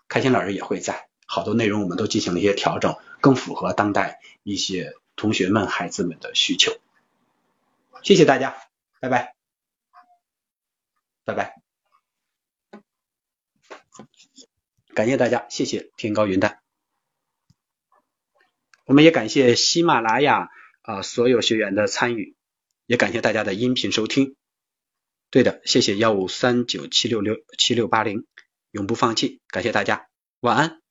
[0.09, 6.73] 开心老师也会在，好多内容我们都进行了一些调整，更符合当代一些同学们、孩子们的需求。
[8.03, 8.57] 谢谢大家，
[9.01, 9.35] 拜拜，
[11.25, 11.61] 拜拜。
[14.95, 16.61] 感谢大家，谢谢天高云淡。
[18.85, 20.51] 我们也感谢喜马拉雅
[20.83, 22.37] 啊所有学员的参与，
[22.87, 24.37] 也感谢大家的音频收听。
[25.37, 28.25] 对的，谢谢幺五三九七六六七六八零，
[28.71, 30.07] 永不放弃，感谢大家，
[30.41, 30.86] 晚安。